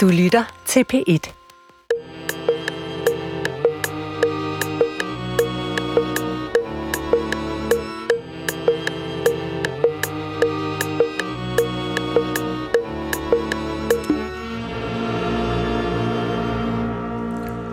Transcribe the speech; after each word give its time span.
Du 0.00 0.08
lytter 0.08 0.62
til 0.66 0.84
P1. 0.92 1.32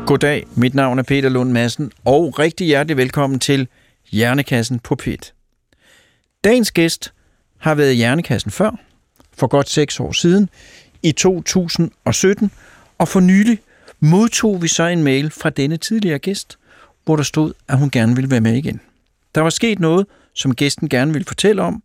Goddag, 0.06 0.48
mit 0.56 0.76
navn 0.76 1.00
er 1.00 1.04
Peter 1.04 1.30
Lund 1.30 1.52
Madsen, 1.52 1.92
og 2.06 2.40
rigtig 2.40 2.68
hjertelig 2.68 2.98
velkommen 2.98 3.40
til 3.40 3.68
Hjernekassen 4.12 4.80
på 4.80 4.96
PIT. 4.96 5.34
Dagens 6.44 6.72
gæst 6.72 7.14
har 7.58 7.76
været 7.76 7.92
i 7.92 7.96
Hjernekassen 7.96 8.52
før, 8.52 8.72
for 9.38 9.48
godt 9.48 9.70
seks 9.70 10.00
år 10.00 10.12
siden, 10.12 10.50
i 11.08 11.12
2017, 11.12 12.52
og 12.98 13.08
for 13.08 13.20
nylig 13.20 13.60
modtog 14.00 14.62
vi 14.62 14.68
så 14.68 14.84
en 14.84 15.04
mail 15.04 15.32
fra 15.32 15.50
denne 15.50 15.78
tidligere 15.78 16.20
gæst, 16.20 16.58
hvor 17.06 17.16
der 17.16 17.24
stod, 17.24 17.54
at 17.68 17.78
hun 17.78 17.90
gerne 17.90 18.16
ville 18.16 18.32
være 18.32 18.42
med 18.42 18.54
igen. 18.54 18.82
Der 19.36 19.42
var 19.42 19.50
sket 19.50 19.80
noget, 19.80 20.08
som 20.34 20.56
gæsten 20.56 20.90
gerne 20.90 21.14
ville 21.14 21.26
fortælle 21.26 21.62
om, 21.62 21.84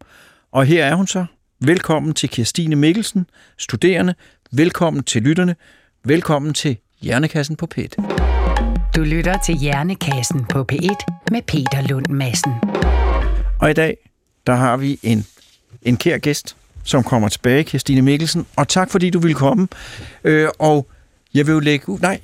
og 0.52 0.66
her 0.66 0.84
er 0.84 0.94
hun 0.94 1.06
så. 1.06 1.24
Velkommen 1.60 2.14
til 2.14 2.28
Kirstine 2.28 2.76
Mikkelsen, 2.76 3.26
studerende. 3.58 4.14
Velkommen 4.52 5.02
til 5.02 5.22
lytterne. 5.22 5.56
Velkommen 6.04 6.54
til 6.54 6.76
Hjernekassen 7.00 7.56
på 7.56 7.66
PIT. 7.66 7.96
Du 8.96 9.02
lytter 9.02 9.38
til 9.46 9.54
Hjernekassen 9.54 10.44
på 10.44 10.66
P1 10.72 10.96
med 11.30 11.42
Peter 11.42 11.88
Lund 11.88 12.06
Madsen. 12.06 12.52
Og 13.60 13.70
i 13.70 13.72
dag, 13.72 13.96
der 14.46 14.54
har 14.54 14.76
vi 14.76 14.98
en, 15.02 15.26
en 15.82 15.96
kær 15.96 16.18
gæst, 16.18 16.56
som 16.84 17.02
kommer 17.02 17.28
tilbage, 17.28 17.64
Kirstine 17.64 18.02
Mikkelsen. 18.02 18.46
Og 18.56 18.68
tak 18.68 18.90
fordi 18.90 19.10
du 19.10 19.18
ville 19.18 19.34
komme. 19.34 19.68
Øh, 20.24 20.48
og 20.58 20.86
jeg 21.34 21.46
vil 21.46 21.52
jo 21.52 21.58
lægge 21.60 21.88
ud... 21.88 21.98
Nej, 21.98 22.20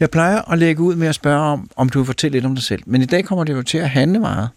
jeg 0.00 0.10
plejer 0.10 0.52
at 0.52 0.58
lægge 0.58 0.82
ud 0.82 0.94
med 0.96 1.08
at 1.08 1.14
spørge 1.14 1.40
om, 1.40 1.70
om 1.76 1.88
du 1.88 1.98
vil 1.98 2.06
fortælle 2.06 2.32
lidt 2.36 2.44
om 2.44 2.54
dig 2.54 2.64
selv. 2.64 2.82
Men 2.86 3.02
i 3.02 3.04
dag 3.04 3.24
kommer 3.24 3.44
det 3.44 3.52
jo 3.52 3.62
til 3.62 3.78
at 3.78 3.90
handle 3.90 4.18
meget 4.18 4.48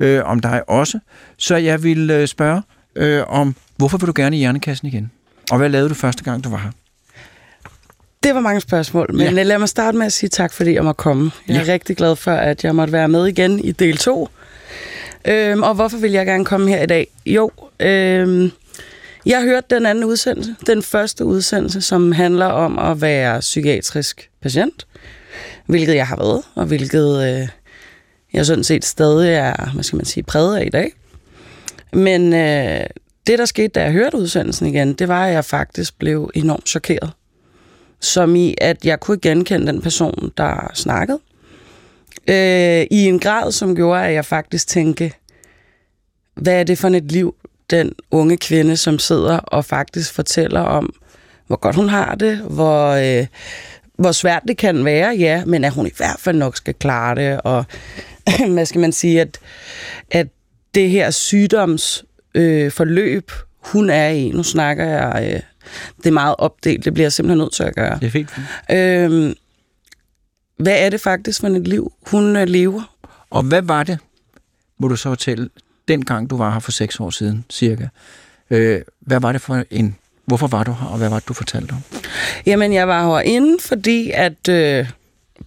øh, 0.00 0.20
om 0.24 0.40
dig 0.40 0.68
også. 0.68 0.98
Så 1.38 1.56
jeg 1.56 1.82
vil 1.82 2.10
øh, 2.10 2.28
spørge 2.28 2.62
øh, 2.96 3.22
om, 3.28 3.54
hvorfor 3.76 3.98
vil 3.98 4.06
du 4.06 4.12
gerne 4.16 4.36
i 4.36 4.38
Hjernekassen 4.38 4.88
igen? 4.88 5.10
Og 5.50 5.58
hvad 5.58 5.68
lavede 5.68 5.88
du 5.88 5.94
første 5.94 6.24
gang, 6.24 6.44
du 6.44 6.48
var 6.50 6.58
her? 6.58 6.70
Det 8.22 8.34
var 8.34 8.40
mange 8.40 8.60
spørgsmål, 8.60 9.06
men 9.14 9.20
Ja. 9.34 9.42
lad 9.42 9.58
mig 9.58 9.68
starte 9.68 9.98
med 9.98 10.06
at 10.06 10.12
sige 10.12 10.30
tak, 10.30 10.52
fordi 10.52 10.74
jeg 10.74 10.84
må 10.84 10.92
komme. 10.92 11.30
Jeg 11.48 11.56
er 11.56 11.64
Ja. 11.64 11.72
rigtig 11.72 11.96
glad 11.96 12.16
for, 12.16 12.30
at 12.32 12.64
jeg 12.64 12.74
måtte 12.74 12.92
være 12.92 13.08
med 13.08 13.26
igen 13.26 13.58
i 13.58 13.72
del 13.72 13.96
2. 13.96 14.28
Øhm, 15.24 15.62
og 15.62 15.74
hvorfor 15.74 15.98
vil 15.98 16.12
jeg 16.12 16.26
gerne 16.26 16.44
komme 16.44 16.68
her 16.68 16.82
i 16.82 16.86
dag? 16.86 17.06
Jo, 17.26 17.50
øhm, 17.80 18.50
jeg 19.26 19.42
hørte 19.42 19.66
den 19.74 19.86
anden 19.86 20.04
udsendelse, 20.04 20.54
den 20.66 20.82
første 20.82 21.24
udsendelse, 21.24 21.80
som 21.80 22.12
handler 22.12 22.46
om 22.46 22.78
at 22.78 23.00
være 23.00 23.40
psykiatrisk 23.40 24.30
patient, 24.42 24.86
hvilket 25.66 25.94
jeg 25.94 26.06
har 26.06 26.16
været, 26.16 26.42
og 26.54 26.66
hvilket 26.66 27.22
øh, 27.22 27.48
jeg 28.32 28.46
sådan 28.46 28.64
set 28.64 28.84
stadig 28.84 29.32
er, 29.34 29.70
hvad 29.74 29.84
skal 29.84 29.96
man 29.96 30.06
sige, 30.06 30.24
præget 30.24 30.56
af 30.56 30.66
i 30.66 30.70
dag. 30.70 30.92
Men 31.92 32.34
øh, 32.34 32.86
det, 33.26 33.38
der 33.38 33.44
skete, 33.44 33.68
da 33.68 33.82
jeg 33.82 33.92
hørte 33.92 34.16
udsendelsen 34.16 34.66
igen, 34.66 34.92
det 34.92 35.08
var, 35.08 35.26
at 35.26 35.32
jeg 35.32 35.44
faktisk 35.44 35.98
blev 35.98 36.30
enormt 36.34 36.68
chokeret 36.68 37.10
som 38.02 38.36
i, 38.36 38.54
at 38.60 38.84
jeg 38.84 39.00
kunne 39.00 39.18
genkende 39.18 39.66
den 39.66 39.82
person, 39.82 40.32
der 40.36 40.70
snakkede. 40.74 41.18
Øh, 42.28 42.86
I 42.90 43.06
en 43.08 43.18
grad, 43.18 43.52
som 43.52 43.76
gjorde, 43.76 44.04
at 44.04 44.14
jeg 44.14 44.24
faktisk 44.24 44.68
tænkte, 44.68 45.12
hvad 46.34 46.60
er 46.60 46.64
det 46.64 46.78
for 46.78 46.88
et 46.88 47.12
liv, 47.12 47.34
den 47.70 47.92
unge 48.10 48.36
kvinde, 48.36 48.76
som 48.76 48.98
sidder 48.98 49.38
og 49.38 49.64
faktisk 49.64 50.12
fortæller 50.12 50.60
om, 50.60 50.94
hvor 51.46 51.56
godt 51.56 51.76
hun 51.76 51.88
har 51.88 52.14
det, 52.14 52.38
hvor, 52.38 52.88
øh, 52.88 53.26
hvor 53.98 54.12
svært 54.12 54.42
det 54.48 54.56
kan 54.56 54.84
være, 54.84 55.16
ja, 55.18 55.44
men 55.44 55.64
at 55.64 55.72
hun 55.72 55.86
i 55.86 55.92
hvert 55.96 56.16
fald 56.18 56.36
nok 56.36 56.56
skal 56.56 56.74
klare 56.74 57.14
det, 57.14 57.40
og 57.40 57.64
hvad 58.54 58.66
skal 58.66 58.80
man 58.80 58.92
sige, 58.92 59.20
at, 59.20 59.38
at 60.10 60.26
det 60.74 60.90
her 60.90 61.10
sygdoms 61.10 62.04
øh, 62.34 62.70
forløb, 62.70 63.30
hun 63.58 63.90
er 63.90 64.08
i, 64.08 64.30
nu 64.30 64.42
snakker 64.42 64.84
jeg, 64.84 65.32
øh, 65.34 65.40
det 65.96 66.06
er 66.06 66.10
meget 66.10 66.34
opdelt, 66.38 66.84
det 66.84 66.94
bliver 66.94 67.04
jeg 67.04 67.12
simpelthen 67.12 67.38
nødt 67.38 67.52
til 67.52 67.62
at 67.62 67.74
gøre. 67.74 67.98
Det 68.00 68.06
er 68.06 68.10
fint. 68.10 68.30
Øhm, 68.70 69.34
hvad 70.56 70.76
er 70.78 70.90
det 70.90 71.00
faktisk 71.00 71.40
for 71.40 71.48
et 71.48 71.68
liv, 71.68 71.92
hun 72.06 72.36
øh, 72.36 72.46
lever? 72.46 72.94
Og 73.30 73.42
hvad 73.42 73.62
var 73.62 73.82
det, 73.82 73.98
må 74.78 74.88
du 74.88 74.96
så 74.96 75.08
fortælle, 75.08 75.48
dengang 75.88 76.30
du 76.30 76.36
var 76.36 76.52
her 76.52 76.60
for 76.60 76.72
seks 76.72 77.00
år 77.00 77.10
siden, 77.10 77.44
cirka? 77.50 77.86
Øh, 78.50 78.80
hvad 79.00 79.20
var 79.20 79.32
det 79.32 79.40
for 79.40 79.64
en... 79.70 79.96
Hvorfor 80.24 80.46
var 80.46 80.64
du 80.64 80.72
her, 80.72 80.86
og 80.86 80.98
hvad 80.98 81.08
var 81.08 81.18
det, 81.18 81.28
du 81.28 81.34
fortalte 81.34 81.72
om? 81.72 81.78
Jamen, 82.46 82.72
jeg 82.72 82.88
var 82.88 83.06
herinde, 83.06 83.56
fordi 83.60 84.10
at 84.10 84.48
øh, 84.48 84.90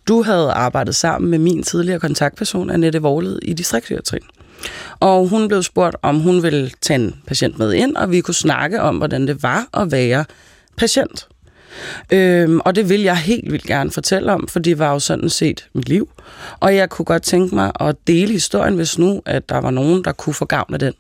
du 0.08 0.24
havde 0.24 0.52
arbejdet 0.52 0.96
sammen 0.96 1.32
med 1.32 1.40
min 1.40 1.64
tidligere 1.64 2.00
kontaktperson, 2.00 2.70
Annette 2.70 3.02
Vorled, 3.02 3.40
i 3.42 3.54
distriktspsykiatrien. 3.54 4.24
Og 5.00 5.28
hun 5.28 5.48
blev 5.48 5.64
spurgt, 5.64 5.96
om 6.02 6.20
hun 6.20 6.44
ville 6.44 6.72
tage 6.82 7.00
en 7.00 7.16
patient 7.28 7.58
med 7.58 7.74
ind, 7.74 7.96
og 7.96 8.12
vi 8.12 8.22
kunne 8.22 8.34
snakke 8.34 8.82
om, 8.82 8.98
hvordan 8.98 9.28
det 9.28 9.44
var 9.44 9.68
at 9.74 9.92
være 9.92 10.26
patient. 10.78 11.28
Øhm, 12.14 12.60
og 12.60 12.76
det 12.76 12.90
vil 12.90 13.02
jeg 13.02 13.18
helt 13.18 13.52
vildt 13.52 13.66
gerne 13.66 13.92
fortælle 13.92 14.32
om, 14.32 14.48
for 14.48 14.60
det 14.60 14.80
var 14.80 14.92
jo 14.92 15.00
sådan 15.00 15.30
set 15.30 15.68
mit 15.74 15.90
liv. 15.90 16.10
Og 16.60 16.76
jeg 16.76 16.90
kunne 16.90 17.06
godt 17.06 17.24
tænke 17.24 17.56
mig 17.56 17.72
at 17.80 17.96
dele 18.08 18.32
historien, 18.32 18.76
hvis 18.76 18.98
nu, 19.00 19.22
at 19.26 19.50
der 19.50 19.58
var 19.58 19.72
nogen, 19.72 20.04
der 20.04 20.12
kunne 20.12 20.34
få 20.34 20.46
gavn 20.46 20.74
af 20.74 20.80
den. 20.80 20.94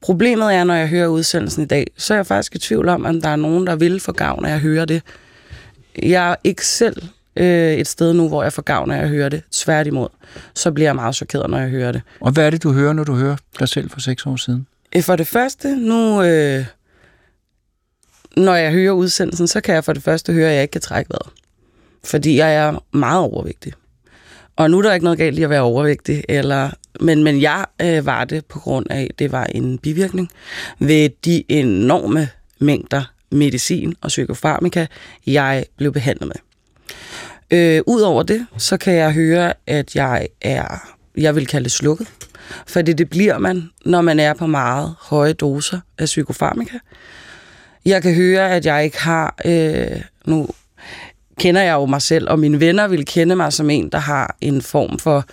Problemet 0.00 0.54
er, 0.54 0.64
når 0.64 0.74
jeg 0.74 0.88
hører 0.88 1.06
udsendelsen 1.06 1.62
i 1.62 1.66
dag, 1.66 1.86
så 1.96 2.14
er 2.14 2.18
jeg 2.18 2.26
faktisk 2.26 2.54
i 2.54 2.58
tvivl 2.58 2.88
om, 2.88 3.04
om 3.04 3.20
der 3.20 3.28
er 3.28 3.36
nogen, 3.36 3.66
der 3.66 3.76
vil 3.76 4.00
få 4.00 4.12
gavn 4.12 4.44
af 4.44 4.54
at 4.54 4.60
høre 4.60 4.84
det. 4.86 5.02
Jeg 6.02 6.30
er 6.30 6.34
ikke 6.44 6.66
selv 6.66 7.02
øh, 7.36 7.72
et 7.72 7.86
sted 7.88 8.12
nu, 8.12 8.28
hvor 8.28 8.42
jeg 8.42 8.52
får 8.52 8.62
gavn 8.62 8.90
af 8.90 9.02
at 9.02 9.08
høre 9.08 9.28
det. 9.28 9.42
Tværtimod, 9.52 10.08
så 10.54 10.72
bliver 10.72 10.88
jeg 10.88 10.94
meget 10.94 11.14
chokeret, 11.14 11.50
når 11.50 11.58
jeg 11.58 11.68
hører 11.68 11.92
det. 11.92 12.02
Og 12.20 12.32
hvad 12.32 12.46
er 12.46 12.50
det, 12.50 12.62
du 12.62 12.72
hører, 12.72 12.92
når 12.92 13.04
du 13.04 13.14
hører 13.14 13.36
dig 13.58 13.68
selv 13.68 13.90
for 13.90 14.00
seks 14.00 14.26
år 14.26 14.36
siden? 14.36 14.66
Øh, 14.96 15.02
For 15.02 15.16
det 15.16 15.26
første, 15.26 15.76
nu, 15.76 16.22
øh, 16.22 16.64
når 18.36 18.54
jeg 18.54 18.72
hører 18.72 18.92
udsendelsen, 18.92 19.46
så 19.46 19.60
kan 19.60 19.74
jeg 19.74 19.84
for 19.84 19.92
det 19.92 20.02
første 20.02 20.32
høre, 20.32 20.48
at 20.48 20.54
jeg 20.54 20.62
ikke 20.62 20.72
kan 20.72 20.80
trække 20.80 21.10
vejret. 21.10 21.32
Fordi 22.04 22.36
jeg 22.36 22.54
er 22.54 22.84
meget 22.92 23.20
overvægtig. 23.20 23.72
Og 24.56 24.70
nu 24.70 24.78
er 24.78 24.82
der 24.82 24.92
ikke 24.92 25.04
noget 25.04 25.18
galt 25.18 25.38
i 25.38 25.42
at 25.42 25.50
være 25.50 25.60
overvægtig, 25.60 26.24
eller, 26.28 26.70
men, 27.00 27.24
men 27.24 27.40
jeg 27.40 27.66
øh, 27.82 28.06
var 28.06 28.24
det 28.24 28.46
på 28.46 28.58
grund 28.58 28.86
af, 28.90 29.06
at 29.10 29.18
det 29.18 29.32
var 29.32 29.44
en 29.44 29.78
bivirkning 29.78 30.28
ved 30.78 31.10
de 31.24 31.44
enorme 31.48 32.28
mængder 32.58 33.02
medicin 33.30 33.94
og 34.00 34.08
psykofarmika, 34.08 34.86
jeg 35.26 35.64
blev 35.76 35.92
behandlet 35.92 36.28
med. 36.28 36.36
Øh, 37.58 37.82
Udover 37.86 38.22
det, 38.22 38.46
så 38.58 38.76
kan 38.76 38.94
jeg 38.94 39.12
høre, 39.12 39.52
at 39.66 39.96
jeg 39.96 40.28
er, 40.40 40.94
jeg 41.16 41.34
vil 41.34 41.46
kalde 41.46 41.64
det 41.64 41.72
slukket. 41.72 42.06
Fordi 42.66 42.92
det 42.92 43.10
bliver 43.10 43.38
man, 43.38 43.70
når 43.84 44.00
man 44.00 44.20
er 44.20 44.34
på 44.34 44.46
meget 44.46 44.94
høje 45.00 45.32
doser 45.32 45.80
af 45.98 46.04
psykofarmika. 46.04 46.78
Jeg 47.84 48.02
kan 48.02 48.14
høre, 48.14 48.50
at 48.50 48.66
jeg 48.66 48.84
ikke 48.84 49.00
har... 49.00 49.34
Øh, 49.44 50.00
nu 50.26 50.48
kender 51.38 51.62
jeg 51.62 51.74
jo 51.74 51.86
mig 51.86 52.02
selv, 52.02 52.30
og 52.30 52.38
mine 52.38 52.60
venner 52.60 52.88
vil 52.88 53.06
kende 53.06 53.36
mig 53.36 53.52
som 53.52 53.70
en, 53.70 53.88
der 53.88 53.98
har 53.98 54.36
en 54.40 54.62
form 54.62 54.98
for 54.98 55.24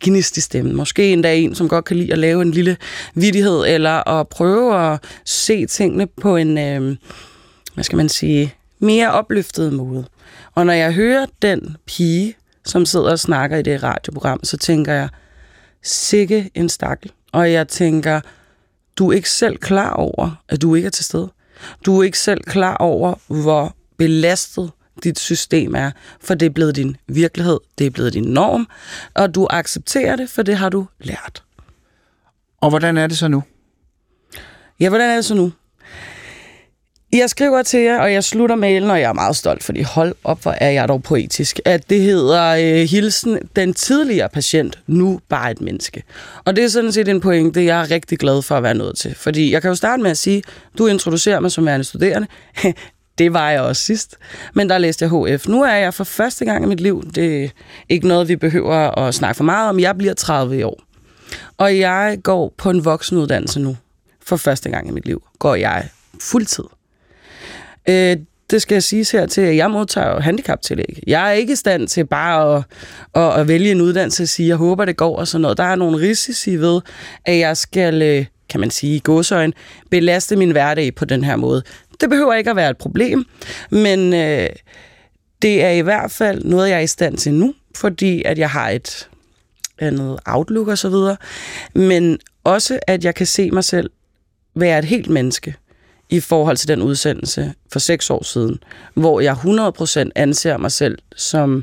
gnist 0.00 0.36
i 0.36 0.40
stemmen. 0.40 0.76
Måske 0.76 1.12
endda 1.12 1.36
en, 1.36 1.54
som 1.54 1.68
godt 1.68 1.84
kan 1.84 1.96
lide 1.96 2.12
at 2.12 2.18
lave 2.18 2.42
en 2.42 2.50
lille 2.50 2.76
vidighed, 3.14 3.64
eller 3.66 4.08
at 4.08 4.28
prøve 4.28 4.92
at 4.92 5.04
se 5.24 5.66
tingene 5.66 6.06
på 6.06 6.36
en, 6.36 6.58
øh, 6.58 6.96
hvad 7.74 7.84
skal 7.84 7.96
man 7.96 8.08
sige, 8.08 8.54
mere 8.78 9.12
opløftet 9.12 9.72
måde. 9.72 10.04
Og 10.54 10.66
når 10.66 10.72
jeg 10.72 10.92
hører 10.92 11.26
den 11.42 11.76
pige, 11.86 12.34
som 12.64 12.86
sidder 12.86 13.10
og 13.10 13.18
snakker 13.18 13.56
i 13.56 13.62
det 13.62 13.82
radioprogram, 13.82 14.40
så 14.44 14.56
tænker 14.56 14.92
jeg, 14.92 15.08
sikke 15.82 16.50
en 16.54 16.68
stakkel. 16.68 17.12
Og 17.32 17.52
jeg 17.52 17.68
tænker, 17.68 18.20
du 18.96 19.10
er 19.10 19.12
ikke 19.12 19.30
selv 19.30 19.56
klar 19.56 19.90
over, 19.90 20.42
at 20.48 20.62
du 20.62 20.74
ikke 20.74 20.86
er 20.86 20.90
til 20.90 21.04
stede. 21.04 21.30
Du 21.86 21.98
er 21.98 22.04
ikke 22.04 22.18
selv 22.18 22.40
klar 22.44 22.76
over, 22.76 23.14
hvor 23.42 23.76
belastet 23.96 24.70
dit 25.04 25.18
system 25.18 25.74
er, 25.74 25.90
for 26.20 26.34
det 26.34 26.46
er 26.46 26.50
blevet 26.50 26.76
din 26.76 26.96
virkelighed, 27.08 27.60
det 27.78 27.86
er 27.86 27.90
blevet 27.90 28.12
din 28.12 28.24
norm, 28.24 28.68
og 29.14 29.34
du 29.34 29.46
accepterer 29.50 30.16
det, 30.16 30.30
for 30.30 30.42
det 30.42 30.56
har 30.56 30.68
du 30.68 30.86
lært. 31.00 31.42
Og 32.60 32.68
hvordan 32.70 32.96
er 32.96 33.06
det 33.06 33.18
så 33.18 33.28
nu? 33.28 33.42
Ja, 34.80 34.88
hvordan 34.88 35.10
er 35.10 35.14
det 35.14 35.24
så 35.24 35.34
nu? 35.34 35.52
Jeg 37.12 37.30
skriver 37.30 37.62
til 37.62 37.80
jer, 37.80 38.00
og 38.00 38.12
jeg 38.12 38.24
slutter 38.24 38.56
mailen, 38.56 38.90
og 38.90 39.00
jeg 39.00 39.08
er 39.08 39.12
meget 39.12 39.36
stolt, 39.36 39.64
fordi 39.64 39.82
hold 39.82 40.14
op, 40.24 40.42
hvor 40.42 40.50
er 40.50 40.70
jeg 40.70 40.88
dog 40.88 41.02
poetisk, 41.02 41.60
at 41.64 41.90
det 41.90 42.00
hedder 42.00 42.42
øh, 42.42 42.88
Hilsen, 42.88 43.38
den 43.56 43.74
tidligere 43.74 44.28
patient, 44.28 44.78
nu 44.86 45.20
bare 45.28 45.50
et 45.50 45.60
menneske. 45.60 46.02
Og 46.44 46.56
det 46.56 46.64
er 46.64 46.68
sådan 46.68 46.92
set 46.92 47.08
en 47.08 47.20
pointe, 47.20 47.64
jeg 47.64 47.80
er 47.80 47.90
rigtig 47.90 48.18
glad 48.18 48.42
for 48.42 48.56
at 48.56 48.62
være 48.62 48.74
nået 48.74 48.96
til. 48.96 49.14
Fordi 49.14 49.52
jeg 49.52 49.62
kan 49.62 49.68
jo 49.68 49.74
starte 49.74 50.02
med 50.02 50.10
at 50.10 50.18
sige, 50.18 50.42
du 50.78 50.86
introducerer 50.86 51.40
mig 51.40 51.52
som 51.52 51.66
værende 51.66 51.84
studerende. 51.84 52.28
det 53.18 53.32
var 53.32 53.50
jeg 53.50 53.60
også 53.60 53.82
sidst. 53.82 54.16
Men 54.54 54.68
der 54.68 54.78
læste 54.78 55.02
jeg 55.04 55.36
HF. 55.36 55.48
Nu 55.48 55.62
er 55.62 55.74
jeg 55.74 55.94
for 55.94 56.04
første 56.04 56.44
gang 56.44 56.64
i 56.64 56.68
mit 56.68 56.80
liv, 56.80 57.10
det 57.14 57.44
er 57.44 57.48
ikke 57.88 58.08
noget, 58.08 58.28
vi 58.28 58.36
behøver 58.36 58.98
at 58.98 59.14
snakke 59.14 59.36
for 59.36 59.44
meget 59.44 59.68
om. 59.68 59.80
Jeg 59.80 59.98
bliver 59.98 60.14
30 60.14 60.58
i 60.58 60.62
år. 60.62 60.82
Og 61.58 61.78
jeg 61.78 62.18
går 62.22 62.54
på 62.58 62.70
en 62.70 62.84
voksenuddannelse 62.84 63.60
nu. 63.60 63.76
For 64.22 64.36
første 64.36 64.70
gang 64.70 64.88
i 64.88 64.92
mit 64.92 65.06
liv 65.06 65.22
går 65.38 65.54
jeg 65.54 65.88
fuldtid. 66.20 66.64
Øh, 67.88 68.16
det 68.50 68.62
skal 68.62 68.74
jeg 68.74 68.82
sige 68.82 69.06
her 69.12 69.26
til, 69.26 69.40
at 69.40 69.56
jeg 69.56 69.70
modtager 69.70 70.10
jo 70.10 70.18
handicaptillæg. 70.18 71.02
Jeg 71.06 71.28
er 71.28 71.32
ikke 71.32 71.52
i 71.52 71.56
stand 71.56 71.88
til 71.88 72.06
bare 72.06 72.56
at, 72.56 72.64
at, 73.14 73.40
at 73.40 73.48
vælge 73.48 73.70
en 73.70 73.80
uddannelse 73.80 74.22
og 74.22 74.28
sige, 74.28 74.48
jeg 74.48 74.56
håber, 74.56 74.84
det 74.84 74.96
går 74.96 75.16
og 75.16 75.28
sådan 75.28 75.42
noget. 75.42 75.58
Der 75.58 75.64
er 75.64 75.74
nogle 75.74 75.98
risici 75.98 76.56
ved, 76.56 76.80
at 77.24 77.38
jeg 77.38 77.56
skal, 77.56 78.02
øh, 78.02 78.26
kan 78.48 78.60
man 78.60 78.70
sige 78.70 78.96
i 78.96 79.00
godsøjen, 79.04 79.54
belaste 79.90 80.36
min 80.36 80.50
hverdag 80.50 80.94
på 80.94 81.04
den 81.04 81.24
her 81.24 81.36
måde. 81.36 81.62
Det 82.00 82.10
behøver 82.10 82.34
ikke 82.34 82.50
at 82.50 82.56
være 82.56 82.70
et 82.70 82.76
problem, 82.76 83.24
men 83.70 84.14
øh, 84.14 84.48
det 85.42 85.64
er 85.64 85.70
i 85.70 85.80
hvert 85.80 86.10
fald 86.10 86.44
noget, 86.44 86.68
jeg 86.68 86.76
er 86.76 86.80
i 86.80 86.86
stand 86.86 87.16
til 87.16 87.34
nu, 87.34 87.54
fordi 87.76 88.22
at 88.24 88.38
jeg 88.38 88.50
har 88.50 88.68
et 88.68 89.08
andet 89.78 90.18
outlook 90.26 90.68
og 90.68 90.78
så 90.78 90.88
videre, 90.88 91.16
men 91.74 92.18
også 92.44 92.78
at 92.86 93.04
jeg 93.04 93.14
kan 93.14 93.26
se 93.26 93.50
mig 93.50 93.64
selv 93.64 93.90
være 94.54 94.78
et 94.78 94.84
helt 94.84 95.10
menneske 95.10 95.54
i 96.10 96.20
forhold 96.20 96.56
til 96.56 96.68
den 96.68 96.82
udsendelse 96.82 97.54
for 97.72 97.78
seks 97.78 98.10
år 98.10 98.24
siden, 98.24 98.58
hvor 98.94 99.20
jeg 99.20 99.32
100% 99.32 100.10
anser 100.14 100.56
mig 100.56 100.72
selv 100.72 100.98
som 101.16 101.62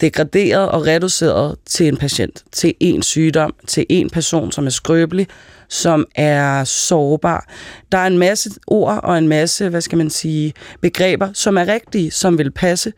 degraderet 0.00 0.68
og 0.68 0.86
reduceret 0.86 1.56
til 1.66 1.88
en 1.88 1.96
patient, 1.96 2.44
til 2.52 2.74
en 2.80 3.02
sygdom, 3.02 3.54
til 3.66 3.86
en 3.88 4.10
person, 4.10 4.52
som 4.52 4.66
er 4.66 4.70
skrøbelig, 4.70 5.26
som 5.68 6.06
er 6.14 6.64
sårbar. 6.64 7.48
Der 7.92 7.98
er 7.98 8.06
en 8.06 8.18
masse 8.18 8.50
ord 8.66 9.00
og 9.02 9.18
en 9.18 9.28
masse, 9.28 9.68
hvad 9.68 9.80
skal 9.80 9.98
man 9.98 10.10
sige, 10.10 10.52
begreber, 10.80 11.28
som 11.32 11.58
er 11.58 11.68
rigtige, 11.68 12.10
som 12.10 12.38
vil 12.38 12.50
passe, 12.50 12.92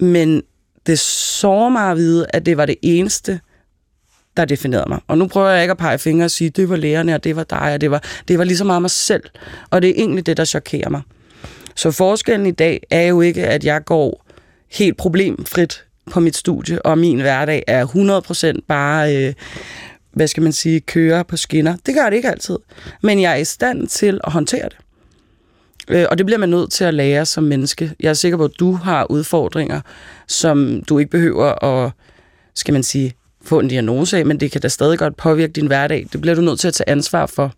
men 0.00 0.42
det 0.86 0.98
sårer 0.98 1.68
mig 1.68 1.90
at 1.90 1.96
vide, 1.96 2.26
at 2.28 2.46
det 2.46 2.56
var 2.56 2.66
det 2.66 2.76
eneste, 2.82 3.40
der 4.36 4.44
definerede 4.44 4.88
mig. 4.88 5.00
Og 5.06 5.18
nu 5.18 5.26
prøver 5.26 5.48
jeg 5.48 5.62
ikke 5.62 5.72
at 5.72 5.78
pege 5.78 5.98
fingre 5.98 6.24
og 6.24 6.30
sige, 6.30 6.50
det 6.50 6.68
var 6.68 6.76
lærerne, 6.76 7.14
og 7.14 7.24
det 7.24 7.36
var 7.36 7.44
dig, 7.44 7.74
og 7.74 7.80
det 7.80 7.90
var, 7.90 8.02
det 8.28 8.38
var 8.38 8.44
lige 8.44 8.56
så 8.56 8.64
meget 8.64 8.82
mig 8.82 8.90
selv. 8.90 9.22
Og 9.70 9.82
det 9.82 9.90
er 9.90 9.94
egentlig 9.96 10.26
det, 10.26 10.36
der 10.36 10.44
chokerer 10.44 10.88
mig. 10.88 11.02
Så 11.74 11.90
forskellen 11.90 12.46
i 12.46 12.50
dag 12.50 12.82
er 12.90 13.02
jo 13.02 13.20
ikke, 13.20 13.46
at 13.46 13.64
jeg 13.64 13.84
går 13.84 14.26
helt 14.72 14.96
problemfrit 14.96 15.84
på 16.10 16.20
mit 16.20 16.36
studie, 16.36 16.82
og 16.82 16.98
min 16.98 17.20
hverdag 17.20 17.64
er 17.66 17.86
100% 18.56 18.60
bare, 18.68 19.16
øh, 19.16 19.34
hvad 20.12 20.26
skal 20.26 20.42
man 20.42 20.52
sige, 20.52 20.80
køre 20.80 21.24
på 21.24 21.36
skinner. 21.36 21.76
Det 21.86 21.94
gør 21.94 22.10
det 22.10 22.16
ikke 22.16 22.30
altid. 22.30 22.58
Men 23.02 23.20
jeg 23.20 23.32
er 23.32 23.36
i 23.36 23.44
stand 23.44 23.88
til 23.88 24.20
at 24.24 24.32
håndtere 24.32 24.64
det. 24.64 24.76
Øh, 25.88 26.06
og 26.10 26.18
det 26.18 26.26
bliver 26.26 26.38
man 26.38 26.48
nødt 26.48 26.72
til 26.72 26.84
at 26.84 26.94
lære 26.94 27.26
som 27.26 27.44
menneske. 27.44 27.92
Jeg 28.00 28.08
er 28.10 28.14
sikker 28.14 28.38
på, 28.38 28.44
at 28.44 28.50
du 28.60 28.72
har 28.72 29.10
udfordringer, 29.10 29.80
som 30.28 30.82
du 30.88 30.98
ikke 30.98 31.10
behøver 31.10 31.64
at, 31.64 31.92
skal 32.54 32.72
man 32.72 32.82
sige, 32.82 33.14
få 33.50 33.60
en 33.60 33.68
diagnose 33.68 34.18
af, 34.18 34.26
men 34.26 34.40
det 34.40 34.52
kan 34.52 34.60
da 34.60 34.68
stadig 34.68 34.98
godt 34.98 35.16
påvirke 35.16 35.52
din 35.52 35.66
hverdag. 35.66 36.06
Det 36.12 36.20
bliver 36.20 36.34
du 36.34 36.40
nødt 36.40 36.60
til 36.60 36.68
at 36.68 36.74
tage 36.74 36.88
ansvar 36.88 37.26
for. 37.26 37.52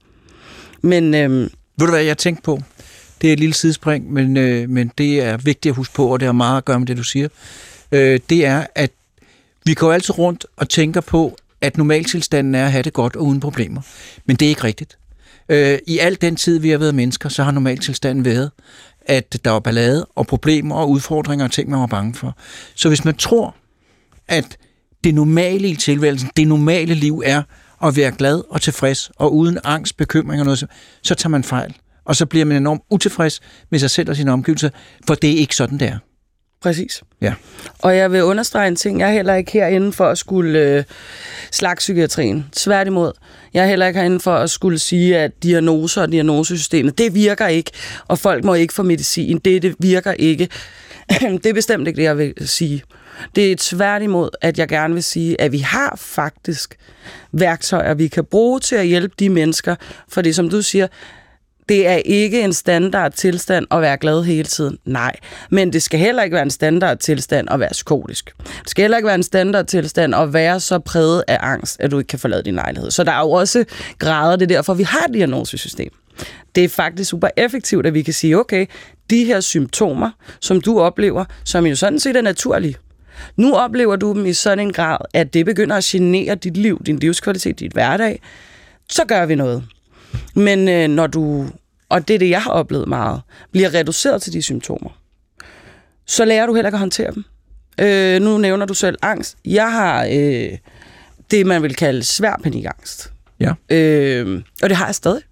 Men, 0.80 1.14
øhm, 1.14 1.50
Ved 1.78 1.86
du 1.86 1.90
hvad, 1.92 2.02
jeg 2.02 2.18
tænkte 2.18 2.42
på? 2.42 2.62
Det 3.20 3.28
er 3.28 3.32
et 3.32 3.40
lille 3.40 3.54
sidespring, 3.54 4.12
men, 4.12 4.36
øh, 4.36 4.70
men 4.70 4.92
det 4.98 5.22
er 5.22 5.36
vigtigt 5.36 5.72
at 5.72 5.76
huske 5.76 5.94
på, 5.94 6.06
og 6.06 6.20
det 6.20 6.26
har 6.26 6.32
meget 6.32 6.56
at 6.56 6.64
gøre 6.64 6.78
med 6.78 6.86
det, 6.86 6.96
du 6.96 7.02
siger. 7.02 7.28
Øh, 7.92 8.20
det 8.30 8.46
er, 8.46 8.66
at 8.74 8.90
vi 9.64 9.74
går 9.74 9.92
altid 9.92 10.18
rundt 10.18 10.46
og 10.56 10.68
tænker 10.68 11.00
på, 11.00 11.36
at 11.60 11.76
normaltilstanden 11.76 12.54
er 12.54 12.64
at 12.64 12.72
have 12.72 12.82
det 12.82 12.92
godt 12.92 13.16
og 13.16 13.26
uden 13.26 13.40
problemer. 13.40 13.80
Men 14.26 14.36
det 14.36 14.46
er 14.46 14.48
ikke 14.48 14.64
rigtigt. 14.64 14.98
Øh, 15.48 15.78
I 15.86 15.98
al 15.98 16.18
den 16.20 16.36
tid, 16.36 16.58
vi 16.58 16.70
har 16.70 16.78
været 16.78 16.94
mennesker, 16.94 17.28
så 17.28 17.42
har 17.42 17.50
normaltilstanden 17.50 18.24
været, 18.24 18.50
at 19.06 19.44
der 19.44 19.50
var 19.50 19.60
ballade 19.60 20.06
og 20.14 20.26
problemer 20.26 20.76
og 20.76 20.90
udfordringer 20.90 21.44
og 21.44 21.52
ting, 21.52 21.70
man 21.70 21.80
var 21.80 21.86
bange 21.86 22.14
for. 22.14 22.36
Så 22.74 22.88
hvis 22.88 23.04
man 23.04 23.14
tror, 23.14 23.54
at 24.28 24.56
det 25.04 25.14
normale 25.14 25.68
i 25.68 25.76
tilværelsen, 25.76 26.30
det 26.36 26.48
normale 26.48 26.94
liv 26.94 27.22
er 27.26 27.42
at 27.84 27.96
være 27.96 28.10
glad 28.12 28.42
og 28.50 28.60
tilfreds, 28.60 29.10
og 29.16 29.34
uden 29.34 29.58
angst, 29.64 29.96
bekymring 29.96 30.40
og 30.40 30.44
noget, 30.44 30.58
så, 30.58 30.66
så 31.02 31.14
tager 31.14 31.28
man 31.30 31.44
fejl. 31.44 31.74
Og 32.04 32.16
så 32.16 32.26
bliver 32.26 32.44
man 32.44 32.56
enormt 32.56 32.82
utilfreds 32.90 33.40
med 33.70 33.78
sig 33.78 33.90
selv 33.90 34.10
og 34.10 34.16
sine 34.16 34.32
omgivelser, 34.32 34.70
for 35.06 35.14
det 35.14 35.30
er 35.32 35.36
ikke 35.36 35.56
sådan, 35.56 35.78
det 35.78 35.88
er. 35.88 35.98
præcis. 36.62 37.02
Ja. 37.20 37.34
Og 37.78 37.96
jeg 37.96 38.12
vil 38.12 38.24
understrege 38.24 38.68
en 38.68 38.76
ting. 38.76 39.00
Jeg 39.00 39.08
er 39.08 39.12
heller 39.12 39.34
ikke 39.34 39.52
herinde 39.52 39.92
for 39.92 40.04
at 40.06 40.18
skulle 40.18 40.58
øh, 40.58 40.84
slakke 41.52 41.80
psykiatrien. 41.80 42.46
Tværtimod. 42.52 43.12
Jeg 43.54 43.62
er 43.62 43.66
heller 43.68 43.86
ikke 43.86 44.00
herinde 44.00 44.20
for 44.20 44.34
at 44.34 44.50
skulle 44.50 44.78
sige, 44.78 45.18
at 45.18 45.42
diagnoser 45.42 46.02
og 46.02 46.12
diagnosesystemet, 46.12 46.98
det 46.98 47.14
virker 47.14 47.46
ikke, 47.46 47.70
og 48.08 48.18
folk 48.18 48.44
må 48.44 48.54
ikke 48.54 48.74
få 48.74 48.82
medicin. 48.82 49.38
Det, 49.38 49.62
det 49.62 49.74
virker 49.78 50.12
ikke. 50.12 50.48
det 51.42 51.46
er 51.46 51.54
bestemt 51.54 51.88
ikke 51.88 51.96
det, 51.96 52.02
jeg 52.02 52.18
vil 52.18 52.34
sige. 52.40 52.82
Det 53.36 53.52
er 53.52 53.56
tværtimod, 53.58 54.30
at 54.40 54.58
jeg 54.58 54.68
gerne 54.68 54.94
vil 54.94 55.04
sige, 55.04 55.40
at 55.40 55.52
vi 55.52 55.58
har 55.58 55.94
faktisk 55.96 56.78
værktøjer, 57.32 57.94
vi 57.94 58.08
kan 58.08 58.24
bruge 58.24 58.60
til 58.60 58.76
at 58.76 58.86
hjælpe 58.86 59.14
de 59.18 59.28
mennesker. 59.28 59.74
For 60.08 60.22
det 60.22 60.34
som 60.34 60.50
du 60.50 60.62
siger, 60.62 60.86
det 61.68 61.86
er 61.86 61.94
ikke 61.94 62.42
en 62.42 62.52
standard 62.52 63.12
tilstand 63.12 63.66
at 63.70 63.80
være 63.80 63.96
glad 63.96 64.22
hele 64.22 64.44
tiden. 64.44 64.78
Nej. 64.84 65.16
Men 65.50 65.72
det 65.72 65.82
skal 65.82 66.00
heller 66.00 66.22
ikke 66.22 66.34
være 66.34 66.42
en 66.42 66.50
standard 66.50 66.98
tilstand 66.98 67.48
at 67.50 67.60
være 67.60 67.70
psykotisk. 67.72 68.32
Det 68.38 68.70
skal 68.70 68.82
heller 68.82 68.96
ikke 68.96 69.06
være 69.06 69.14
en 69.14 69.22
standard 69.22 69.66
tilstand 69.66 70.14
at 70.14 70.32
være 70.32 70.60
så 70.60 70.78
præget 70.78 71.24
af 71.28 71.38
angst, 71.40 71.80
at 71.80 71.90
du 71.90 71.98
ikke 71.98 72.08
kan 72.08 72.18
forlade 72.18 72.42
din 72.42 72.54
lejlighed. 72.54 72.90
Så 72.90 73.04
der 73.04 73.12
er 73.12 73.20
jo 73.20 73.30
også 73.30 73.64
grader, 73.98 74.36
det 74.36 74.50
er 74.50 74.56
derfor, 74.56 74.74
vi 74.74 74.82
har 74.82 75.04
et 75.04 75.14
diagnosesystem. 75.14 75.92
Det 76.54 76.64
er 76.64 76.68
faktisk 76.68 77.10
super 77.10 77.28
effektivt, 77.36 77.86
at 77.86 77.94
vi 77.94 78.02
kan 78.02 78.14
sige, 78.14 78.38
okay, 78.38 78.66
de 79.10 79.24
her 79.24 79.40
symptomer, 79.40 80.10
som 80.40 80.60
du 80.60 80.80
oplever, 80.80 81.24
som 81.44 81.66
jo 81.66 81.76
sådan 81.76 82.00
set 82.00 82.16
er 82.16 82.22
naturlige, 82.22 82.76
nu 83.36 83.54
oplever 83.54 83.96
du 83.96 84.12
dem 84.14 84.26
i 84.26 84.32
sådan 84.32 84.60
en 84.60 84.72
grad, 84.72 84.98
at 85.14 85.34
det 85.34 85.46
begynder 85.46 85.76
at 85.76 85.84
genere 85.84 86.34
dit 86.34 86.56
liv, 86.56 86.82
din 86.86 86.98
livskvalitet, 86.98 87.60
dit 87.60 87.72
hverdag, 87.72 88.20
så 88.90 89.04
gør 89.04 89.26
vi 89.26 89.34
noget. 89.34 89.64
Men 90.34 90.68
øh, 90.68 90.88
når 90.88 91.06
du, 91.06 91.46
og 91.88 92.08
det 92.08 92.14
er 92.14 92.18
det, 92.18 92.30
jeg 92.30 92.42
har 92.42 92.50
oplevet 92.50 92.88
meget, 92.88 93.20
bliver 93.52 93.74
reduceret 93.74 94.22
til 94.22 94.32
de 94.32 94.42
symptomer, 94.42 94.90
så 96.06 96.24
lærer 96.24 96.46
du 96.46 96.54
heller 96.54 96.68
ikke 96.68 96.76
at 96.76 96.80
håndtere 96.80 97.10
dem. 97.14 97.24
Øh, 97.80 98.22
nu 98.22 98.38
nævner 98.38 98.66
du 98.66 98.74
selv 98.74 98.98
angst. 99.02 99.36
Jeg 99.44 99.72
har 99.72 100.04
øh, 100.12 100.58
det, 101.30 101.46
man 101.46 101.62
vil 101.62 101.76
kalde 101.76 102.02
svær 102.02 102.40
panikangst. 102.42 103.12
Ja. 103.40 103.52
Øh, 103.70 104.42
og 104.62 104.68
det 104.68 104.76
har 104.76 104.86
jeg 104.86 104.94
stadig. 104.94 105.22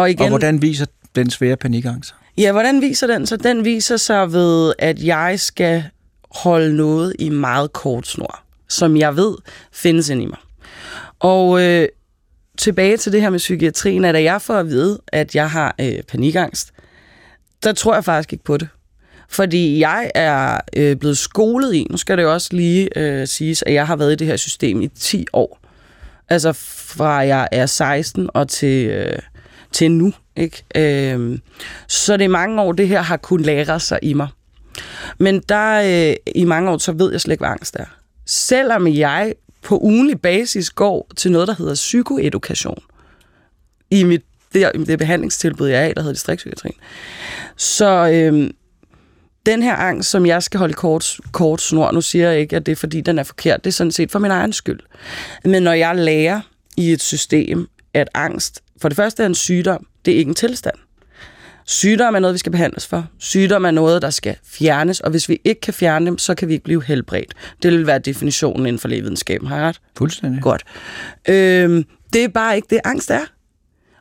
Og 0.00 0.10
igen, 0.10 0.22
Og 0.22 0.28
hvordan 0.28 0.62
viser 0.62 0.86
den 1.14 1.30
svære 1.30 1.56
panikangst? 1.56 2.14
Ja, 2.38 2.52
hvordan 2.52 2.80
viser 2.80 3.06
den 3.06 3.26
så? 3.26 3.36
Den 3.36 3.64
viser 3.64 3.96
sig 3.96 4.32
ved, 4.32 4.72
at 4.78 5.02
jeg 5.02 5.40
skal 5.40 5.84
holde 6.30 6.76
noget 6.76 7.14
i 7.18 7.28
meget 7.28 7.72
kort 7.72 8.06
snor, 8.06 8.40
som 8.68 8.96
jeg 8.96 9.16
ved 9.16 9.36
findes 9.72 10.08
ind 10.08 10.22
i 10.22 10.26
mig. 10.26 10.38
Og 11.18 11.62
øh, 11.62 11.88
tilbage 12.58 12.96
til 12.96 13.12
det 13.12 13.20
her 13.20 13.30
med 13.30 13.38
psykiatrien, 13.38 14.04
at 14.04 14.14
da 14.14 14.22
jeg 14.22 14.42
får 14.42 14.54
at 14.54 14.66
vide, 14.68 15.00
at 15.08 15.34
jeg 15.34 15.50
har 15.50 15.74
øh, 15.80 16.02
panikangst, 16.08 16.72
der 17.62 17.72
tror 17.72 17.94
jeg 17.94 18.04
faktisk 18.04 18.32
ikke 18.32 18.44
på 18.44 18.56
det. 18.56 18.68
Fordi 19.28 19.80
jeg 19.80 20.10
er 20.14 20.60
øh, 20.76 20.96
blevet 20.96 21.18
skolet 21.18 21.74
i, 21.74 21.86
nu 21.90 21.96
skal 21.96 22.16
det 22.16 22.22
jo 22.22 22.32
også 22.32 22.48
lige 22.52 22.98
øh, 22.98 23.26
siges, 23.28 23.64
at 23.66 23.74
jeg 23.74 23.86
har 23.86 23.96
været 23.96 24.12
i 24.12 24.16
det 24.16 24.26
her 24.26 24.36
system 24.36 24.82
i 24.82 24.88
10 24.88 25.26
år. 25.32 25.60
Altså 26.28 26.52
fra 26.52 27.10
jeg 27.10 27.48
er 27.52 27.66
16 27.66 28.30
og 28.34 28.48
til, 28.48 28.86
øh, 28.86 29.18
til 29.72 29.90
nu. 29.90 30.12
Ikke? 30.36 30.64
Øh, 31.14 31.38
så 31.88 32.16
det 32.16 32.24
er 32.24 32.28
mange 32.28 32.62
år, 32.62 32.72
det 32.72 32.88
her 32.88 33.02
har 33.02 33.16
kunnet 33.16 33.46
lære 33.46 33.80
sig 33.80 33.98
i 34.02 34.14
mig. 34.14 34.28
Men 35.18 35.42
der 35.48 36.08
øh, 36.10 36.16
i 36.34 36.44
mange 36.44 36.70
år, 36.70 36.78
så 36.78 36.92
ved 36.92 37.12
jeg 37.12 37.20
slet 37.20 37.32
ikke, 37.32 37.42
hvad 37.42 37.50
angst 37.50 37.76
er. 37.76 37.84
Selvom 38.26 38.88
jeg 38.88 39.34
på 39.62 39.78
ugenlig 39.78 40.20
basis 40.20 40.70
går 40.70 41.10
til 41.16 41.32
noget, 41.32 41.48
der 41.48 41.54
hedder 41.54 41.74
psykoedukation 41.74 42.82
i 43.90 44.04
mit 44.04 44.22
det, 44.54 44.70
det 44.86 44.98
behandlingstilbud, 44.98 45.68
jeg 45.68 45.84
er 45.84 45.86
i, 45.86 45.92
der 45.92 46.00
hedder 46.00 46.14
distriktspsykiatrien. 46.14 46.74
Så 47.56 48.10
øh, 48.12 48.50
den 49.46 49.62
her 49.62 49.74
angst, 49.74 50.10
som 50.10 50.26
jeg 50.26 50.42
skal 50.42 50.58
holde 50.58 50.74
kort, 50.74 51.16
kort 51.32 51.60
snor, 51.62 51.92
nu 51.92 52.00
siger 52.00 52.30
jeg 52.30 52.40
ikke, 52.40 52.56
at 52.56 52.66
det 52.66 52.72
er 52.72 52.76
fordi, 52.76 53.00
den 53.00 53.18
er 53.18 53.22
forkert, 53.22 53.64
det 53.64 53.70
er 53.70 53.74
sådan 53.74 53.92
set 53.92 54.10
for 54.10 54.18
min 54.18 54.30
egen 54.30 54.52
skyld. 54.52 54.80
Men 55.44 55.62
når 55.62 55.72
jeg 55.72 55.96
lærer 55.96 56.40
i 56.76 56.92
et 56.92 57.02
system, 57.02 57.68
at 57.94 58.08
angst 58.14 58.62
for 58.80 58.88
det 58.88 58.96
første 58.96 59.22
er 59.22 59.26
en 59.26 59.34
sygdom, 59.34 59.86
det 60.04 60.14
er 60.14 60.18
ikke 60.18 60.28
en 60.28 60.34
tilstand. 60.34 60.76
Sygdom 61.66 62.14
er 62.14 62.18
noget, 62.18 62.34
vi 62.34 62.38
skal 62.38 62.52
behandles 62.52 62.86
for. 62.86 63.06
Sygdom 63.18 63.64
er 63.64 63.70
noget, 63.70 64.02
der 64.02 64.10
skal 64.10 64.36
fjernes, 64.44 65.00
og 65.00 65.10
hvis 65.10 65.28
vi 65.28 65.40
ikke 65.44 65.60
kan 65.60 65.74
fjerne 65.74 66.06
dem, 66.06 66.18
så 66.18 66.34
kan 66.34 66.48
vi 66.48 66.52
ikke 66.52 66.64
blive 66.64 66.84
helbredt. 66.84 67.34
Det 67.62 67.72
vil 67.72 67.86
være 67.86 67.98
definitionen 67.98 68.66
inden 68.66 68.80
for 68.80 68.88
lægevidenskaben, 68.88 69.48
har 69.48 69.56
jeg 69.56 69.66
ret? 69.66 69.80
Fuldstændig. 69.98 70.42
Godt. 70.42 70.64
Øhm, 71.28 71.84
det 72.12 72.24
er 72.24 72.28
bare 72.28 72.56
ikke 72.56 72.66
det, 72.70 72.80
angst 72.84 73.10
er. 73.10 73.20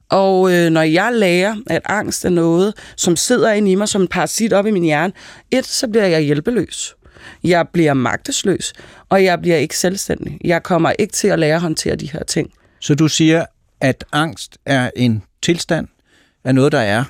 Og 0.09 0.53
øh, 0.53 0.69
når 0.69 0.81
jeg 0.81 1.13
lærer, 1.13 1.55
at 1.67 1.81
angst 1.85 2.25
er 2.25 2.29
noget, 2.29 2.73
som 2.95 3.15
sidder 3.15 3.51
inde 3.51 3.71
i 3.71 3.75
mig 3.75 3.87
som 3.87 4.01
en 4.01 4.07
parasit 4.07 4.53
op 4.53 4.65
i 4.65 4.71
min 4.71 4.83
hjerne, 4.83 5.13
et, 5.51 5.65
så 5.65 5.87
bliver 5.87 6.05
jeg 6.05 6.21
hjælpeløs. 6.21 6.95
Jeg 7.43 7.67
bliver 7.73 7.93
magtesløs, 7.93 8.73
og 9.09 9.23
jeg 9.23 9.41
bliver 9.41 9.57
ikke 9.57 9.77
selvstændig. 9.77 10.37
Jeg 10.43 10.63
kommer 10.63 10.91
ikke 10.99 11.13
til 11.13 11.27
at 11.27 11.39
lære 11.39 11.55
at 11.55 11.61
håndtere 11.61 11.95
de 11.95 12.11
her 12.11 12.23
ting. 12.23 12.51
Så 12.79 12.95
du 12.95 13.07
siger, 13.07 13.45
at 13.81 14.05
angst 14.11 14.57
er 14.65 14.91
en 14.95 15.23
tilstand, 15.41 15.87
er 16.43 16.51
noget, 16.51 16.71
der 16.71 16.79
er 16.79 17.03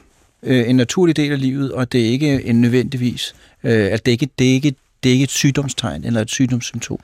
øh, 0.44 0.70
en 0.70 0.76
naturlig 0.76 1.16
del 1.18 1.32
af 1.32 1.40
livet, 1.40 1.72
og 1.72 1.92
det 1.92 2.02
er 2.02 2.10
ikke 2.10 2.44
en 2.46 2.62
nødvendigvis, 2.62 3.36
øh, 3.64 3.92
at 3.92 4.06
det 4.06 4.12
ikke, 4.12 4.30
det 4.40 4.50
er 4.50 4.54
ikke, 4.54 4.76
det 5.04 5.10
er 5.10 5.14
ikke 5.14 5.24
et 5.24 5.32
sygdomstegn 5.32 6.04
eller 6.04 6.22
et 6.22 6.30
sygdomssymptom. 6.30 7.00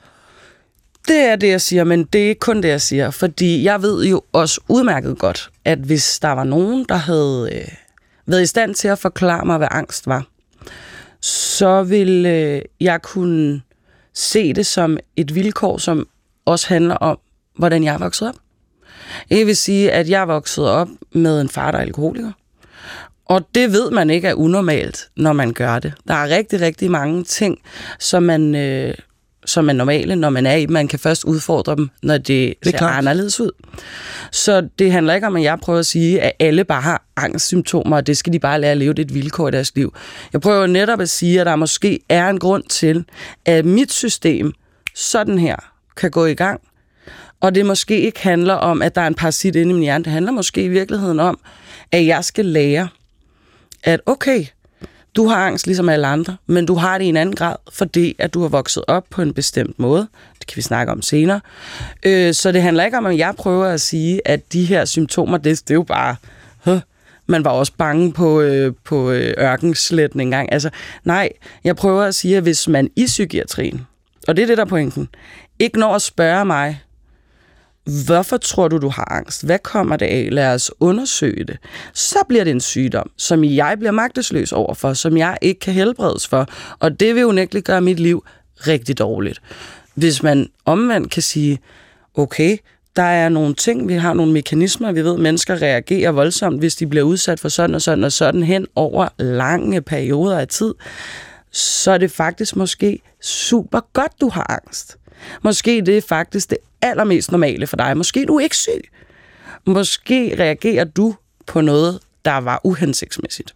Det 1.08 1.16
er 1.16 1.36
det, 1.36 1.48
jeg 1.48 1.60
siger, 1.60 1.84
men 1.84 2.04
det 2.04 2.24
er 2.24 2.28
ikke 2.28 2.38
kun 2.38 2.62
det, 2.62 2.68
jeg 2.68 2.80
siger. 2.80 3.10
Fordi 3.10 3.62
jeg 3.62 3.82
ved 3.82 4.04
jo 4.04 4.22
også 4.32 4.60
udmærket 4.68 5.18
godt, 5.18 5.50
at 5.64 5.78
hvis 5.78 6.18
der 6.22 6.28
var 6.28 6.44
nogen, 6.44 6.86
der 6.88 6.94
havde 6.94 7.48
øh, 7.52 7.68
været 8.26 8.42
i 8.42 8.46
stand 8.46 8.74
til 8.74 8.88
at 8.88 8.98
forklare 8.98 9.46
mig, 9.46 9.58
hvad 9.58 9.68
angst 9.70 10.06
var, 10.06 10.26
så 11.20 11.82
ville 11.82 12.28
øh, 12.28 12.62
jeg 12.80 13.02
kunne 13.02 13.62
se 14.14 14.52
det 14.52 14.66
som 14.66 14.98
et 15.16 15.34
vilkår, 15.34 15.78
som 15.78 16.08
også 16.44 16.68
handler 16.68 16.94
om, 16.94 17.18
hvordan 17.56 17.84
jeg 17.84 17.94
er 17.94 17.98
vokset 17.98 18.28
op. 18.28 18.34
Jeg 19.30 19.46
vil 19.46 19.56
sige, 19.56 19.92
at 19.92 20.08
jeg 20.08 20.28
vokset 20.28 20.68
op 20.68 20.88
med 21.12 21.40
en 21.40 21.48
far, 21.48 21.70
der 21.70 21.78
er 21.78 21.82
alkoholiker. 21.82 22.32
Og 23.26 23.48
det 23.54 23.72
ved 23.72 23.90
man 23.90 24.10
ikke 24.10 24.28
er 24.28 24.34
unormalt, 24.34 25.08
når 25.16 25.32
man 25.32 25.52
gør 25.52 25.78
det. 25.78 25.92
Der 26.08 26.14
er 26.14 26.28
rigtig, 26.28 26.60
rigtig 26.60 26.90
mange 26.90 27.24
ting, 27.24 27.58
som 27.98 28.22
man, 28.22 28.54
øh, 28.54 28.94
som 29.44 29.68
er 29.68 29.72
normale, 29.72 30.16
når 30.16 30.30
man 30.30 30.46
er 30.46 30.54
i 30.54 30.66
Man 30.66 30.88
kan 30.88 30.98
først 30.98 31.24
udfordre 31.24 31.76
dem, 31.76 31.88
når 32.02 32.18
det, 32.18 32.26
det 32.64 32.70
ser 32.70 32.78
klart. 32.78 32.98
anderledes 32.98 33.40
ud. 33.40 33.50
Så 34.32 34.68
det 34.78 34.92
handler 34.92 35.14
ikke 35.14 35.26
om, 35.26 35.36
at 35.36 35.42
jeg 35.42 35.58
prøver 35.62 35.78
at 35.78 35.86
sige, 35.86 36.20
at 36.20 36.32
alle 36.40 36.64
bare 36.64 36.82
har 36.82 37.04
angstsymptomer, 37.16 37.96
og 37.96 38.06
det 38.06 38.16
skal 38.16 38.32
de 38.32 38.38
bare 38.38 38.60
lære 38.60 38.70
at 38.70 38.76
leve. 38.78 38.92
Det 38.94 39.02
et 39.02 39.14
vilkår 39.14 39.48
i 39.48 39.50
deres 39.50 39.74
liv. 39.74 39.94
Jeg 40.32 40.40
prøver 40.40 40.66
netop 40.66 41.00
at 41.00 41.08
sige, 41.08 41.40
at 41.40 41.46
der 41.46 41.56
måske 41.56 42.00
er 42.08 42.28
en 42.28 42.38
grund 42.38 42.62
til, 42.62 43.04
at 43.44 43.64
mit 43.64 43.92
system 43.92 44.52
sådan 44.94 45.38
her 45.38 45.56
kan 45.96 46.10
gå 46.10 46.26
i 46.26 46.34
gang, 46.34 46.60
og 47.46 47.54
det 47.54 47.66
måske 47.66 48.00
ikke 48.00 48.22
handler 48.22 48.54
om, 48.54 48.82
at 48.82 48.94
der 48.94 49.00
er 49.00 49.06
en 49.06 49.14
parasit 49.14 49.56
inde 49.56 49.70
i 49.70 49.74
min 49.74 49.82
hjerne. 49.82 50.04
Det 50.04 50.12
handler 50.12 50.32
måske 50.32 50.64
i 50.64 50.68
virkeligheden 50.68 51.20
om, 51.20 51.38
at 51.92 52.06
jeg 52.06 52.24
skal 52.24 52.44
lære, 52.44 52.88
at 53.82 54.00
okay, 54.06 54.44
du 55.16 55.26
har 55.26 55.36
angst 55.46 55.66
ligesom 55.66 55.88
alle 55.88 56.06
andre, 56.06 56.36
men 56.46 56.66
du 56.66 56.74
har 56.74 56.98
det 56.98 57.04
i 57.04 57.08
en 57.08 57.16
anden 57.16 57.34
grad, 57.34 57.56
fordi 57.72 58.16
at 58.18 58.34
du 58.34 58.40
har 58.40 58.48
vokset 58.48 58.84
op 58.88 59.04
på 59.10 59.22
en 59.22 59.34
bestemt 59.34 59.78
måde. 59.78 60.08
Det 60.38 60.46
kan 60.46 60.56
vi 60.56 60.62
snakke 60.62 60.92
om 60.92 61.02
senere. 61.02 61.40
Øh, 62.02 62.34
så 62.34 62.52
det 62.52 62.62
handler 62.62 62.84
ikke 62.84 62.96
om, 62.96 63.06
at 63.06 63.18
jeg 63.18 63.34
prøver 63.36 63.66
at 63.66 63.80
sige, 63.80 64.20
at 64.24 64.52
de 64.52 64.64
her 64.64 64.84
symptomer, 64.84 65.36
det, 65.36 65.60
det 65.60 65.70
er 65.70 65.74
jo 65.74 65.82
bare... 65.82 66.16
Huh, 66.64 66.80
man 67.26 67.44
var 67.44 67.50
også 67.50 67.72
bange 67.78 68.12
på, 68.12 68.40
øh, 68.40 68.72
på 68.84 69.10
øh, 69.10 69.34
ørkensletten 69.38 70.20
engang. 70.20 70.52
Altså, 70.52 70.70
nej, 71.04 71.28
jeg 71.64 71.76
prøver 71.76 72.02
at 72.02 72.14
sige, 72.14 72.36
at 72.36 72.42
hvis 72.42 72.68
man 72.68 72.90
i 72.96 73.04
psykiatrien, 73.04 73.86
og 74.28 74.36
det 74.36 74.42
er 74.42 74.46
det, 74.46 74.56
der 74.56 74.64
er 74.64 74.68
pointen, 74.68 75.08
ikke 75.58 75.78
når 75.78 75.94
at 75.94 76.02
spørge 76.02 76.44
mig, 76.44 76.80
Hvorfor 78.06 78.36
tror 78.36 78.68
du, 78.68 78.78
du 78.78 78.88
har 78.88 79.12
angst? 79.12 79.44
Hvad 79.44 79.58
kommer 79.58 79.96
det 79.96 80.06
af? 80.06 80.28
Lad 80.32 80.54
os 80.54 80.70
undersøge 80.80 81.44
det. 81.44 81.56
Så 81.94 82.18
bliver 82.28 82.44
det 82.44 82.50
en 82.50 82.60
sygdom, 82.60 83.10
som 83.16 83.44
jeg 83.44 83.76
bliver 83.78 83.92
magtesløs 83.92 84.52
overfor, 84.52 84.92
som 84.92 85.16
jeg 85.16 85.38
ikke 85.42 85.60
kan 85.60 85.74
helbredes 85.74 86.28
for. 86.28 86.46
Og 86.78 87.00
det 87.00 87.14
vil 87.14 87.26
unægteligt 87.26 87.66
gøre 87.66 87.80
mit 87.80 88.00
liv 88.00 88.24
rigtig 88.66 88.98
dårligt. 88.98 89.40
Hvis 89.94 90.22
man 90.22 90.48
omvendt 90.64 91.10
kan 91.10 91.22
sige, 91.22 91.58
okay, 92.14 92.56
der 92.96 93.02
er 93.02 93.28
nogle 93.28 93.54
ting, 93.54 93.88
vi 93.88 93.94
har 93.94 94.14
nogle 94.14 94.32
mekanismer, 94.32 94.92
vi 94.92 95.04
ved, 95.04 95.14
at 95.14 95.20
mennesker 95.20 95.62
reagerer 95.62 96.10
voldsomt, 96.10 96.58
hvis 96.58 96.76
de 96.76 96.86
bliver 96.86 97.04
udsat 97.04 97.40
for 97.40 97.48
sådan 97.48 97.74
og 97.74 97.82
sådan 97.82 98.04
og 98.04 98.12
sådan 98.12 98.42
hen 98.42 98.66
over 98.74 99.08
lange 99.18 99.82
perioder 99.82 100.38
af 100.38 100.48
tid, 100.48 100.74
så 101.52 101.90
er 101.90 101.98
det 101.98 102.10
faktisk 102.10 102.56
måske 102.56 102.98
super 103.22 103.80
godt, 103.92 104.12
du 104.20 104.28
har 104.28 104.46
angst. 104.64 104.98
Måske 105.42 105.82
det 105.86 105.96
er 105.96 106.02
faktisk 106.08 106.50
det 106.50 106.58
allermest 106.82 107.30
normale 107.30 107.66
for 107.66 107.76
dig. 107.76 107.96
Måske 107.96 108.24
du 108.26 108.36
er 108.36 108.40
ikke 108.40 108.56
syg. 108.56 108.90
Måske 109.66 110.36
reagerer 110.38 110.84
du 110.84 111.14
på 111.46 111.60
noget, 111.60 112.00
der 112.24 112.36
var 112.36 112.60
uhensigtsmæssigt. 112.64 113.54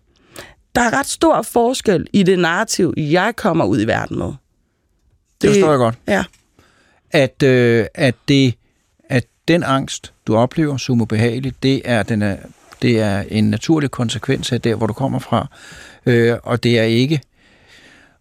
Der 0.75 0.81
er 0.81 0.99
ret 0.99 1.07
stor 1.07 1.43
forskel 1.43 2.07
i 2.13 2.23
det 2.23 2.39
narrativ, 2.39 2.95
jeg 2.97 3.37
kommer 3.37 3.65
ud 3.65 3.81
i 3.81 3.87
verden 3.87 4.19
med. 4.19 4.27
Det, 4.27 4.37
det 5.43 5.51
forstår 5.51 5.71
jeg 5.71 5.79
godt. 5.79 5.99
Ja. 6.09 6.25
At, 7.11 7.43
øh, 7.43 7.87
at, 7.95 8.15
det, 8.29 8.55
at 9.09 9.27
den 9.49 9.63
angst, 9.63 10.13
du 10.27 10.37
oplever 10.37 10.77
som 10.77 11.01
ubehageligt, 11.01 11.63
det 11.63 11.83
er, 11.85 12.03
den 12.03 12.23
er, 12.23 12.37
det 12.83 13.01
er 13.01 13.25
en 13.29 13.51
naturlig 13.51 13.91
konsekvens 13.91 14.53
af 14.53 14.61
der, 14.61 14.75
hvor 14.75 14.87
du 14.87 14.93
kommer 14.93 15.19
fra. 15.19 15.47
Øh, 16.07 16.37
og 16.43 16.63
det 16.63 16.79
er 16.79 16.83
ikke 16.83 17.21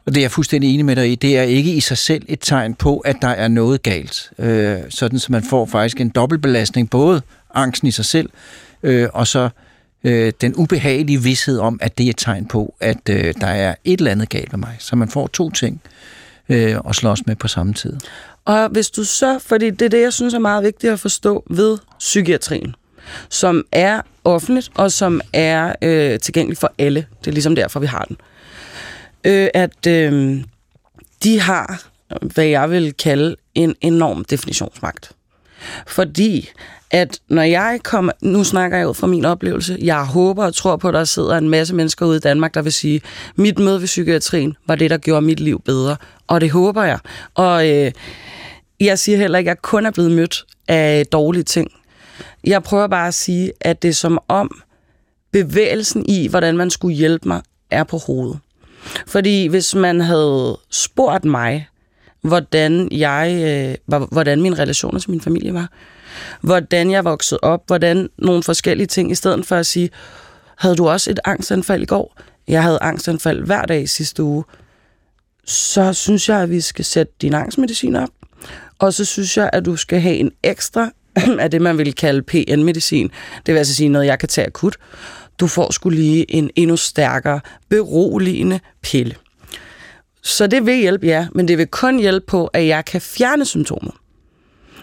og 0.10 0.16
det 0.16 0.22
er 0.22 0.24
jeg 0.24 0.32
fuldstændig 0.32 0.74
enig 0.74 0.86
med 0.86 0.96
dig 0.96 1.12
i. 1.12 1.16
Det 1.16 1.38
er 1.38 1.44
ikke 1.44 1.74
i 1.74 1.80
sig 1.80 1.98
selv 1.98 2.26
et 2.28 2.40
tegn 2.42 2.74
på, 2.74 2.98
at 2.98 3.16
der 3.22 3.28
er 3.28 3.48
noget 3.48 3.84
galt. 3.84 4.32
Øh, 4.40 4.78
sådan 4.90 5.20
så 5.20 5.32
man 5.32 5.44
får 5.44 5.66
faktisk 5.66 6.02
en 6.02 6.10
dobbeltbelastning, 6.10 6.90
både 6.90 7.22
angsten 7.54 7.88
i 7.88 7.92
sig 7.92 8.06
selv, 8.06 8.30
øh, 8.84 9.10
og 9.14 9.28
så 9.28 9.50
øh, 10.04 10.34
den 10.42 10.56
ubehagelige 10.56 11.24
vidshed 11.24 11.60
om, 11.60 11.80
at 11.82 11.98
det 11.98 12.06
er 12.06 12.10
et 12.10 12.18
tegn 12.18 12.46
på, 12.46 12.76
at 12.80 13.10
øh, 13.10 13.34
der 13.42 13.48
er 13.48 13.76
et 13.84 13.98
eller 14.00 14.12
andet 14.12 14.30
galt 14.30 14.52
med 14.52 14.60
mig. 14.60 14.76
Så 14.80 14.96
man 14.96 15.10
får 15.10 15.28
to 15.28 15.50
ting 15.50 15.82
øh, 16.50 16.78
at 16.90 16.96
slås 16.96 17.26
med 17.26 17.36
på 17.36 17.48
samme 17.48 17.74
tid. 17.74 17.94
Og 18.46 18.70
hvis 18.70 18.90
du 18.90 19.04
så, 19.04 19.40
fordi 19.40 19.70
det 19.70 19.82
er 19.82 19.90
det, 19.90 20.02
jeg 20.02 20.14
synes 20.14 20.34
er 20.34 20.40
meget 20.40 20.64
vigtigt 20.64 20.94
at 20.94 21.00
forstå 21.00 21.44
ved 21.50 21.78
psykiatrien, 22.00 22.76
som 23.30 23.64
er 23.72 24.02
offentligt 24.24 24.72
og 24.76 24.92
som 24.92 25.22
er 25.34 25.76
øh, 25.82 26.20
tilgængelig 26.20 26.58
for 26.58 26.74
alle. 26.78 27.06
Det 27.20 27.28
er 27.28 27.32
ligesom 27.32 27.56
derfor, 27.56 27.80
vi 27.80 27.88
har 27.88 28.04
den 28.04 28.18
øh, 28.20 28.39
Øh, 29.24 29.48
at 29.54 29.88
øh, 29.88 30.44
de 31.24 31.40
har, 31.40 31.84
hvad 32.22 32.46
jeg 32.46 32.72
vil 32.72 32.94
kalde, 32.94 33.36
en 33.56 33.76
enorm 33.82 34.26
definitionsmagt. 34.26 35.12
Fordi 35.88 36.50
at 36.92 37.20
når 37.30 37.42
jeg 37.42 37.80
kommer, 37.84 38.12
nu 38.22 38.44
snakker 38.44 38.78
jeg 38.78 38.90
ud 38.90 38.94
fra 38.94 39.08
min 39.08 39.26
oplevelse, 39.26 39.78
jeg 39.82 40.06
håber 40.06 40.46
og 40.46 40.56
tror 40.56 40.78
på, 40.78 40.88
at 40.88 40.94
der 40.94 41.04
sidder 41.04 41.38
en 41.38 41.50
masse 41.50 41.76
mennesker 41.76 42.06
ude 42.06 42.18
i 42.18 42.20
Danmark, 42.20 42.54
der 42.54 42.62
vil 42.62 42.74
sige, 42.74 43.02
mit 43.36 43.60
møde 43.60 43.80
ved 43.80 43.86
psykiatrien 43.86 44.58
var 44.68 44.76
det, 44.76 44.90
der 44.90 44.98
gjorde 44.98 45.22
mit 45.22 45.40
liv 45.40 45.62
bedre. 45.66 45.96
Og 46.28 46.42
det 46.42 46.52
håber 46.52 46.84
jeg. 46.84 47.00
Og 47.36 47.70
øh, 47.70 47.92
jeg 48.80 49.00
siger 49.00 49.18
heller 49.18 49.38
ikke, 49.38 49.52
at 49.52 49.56
jeg 49.56 49.62
kun 49.62 49.86
er 49.86 49.92
blevet 49.92 50.12
mødt 50.12 50.46
af 50.68 51.06
dårlige 51.06 51.44
ting. 51.44 51.72
Jeg 52.44 52.64
prøver 52.64 52.88
bare 52.88 53.08
at 53.08 53.14
sige, 53.14 53.52
at 53.62 53.82
det 53.82 53.88
er 53.88 53.94
som 53.94 54.20
om 54.28 54.62
bevægelsen 55.32 56.06
i, 56.10 56.28
hvordan 56.28 56.58
man 56.58 56.70
skulle 56.70 56.96
hjælpe 56.96 57.28
mig, 57.28 57.42
er 57.72 57.84
på 57.84 57.98
hovedet. 57.98 58.40
Fordi 59.08 59.48
hvis 59.48 59.76
man 59.76 60.02
havde 60.02 60.58
spurgt 60.70 61.26
mig, 61.26 61.68
hvordan 62.22 62.88
jeg, 62.92 63.44
øh, 63.88 64.00
hvordan 64.12 64.42
min 64.42 64.60
relation 64.60 65.00
til 65.00 65.12
min 65.12 65.22
familie 65.22 65.54
var, 65.54 65.70
hvordan 66.42 66.92
jeg 66.92 67.06
voksede 67.06 67.40
op, 67.42 67.64
hvordan 67.68 68.10
nogle 68.18 68.44
forskellige 68.44 68.88
ting, 68.88 69.12
i 69.12 69.16
stedet 69.16 69.46
for 69.46 69.56
at 69.56 69.66
sige, 69.66 69.90
havde 70.58 70.76
du 70.76 70.90
også 70.90 71.12
et 71.12 71.20
angstanfald 71.26 71.82
i 71.82 71.86
går? 71.86 72.16
Jeg 72.48 72.64
havde 72.64 72.78
angstanfald 72.82 73.46
hver 73.46 73.62
dag 73.66 73.82
i 73.82 73.88
sidste 73.88 74.24
uge. 74.24 74.44
Så 75.46 75.94
synes 75.94 76.30
jeg, 76.30 76.42
at 76.42 76.50
vi 76.50 76.62
skal 76.62 76.86
sætte 76.86 77.14
din 77.22 77.34
angstmedicin 77.34 77.96
op. 77.96 78.10
Og 78.80 78.94
så 78.94 79.06
synes 79.06 79.38
jeg, 79.38 79.50
at 79.54 79.66
du 79.66 79.76
skal 79.76 80.00
have 80.00 80.16
en 80.16 80.32
ekstra 80.44 80.92
af 81.40 81.52
det, 81.52 81.62
man 81.62 81.78
vil 81.78 81.96
kalde 81.96 82.22
PN-medicin. 82.22 83.12
Det 83.46 83.54
vil 83.54 83.58
altså 83.58 83.76
sige 83.76 83.90
noget, 83.90 84.06
jeg 84.06 84.20
kan 84.20 84.30
tage 84.30 84.48
akut 84.48 84.78
du 85.40 85.48
får 85.48 85.72
skulle 85.72 86.00
lige 86.00 86.32
en 86.32 86.50
endnu 86.56 86.78
stærkere 86.78 87.40
beroligende 87.70 88.60
pille. 88.82 89.16
Så 90.22 90.48
det 90.48 90.66
vil 90.66 90.76
hjælpe 90.76 91.08
jer, 91.08 91.28
men 91.36 91.48
det 91.48 91.58
vil 91.58 91.68
kun 91.68 92.00
hjælpe 92.00 92.26
på, 92.26 92.48
at 92.48 92.68
jeg 92.68 92.86
kan 92.86 93.02
fjerne 93.02 93.46
symptomer. 93.46 93.92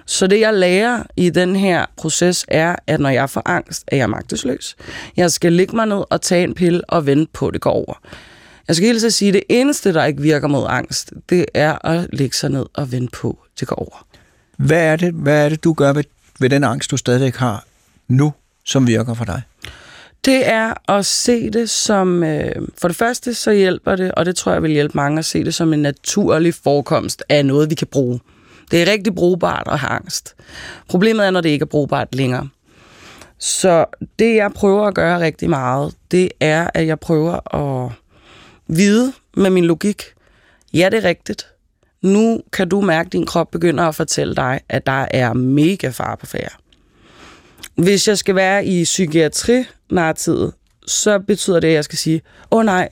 Så 0.07 0.27
det, 0.27 0.41
jeg 0.41 0.55
lærer 0.55 1.03
i 1.17 1.31
den 1.31 1.57
her 1.57 1.87
proces, 1.97 2.45
er, 2.49 2.77
at 2.87 3.01
når 3.01 3.09
jeg 3.09 3.31
får 3.31 3.43
angst, 3.45 3.85
er 3.87 3.97
jeg 3.97 4.11
magtesløs. 4.11 4.77
Jeg 5.17 5.33
skal 5.33 5.53
ligge 5.53 5.77
mig 5.77 5.87
ned 5.87 6.05
og 6.11 6.23
tage 6.23 6.45
en 6.45 6.55
pille 6.55 6.91
og 6.91 7.07
vente 7.07 7.33
på, 7.33 7.49
at 7.49 7.55
det 7.55 7.61
går 7.61 7.71
over. 7.71 7.95
Jeg 8.69 8.77
skal 8.77 8.89
helt 8.89 9.13
sige, 9.13 9.29
at 9.29 9.35
det 9.35 9.43
eneste, 9.49 9.95
der 9.95 10.05
ikke 10.05 10.23
virker 10.23 10.49
mod 10.49 10.67
angst, 10.69 11.13
det 11.29 11.47
er 11.55 11.87
at 11.87 12.09
ligge 12.13 12.37
sig 12.37 12.51
ned 12.51 12.67
og 12.75 12.93
vente 12.93 13.11
på, 13.21 13.39
at 13.45 13.61
det 13.61 13.69
går 13.69 13.77
over. 13.77 14.07
Hvad 14.57 14.83
er 14.83 14.97
det, 14.97 15.15
hvad 15.15 15.45
er 15.45 15.49
det 15.49 15.65
du 15.65 15.73
gør 15.73 15.93
ved, 15.93 16.05
ved 16.41 16.51
den 16.51 16.65
angst, 16.65 16.91
du 16.91 16.97
stadigvæk 16.97 17.37
har 17.37 17.65
nu, 18.09 18.33
som 18.65 18.87
virker 18.87 19.15
for 19.15 19.25
dig? 19.25 19.43
Det 20.25 20.49
er 20.49 20.91
at 20.91 21.07
se 21.07 21.51
det 21.51 21.71
som, 21.71 22.23
øh, 22.23 22.69
for 22.81 22.89
det 22.89 22.97
første 22.97 23.35
så 23.35 23.53
hjælper 23.53 23.97
det, 23.97 24.13
og 24.13 24.27
det 24.27 24.37
tror 24.37 24.53
jeg 24.53 24.63
vil 24.63 24.71
hjælpe 24.71 24.93
mange 24.95 25.19
at 25.19 25.25
se 25.25 25.45
det 25.45 25.55
som 25.55 25.73
en 25.73 25.83
naturlig 25.83 26.55
forekomst 26.55 27.25
af 27.29 27.47
noget, 27.47 27.71
vi 27.71 27.75
kan 27.75 27.87
bruge. 27.87 28.21
Det 28.71 28.83
er 28.83 28.93
rigtig 28.93 29.15
brugbart 29.15 29.69
at 29.71 29.79
have 29.79 29.91
angst. 29.91 30.35
Problemet 30.89 31.27
er, 31.27 31.31
når 31.31 31.41
det 31.41 31.49
ikke 31.49 31.63
er 31.63 31.67
brugbart 31.67 32.15
længere. 32.15 32.49
Så 33.39 33.85
det, 34.19 34.35
jeg 34.35 34.53
prøver 34.53 34.87
at 34.87 34.95
gøre 34.95 35.21
rigtig 35.21 35.51
meget, 35.51 35.95
det 36.11 36.29
er, 36.41 36.71
at 36.75 36.87
jeg 36.87 37.01
prøver 37.01 37.55
at 37.55 37.93
vide 38.67 39.13
med 39.37 39.51
min 39.51 39.65
logik, 39.65 40.03
ja, 40.75 40.89
det 40.91 41.05
er 41.05 41.09
rigtigt. 41.09 41.47
Nu 42.03 42.41
kan 42.53 42.69
du 42.69 42.81
mærke, 42.81 43.07
at 43.07 43.13
din 43.13 43.27
krop 43.27 43.51
begynder 43.51 43.85
at 43.85 43.95
fortælle 43.95 44.35
dig, 44.35 44.61
at 44.69 44.87
der 44.87 45.07
er 45.11 45.33
mega 45.33 45.89
far 45.89 46.17
på 46.17 46.27
færre. 46.27 46.66
Hvis 47.77 48.09
jeg 48.09 48.19
skal 48.19 48.35
være 48.35 48.67
i 48.67 48.85
psykiatri-narrativet, 48.85 50.53
så 50.87 51.19
betyder 51.19 51.61
det, 51.61 51.69
at 51.69 51.75
jeg 51.75 51.85
skal 51.85 51.99
sige, 51.99 52.23
åh 52.51 52.59
oh, 52.59 52.65
nej, 52.65 52.89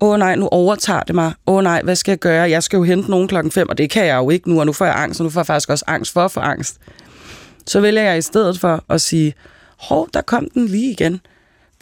åh 0.00 0.08
oh, 0.08 0.18
nej, 0.18 0.36
nu 0.36 0.48
overtager 0.48 1.02
det 1.02 1.14
mig. 1.14 1.32
Åh 1.46 1.54
oh, 1.54 1.62
nej, 1.62 1.82
hvad 1.82 1.96
skal 1.96 2.12
jeg 2.12 2.18
gøre? 2.18 2.50
Jeg 2.50 2.62
skal 2.62 2.76
jo 2.76 2.82
hente 2.82 3.10
nogen 3.10 3.28
klokken 3.28 3.52
5, 3.52 3.68
og 3.68 3.78
det 3.78 3.90
kan 3.90 4.06
jeg 4.06 4.16
jo 4.16 4.30
ikke 4.30 4.50
nu, 4.50 4.60
og 4.60 4.66
nu 4.66 4.72
får 4.72 4.84
jeg 4.84 4.94
angst, 4.96 5.20
og 5.20 5.24
nu 5.24 5.30
får 5.30 5.40
jeg 5.40 5.46
faktisk 5.46 5.70
også 5.70 5.84
angst 5.86 6.12
for 6.12 6.24
at 6.24 6.30
få 6.30 6.40
angst. 6.40 6.78
Så 7.66 7.80
vælger 7.80 8.02
jeg 8.02 8.18
i 8.18 8.22
stedet 8.22 8.60
for 8.60 8.84
at 8.88 9.00
sige, 9.00 9.34
hov, 9.78 10.08
der 10.14 10.20
kom 10.20 10.48
den 10.54 10.66
lige 10.66 10.90
igen. 10.92 11.20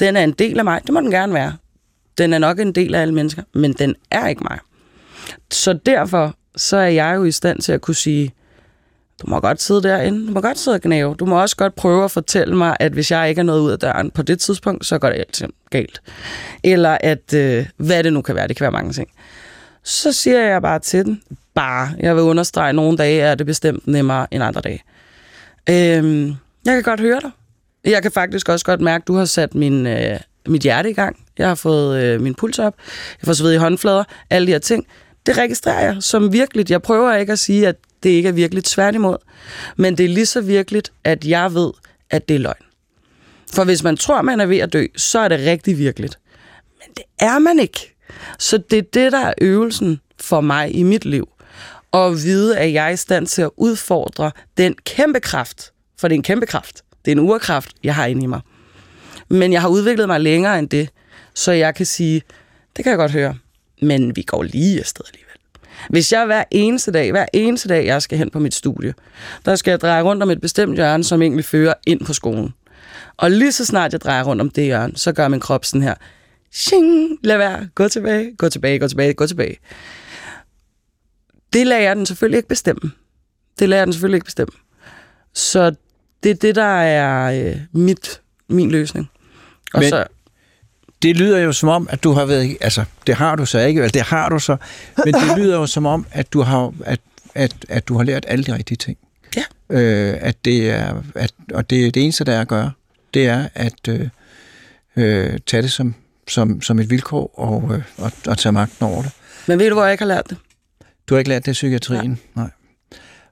Den 0.00 0.16
er 0.16 0.24
en 0.24 0.32
del 0.32 0.58
af 0.58 0.64
mig. 0.64 0.80
Det 0.86 0.94
må 0.94 1.00
den 1.00 1.10
gerne 1.10 1.34
være. 1.34 1.56
Den 2.18 2.32
er 2.32 2.38
nok 2.38 2.60
en 2.60 2.72
del 2.72 2.94
af 2.94 3.00
alle 3.00 3.14
mennesker, 3.14 3.42
men 3.54 3.72
den 3.72 3.94
er 4.10 4.28
ikke 4.28 4.44
mig. 4.50 4.58
Så 5.50 5.72
derfor 5.72 6.34
så 6.56 6.76
er 6.76 6.88
jeg 6.88 7.16
jo 7.16 7.24
i 7.24 7.32
stand 7.32 7.60
til 7.60 7.72
at 7.72 7.80
kunne 7.80 7.94
sige, 7.94 8.32
du 9.22 9.30
må 9.30 9.40
godt 9.40 9.62
sidde 9.62 9.82
derinde, 9.82 10.26
du 10.26 10.32
må 10.32 10.40
godt 10.40 10.58
sidde 10.58 10.74
og 10.74 10.80
gnave. 10.80 11.14
Du 11.14 11.26
må 11.26 11.40
også 11.40 11.56
godt 11.56 11.74
prøve 11.74 12.04
at 12.04 12.10
fortælle 12.10 12.56
mig, 12.56 12.76
at 12.80 12.92
hvis 12.92 13.10
jeg 13.10 13.28
ikke 13.28 13.38
er 13.38 13.42
nået 13.42 13.60
ud 13.60 13.70
af 13.70 13.78
døren 13.78 14.10
på 14.10 14.22
det 14.22 14.40
tidspunkt, 14.40 14.86
så 14.86 14.98
går 14.98 15.08
det 15.08 15.18
altid 15.18 15.46
galt. 15.70 16.02
Eller 16.64 16.98
at, 17.00 17.34
øh, 17.34 17.66
hvad 17.76 18.04
det 18.04 18.12
nu 18.12 18.22
kan 18.22 18.34
være, 18.34 18.48
det 18.48 18.56
kan 18.56 18.64
være 18.64 18.72
mange 18.72 18.92
ting. 18.92 19.08
Så 19.82 20.12
siger 20.12 20.40
jeg 20.40 20.62
bare 20.62 20.78
til 20.78 21.04
den, 21.04 21.22
bare, 21.54 21.90
jeg 22.00 22.16
vil 22.16 22.22
understrege, 22.22 22.68
at 22.68 22.74
nogle 22.74 22.98
dage 22.98 23.20
er 23.20 23.34
det 23.34 23.46
bestemt 23.46 23.86
nemmere 23.86 24.26
end 24.30 24.42
andre 24.42 24.60
dage. 24.60 24.82
Øhm, 25.70 26.26
jeg 26.64 26.74
kan 26.74 26.82
godt 26.82 27.00
høre 27.00 27.20
dig. 27.20 27.30
Jeg 27.84 28.02
kan 28.02 28.12
faktisk 28.12 28.48
også 28.48 28.64
godt 28.64 28.80
mærke, 28.80 29.02
at 29.02 29.08
du 29.08 29.14
har 29.14 29.24
sat 29.24 29.54
min, 29.54 29.86
øh, 29.86 30.18
mit 30.48 30.62
hjerte 30.62 30.90
i 30.90 30.92
gang. 30.92 31.16
Jeg 31.38 31.48
har 31.48 31.54
fået 31.54 32.02
øh, 32.02 32.20
min 32.20 32.34
puls 32.34 32.58
op. 32.58 32.74
Jeg 33.22 33.26
får 33.26 33.32
sved 33.32 33.52
i 33.52 33.56
håndflader. 33.56 34.04
Alle 34.30 34.46
de 34.46 34.52
her 34.52 34.58
ting. 34.58 34.86
Det 35.26 35.38
registrerer 35.38 35.84
jeg 35.84 35.96
som 36.00 36.32
virkelig. 36.32 36.70
Jeg 36.70 36.82
prøver 36.82 37.14
ikke 37.14 37.32
at 37.32 37.38
sige, 37.38 37.68
at 37.68 37.76
det 38.02 38.10
ikke 38.10 38.28
er 38.28 38.32
virkelig 38.32 38.64
tværtimod. 38.64 39.16
Men 39.76 39.98
det 39.98 40.04
er 40.04 40.08
lige 40.08 40.26
så 40.26 40.40
virkeligt, 40.40 40.92
at 41.04 41.24
jeg 41.24 41.54
ved, 41.54 41.72
at 42.10 42.28
det 42.28 42.34
er 42.34 42.40
løgn. 42.40 42.62
For 43.54 43.64
hvis 43.64 43.82
man 43.82 43.96
tror, 43.96 44.22
man 44.22 44.40
er 44.40 44.46
ved 44.46 44.58
at 44.58 44.72
dø, 44.72 44.86
så 44.96 45.18
er 45.18 45.28
det 45.28 45.40
rigtig 45.40 45.78
virkeligt. 45.78 46.18
Men 46.78 46.94
det 46.96 47.04
er 47.18 47.38
man 47.38 47.58
ikke. 47.58 47.94
Så 48.38 48.58
det 48.58 48.78
er 48.78 48.82
det, 48.82 49.12
der 49.12 49.18
er 49.18 49.34
øvelsen 49.40 50.00
for 50.20 50.40
mig 50.40 50.74
i 50.74 50.82
mit 50.82 51.04
liv. 51.04 51.28
At 51.92 52.12
vide, 52.12 52.58
at 52.58 52.72
jeg 52.72 52.86
er 52.86 52.90
i 52.90 52.96
stand 52.96 53.26
til 53.26 53.42
at 53.42 53.50
udfordre 53.56 54.30
den 54.56 54.74
kæmpe 54.84 55.20
kraft. 55.20 55.72
For 55.98 56.08
det 56.08 56.14
er 56.14 56.18
en 56.18 56.22
kæmpe 56.22 56.46
kraft. 56.46 56.82
Det 57.04 57.10
er 57.10 57.12
en 57.12 57.18
urkraft, 57.18 57.70
jeg 57.82 57.94
har 57.94 58.06
inde 58.06 58.22
i 58.22 58.26
mig. 58.26 58.40
Men 59.28 59.52
jeg 59.52 59.60
har 59.60 59.68
udviklet 59.68 60.06
mig 60.06 60.20
længere 60.20 60.58
end 60.58 60.68
det, 60.68 60.88
så 61.34 61.52
jeg 61.52 61.74
kan 61.74 61.86
sige, 61.86 62.22
det 62.76 62.84
kan 62.84 62.90
jeg 62.90 62.98
godt 62.98 63.12
høre, 63.12 63.36
men 63.82 64.16
vi 64.16 64.22
går 64.22 64.42
lige 64.42 64.80
afsted 64.80 65.04
alligevel. 65.08 65.36
Hvis 65.90 66.12
jeg 66.12 66.26
hver 66.26 66.44
eneste 66.50 66.90
dag, 66.92 67.10
hver 67.10 67.26
eneste 67.32 67.68
dag, 67.68 67.86
jeg 67.86 68.02
skal 68.02 68.18
hen 68.18 68.30
på 68.30 68.38
mit 68.38 68.54
studie, 68.54 68.94
der 69.44 69.56
skal 69.56 69.70
jeg 69.70 69.80
dreje 69.80 70.02
rundt 70.02 70.22
om 70.22 70.30
et 70.30 70.40
bestemt 70.40 70.74
hjørne, 70.76 71.04
som 71.04 71.22
egentlig 71.22 71.44
fører 71.44 71.74
ind 71.86 72.04
på 72.06 72.12
skolen. 72.12 72.54
Og 73.16 73.30
lige 73.30 73.52
så 73.52 73.64
snart 73.64 73.92
jeg 73.92 74.00
drejer 74.00 74.22
rundt 74.24 74.42
om 74.42 74.50
det 74.50 74.64
hjørne, 74.64 74.92
så 74.96 75.12
gør 75.12 75.28
min 75.28 75.40
krop 75.40 75.64
sådan 75.64 75.82
her. 75.82 75.94
Shing, 76.52 77.18
lad 77.22 77.36
være, 77.38 77.68
gå 77.74 77.88
tilbage, 77.88 78.36
gå 78.38 78.48
tilbage, 78.48 78.78
gå 78.78 78.88
tilbage, 78.88 79.14
gå 79.14 79.26
tilbage. 79.26 79.56
Det 81.52 81.66
lader 81.66 81.82
jeg 81.82 81.96
den 81.96 82.06
selvfølgelig 82.06 82.36
ikke 82.36 82.48
bestemme. 82.48 82.90
Det 83.58 83.68
lader 83.68 83.80
jeg 83.80 83.86
den 83.86 83.92
selvfølgelig 83.92 84.16
ikke 84.16 84.24
bestemme. 84.24 84.52
Så 85.34 85.74
det 86.22 86.30
er 86.30 86.34
det, 86.34 86.54
der 86.54 86.80
er 86.80 87.46
øh, 87.48 87.56
mit, 87.72 88.20
min 88.48 88.70
løsning. 88.70 89.10
Og 89.74 89.80
Men- 89.80 89.88
så, 89.88 90.04
Det 91.02 91.16
lyder 91.16 91.38
jo 91.38 91.52
som 91.52 91.68
om, 91.68 91.88
at 91.90 92.04
du 92.04 92.12
har 92.12 92.24
været... 92.24 92.56
Altså, 92.60 92.84
det 93.06 93.14
har 93.14 93.36
du 93.36 93.46
så 93.46 93.58
ikke, 93.58 93.78
eller 93.78 93.90
det 93.90 94.02
har 94.02 94.28
du 94.28 94.38
så. 94.38 94.56
Men 95.04 95.14
det 95.14 95.36
lyder 95.38 95.56
jo 95.56 95.66
som 95.66 95.86
om, 95.86 96.06
at 96.10 96.32
du 96.32 96.42
har, 96.42 96.72
at, 96.84 97.00
at, 97.34 97.54
at 97.68 97.88
du 97.88 97.96
har 97.96 98.04
lært 98.04 98.24
alle 98.28 98.44
de 98.44 98.54
rigtige 98.54 98.76
ting. 98.76 98.98
Ja. 99.36 99.42
Øh, 99.70 100.18
at 100.20 100.44
det 100.44 100.70
er, 100.70 101.02
at, 101.14 101.32
og 101.54 101.70
det, 101.70 101.94
det 101.94 102.02
eneste, 102.02 102.24
der 102.24 102.32
er 102.32 102.40
at 102.40 102.48
gøre, 102.48 102.72
det 103.14 103.26
er 103.26 103.48
at 103.54 103.88
øh, 103.88 104.08
øh, 104.96 105.38
tage 105.46 105.62
det 105.62 105.72
som, 105.72 105.94
som, 106.28 106.62
som 106.62 106.78
et 106.78 106.90
vilkår 106.90 107.38
og, 107.38 107.74
øh, 107.74 107.82
og, 107.98 108.12
og 108.26 108.38
tage 108.38 108.52
magten 108.52 108.86
over 108.86 109.02
det. 109.02 109.10
men 109.46 109.58
ved 109.58 109.68
du, 109.68 109.74
hvor 109.74 109.84
jeg 109.84 109.92
ikke 109.92 110.02
har 110.02 110.08
lært 110.08 110.30
det? 110.30 110.36
Du 111.08 111.14
har 111.14 111.18
ikke 111.18 111.28
lært 111.28 111.46
det 111.46 111.52
i 111.52 111.52
psykiatrien? 111.52 112.20
Nej. 112.34 112.50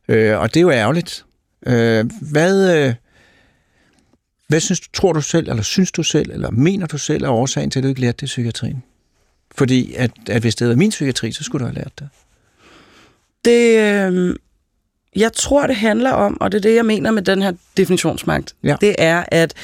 Nej. 0.08 0.16
Øh, 0.16 0.40
og 0.40 0.54
det 0.54 0.60
er 0.60 0.62
jo 0.62 0.70
ærgerligt. 0.70 1.24
Øh, 1.66 2.10
hvad, 2.20 2.76
øh, 2.78 2.94
hvad 4.48 4.60
synes 4.60 4.80
du, 4.80 4.86
tror 4.92 5.12
du 5.12 5.20
selv, 5.20 5.48
eller 5.48 5.62
synes 5.62 5.92
du 5.92 6.02
selv, 6.02 6.30
eller 6.30 6.50
mener 6.50 6.86
du 6.86 6.98
selv 6.98 7.24
er 7.24 7.28
årsagen 7.28 7.70
til, 7.70 7.78
at 7.78 7.82
du 7.82 7.88
ikke 7.88 8.00
lærte 8.00 8.16
det 8.16 8.22
i 8.22 8.26
psykiatrien? 8.26 8.82
Fordi 9.54 9.94
at, 9.94 10.10
at 10.28 10.40
hvis 10.42 10.54
det 10.54 10.60
havde 10.60 10.68
været 10.68 10.78
min 10.78 10.90
psykiatri, 10.90 11.32
så 11.32 11.44
skulle 11.44 11.66
du 11.66 11.66
have 11.72 11.74
lært 11.74 11.92
det. 11.98 12.08
Det, 13.44 13.78
øh, 13.78 14.36
jeg 15.16 15.32
tror, 15.32 15.66
det 15.66 15.76
handler 15.76 16.10
om, 16.10 16.40
og 16.40 16.52
det 16.52 16.58
er 16.58 16.62
det, 16.62 16.74
jeg 16.74 16.86
mener 16.86 17.10
med 17.10 17.22
den 17.22 17.42
her 17.42 17.52
definitionsmagt, 17.76 18.54
Ja. 18.64 18.76
det 18.80 18.94
er, 18.98 19.24
at 19.28 19.54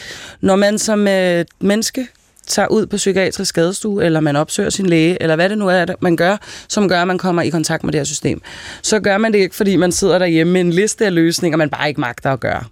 når 0.40 0.56
man 0.56 0.78
som 0.78 1.08
øh, 1.08 1.44
menneske 1.60 2.06
tager 2.46 2.68
ud 2.68 2.86
på 2.86 2.96
psykiatrisk 2.96 3.48
skadestue, 3.48 4.04
eller 4.04 4.20
man 4.20 4.36
opsøger 4.36 4.70
sin 4.70 4.86
læge, 4.86 5.22
eller 5.22 5.36
hvad 5.36 5.48
det 5.48 5.58
nu 5.58 5.68
er, 5.68 5.86
man 6.00 6.16
gør, 6.16 6.36
som 6.68 6.88
gør, 6.88 7.00
at 7.02 7.06
man 7.06 7.18
kommer 7.18 7.42
i 7.42 7.48
kontakt 7.50 7.84
med 7.84 7.92
det 7.92 7.98
her 7.98 8.04
system, 8.04 8.42
så 8.82 9.00
gør 9.00 9.18
man 9.18 9.32
det 9.32 9.38
ikke, 9.38 9.56
fordi 9.56 9.76
man 9.76 9.92
sidder 9.92 10.18
derhjemme 10.18 10.52
med 10.52 10.60
en 10.60 10.70
liste 10.72 11.06
af 11.06 11.14
løsninger, 11.14 11.56
man 11.56 11.70
bare 11.70 11.88
ikke 11.88 12.00
magter 12.00 12.32
at 12.32 12.40
gøre. 12.40 12.64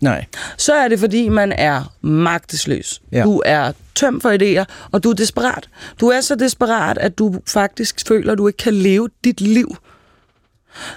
Nej. 0.00 0.24
Så 0.56 0.74
er 0.74 0.88
det, 0.88 0.98
fordi 0.98 1.28
man 1.28 1.52
er 1.52 1.92
magtesløs. 2.00 3.02
Ja. 3.12 3.22
Du 3.22 3.42
er 3.46 3.72
tømt 3.94 4.22
for 4.22 4.30
idéer, 4.30 4.64
og 4.92 5.04
du 5.04 5.10
er 5.10 5.14
desperat. 5.14 5.68
Du 6.00 6.08
er 6.08 6.20
så 6.20 6.34
desperat, 6.34 6.98
at 6.98 7.18
du 7.18 7.34
faktisk 7.46 8.08
føler, 8.08 8.32
at 8.32 8.38
du 8.38 8.46
ikke 8.46 8.56
kan 8.56 8.74
leve 8.74 9.08
dit 9.24 9.40
liv. 9.40 9.76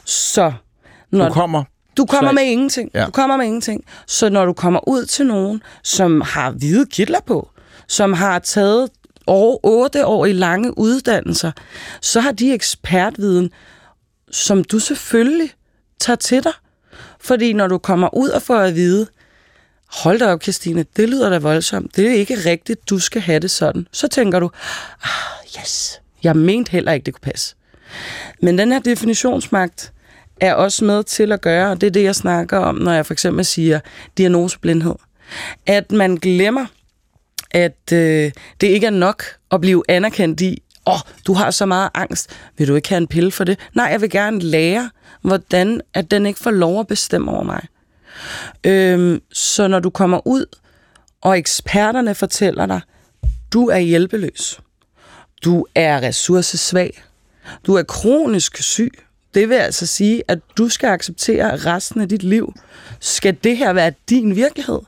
Så 0.05 0.53
når 1.11 1.27
Du 1.27 1.33
kommer... 1.33 1.63
du 1.97 2.05
kommer 2.05 2.31
så- 2.31 2.35
med 2.35 2.43
ingenting. 2.43 2.91
Ja. 2.93 3.05
Du 3.05 3.11
kommer 3.11 3.37
med 3.37 3.45
ingenting. 3.45 3.83
Så 4.07 4.29
når 4.29 4.45
du 4.45 4.53
kommer 4.53 4.87
ud 4.89 5.05
til 5.05 5.25
nogen, 5.25 5.61
som 5.83 6.21
har 6.21 6.51
hvide 6.51 6.85
kitler 6.85 7.19
på, 7.27 7.49
som 7.87 8.13
har 8.13 8.39
taget 8.39 8.89
over 9.27 9.57
otte 9.65 10.05
år 10.05 10.25
i 10.25 10.33
lange 10.33 10.77
uddannelser, 10.77 11.51
så 12.01 12.19
har 12.19 12.31
de 12.31 12.53
ekspertviden, 12.53 13.51
som 14.31 14.63
du 14.63 14.79
selvfølgelig 14.79 15.51
tager 15.99 16.17
til 16.17 16.43
dig. 16.43 16.51
Fordi 17.23 17.53
når 17.53 17.67
du 17.67 17.77
kommer 17.77 18.15
ud 18.15 18.29
og 18.29 18.41
får 18.41 18.57
at 18.57 18.75
vide, 18.75 19.07
hold 19.88 20.19
da 20.19 20.31
op, 20.31 20.43
Christine, 20.43 20.86
det 20.97 21.10
lyder 21.10 21.29
da 21.29 21.38
voldsomt. 21.38 21.95
Det 21.95 22.07
er 22.07 22.13
ikke 22.13 22.36
rigtigt, 22.36 22.89
du 22.89 22.99
skal 22.99 23.21
have 23.21 23.39
det 23.39 23.51
sådan. 23.51 23.88
Så 23.91 24.07
tænker 24.07 24.39
du, 24.39 24.49
ah, 25.03 25.62
yes, 25.62 26.01
jeg 26.23 26.36
mente 26.36 26.71
heller 26.71 26.91
ikke, 26.91 27.05
det 27.05 27.13
kunne 27.13 27.31
passe. 27.31 27.55
Men 28.41 28.57
den 28.57 28.71
her 28.71 28.79
definitionsmagt 28.79 29.93
er 30.39 30.53
også 30.53 30.86
med 30.86 31.03
til 31.03 31.31
at 31.31 31.41
gøre, 31.41 31.71
og 31.71 31.81
det 31.81 31.88
er 31.88 31.91
det, 31.91 32.03
jeg 32.03 32.15
snakker 32.15 32.57
om, 32.57 32.75
når 32.75 32.93
jeg 32.93 33.05
for 33.05 33.13
eksempel 33.13 33.45
siger 33.45 33.79
diagnoseblindhed. 34.17 34.95
At 35.65 35.91
man 35.91 36.15
glemmer, 36.15 36.65
at 37.51 37.93
øh, 37.93 38.31
det 38.62 38.67
ikke 38.67 38.88
er 38.88 38.91
nok 38.91 39.23
at 39.51 39.62
blive 39.62 39.84
anerkendt 39.88 40.41
i, 40.41 40.63
åh, 40.87 40.93
oh, 40.93 40.99
du 41.27 41.33
har 41.33 41.51
så 41.51 41.65
meget 41.65 41.89
angst, 41.93 42.29
vil 42.57 42.67
du 42.67 42.75
ikke 42.75 42.89
have 42.89 42.97
en 42.97 43.07
pille 43.07 43.31
for 43.31 43.43
det? 43.43 43.59
Nej, 43.73 43.85
jeg 43.85 44.01
vil 44.01 44.09
gerne 44.09 44.39
lære, 44.39 44.89
hvordan 45.21 45.81
at 45.93 46.11
den 46.11 46.25
ikke 46.25 46.39
får 46.39 46.51
lov 46.51 46.79
at 46.79 46.87
bestemme 46.87 47.31
over 47.31 47.43
mig. 47.43 47.67
Øhm, 48.63 49.21
så 49.33 49.67
når 49.67 49.79
du 49.79 49.89
kommer 49.89 50.27
ud, 50.27 50.45
og 51.21 51.37
eksperterne 51.37 52.15
fortæller 52.15 52.65
dig, 52.65 52.81
du 53.53 53.67
er 53.67 53.77
hjælpeløs, 53.77 54.59
du 55.43 55.65
er 55.75 56.01
ressourcesvag, 56.01 57.03
du 57.67 57.75
er 57.75 57.83
kronisk 57.83 58.63
syg, 58.63 58.91
det 59.33 59.49
vil 59.49 59.55
altså 59.55 59.85
sige, 59.85 60.23
at 60.27 60.39
du 60.57 60.69
skal 60.69 60.87
acceptere 60.87 61.55
resten 61.55 62.01
af 62.01 62.09
dit 62.09 62.23
liv. 62.23 62.53
Skal 62.99 63.37
det 63.43 63.57
her 63.57 63.73
være 63.73 63.93
din 64.09 64.35
virkelighed? 64.35 64.79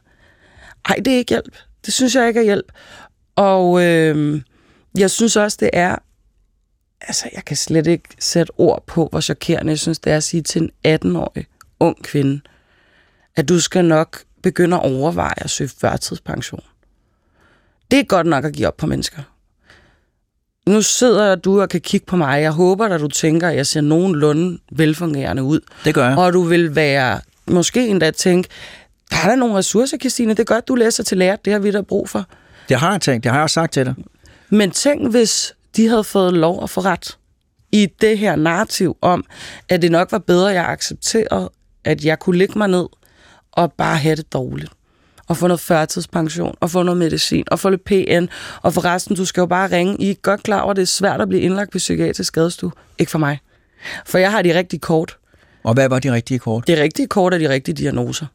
Ej, 0.89 0.95
det 0.95 1.13
er 1.13 1.17
ikke 1.17 1.29
hjælp. 1.29 1.57
Det 1.85 1.93
synes 1.93 2.15
jeg 2.15 2.27
ikke 2.27 2.39
er 2.39 2.43
hjælp. 2.43 2.71
Og 3.35 3.83
øh, 3.83 4.41
jeg 4.97 5.11
synes 5.11 5.35
også, 5.35 5.57
det 5.59 5.69
er... 5.73 5.95
Altså, 7.01 7.29
jeg 7.33 7.45
kan 7.45 7.57
slet 7.57 7.87
ikke 7.87 8.09
sætte 8.19 8.51
ord 8.57 8.83
på, 8.87 9.07
hvor 9.11 9.21
chokerende 9.21 9.69
jeg 9.69 9.79
synes, 9.79 9.99
det 9.99 10.13
er 10.13 10.17
at 10.17 10.23
sige 10.23 10.41
til 10.41 10.61
en 10.61 10.97
18-årig 11.05 11.45
ung 11.79 12.03
kvinde, 12.03 12.41
at 13.35 13.49
du 13.49 13.59
skal 13.59 13.85
nok 13.85 14.23
begynde 14.43 14.77
at 14.77 14.83
overveje 14.83 15.33
at 15.43 15.49
søge 15.49 15.69
førtidspension. 15.81 16.63
Det 17.91 17.99
er 17.99 18.03
godt 18.03 18.27
nok 18.27 18.45
at 18.45 18.53
give 18.53 18.67
op 18.67 18.77
på 18.77 18.87
mennesker. 18.87 19.21
Nu 20.67 20.81
sidder 20.81 21.35
du 21.35 21.61
og 21.61 21.69
kan 21.69 21.81
kigge 21.81 22.05
på 22.05 22.15
mig. 22.15 22.41
Jeg 22.41 22.51
håber, 22.51 22.85
at 22.85 22.99
du 22.99 23.07
tænker, 23.07 23.49
at 23.49 23.55
jeg 23.55 23.67
ser 23.67 23.81
nogenlunde 23.81 24.59
velfungerende 24.71 25.43
ud. 25.43 25.59
Det 25.85 25.93
gør 25.93 26.09
jeg. 26.09 26.17
Og 26.17 26.33
du 26.33 26.41
vil 26.41 26.75
være, 26.75 27.19
måske 27.47 27.87
endda 27.87 28.11
tænke, 28.11 28.49
der 29.09 29.17
er 29.23 29.27
der 29.27 29.35
nogle 29.35 29.55
ressourcer, 29.55 29.97
Christine. 29.97 30.29
Det 30.29 30.39
er 30.39 30.43
godt, 30.43 30.67
du 30.67 30.75
læser 30.75 31.03
til 31.03 31.17
lærer. 31.17 31.35
Det 31.35 31.53
har 31.53 31.59
vi 31.59 31.71
da 31.71 31.81
brug 31.81 32.09
for. 32.09 32.25
Det 32.69 32.77
har 32.77 32.91
jeg 32.91 33.01
tænkt. 33.01 33.23
Det 33.23 33.31
har 33.31 33.39
jeg 33.39 33.43
også 33.43 33.53
sagt 33.53 33.73
til 33.73 33.85
dig. 33.85 33.95
Men 34.53 34.71
tænk, 34.71 35.11
hvis 35.11 35.55
de 35.75 35.87
havde 35.87 36.03
fået 36.03 36.33
lov 36.33 36.63
at 36.63 36.69
få 36.69 36.81
ret 36.81 37.17
i 37.71 37.87
det 38.01 38.17
her 38.17 38.35
narrativ 38.35 38.97
om, 39.01 39.25
at 39.69 39.81
det 39.81 39.91
nok 39.91 40.11
var 40.11 40.17
bedre, 40.17 40.49
at 40.49 40.55
jeg 40.55 40.65
accepterede, 40.65 41.51
at 41.83 42.05
jeg 42.05 42.19
kunne 42.19 42.37
ligge 42.37 42.57
mig 42.57 42.67
ned 42.67 42.85
og 43.51 43.73
bare 43.73 43.97
have 43.97 44.15
det 44.15 44.33
dårligt. 44.33 44.71
Og 45.27 45.37
få 45.37 45.47
noget 45.47 45.59
førtidspension, 45.59 46.55
og 46.59 46.69
få 46.69 46.83
noget 46.83 46.97
medicin, 46.97 47.43
og 47.51 47.59
få 47.59 47.69
lidt 47.69 47.83
PN, 47.83 48.25
og 48.61 48.73
for 48.73 48.85
resten, 48.85 49.15
du 49.15 49.25
skal 49.25 49.41
jo 49.41 49.45
bare 49.45 49.71
ringe. 49.71 49.95
I 49.99 50.09
er 50.09 50.13
godt 50.13 50.43
klar 50.43 50.61
over, 50.61 50.71
at 50.71 50.75
det 50.75 50.81
er 50.81 50.87
svært 50.87 51.21
at 51.21 51.29
blive 51.29 51.41
indlagt 51.41 51.71
på 51.71 51.77
psykiatrisk 51.77 52.27
skadestue. 52.27 52.71
Ikke 52.97 53.11
for 53.11 53.19
mig. 53.19 53.39
For 54.05 54.17
jeg 54.17 54.31
har 54.31 54.41
de 54.41 54.57
rigtige 54.57 54.79
kort. 54.79 55.17
Og 55.63 55.73
hvad 55.73 55.89
var 55.89 55.99
de 55.99 56.13
rigtige 56.13 56.39
kort? 56.39 56.67
Det 56.67 56.77
rigtige 56.77 57.07
kort 57.07 57.33
er 57.33 57.37
de 57.37 57.49
rigtige 57.49 57.75
diagnoser. 57.75 58.25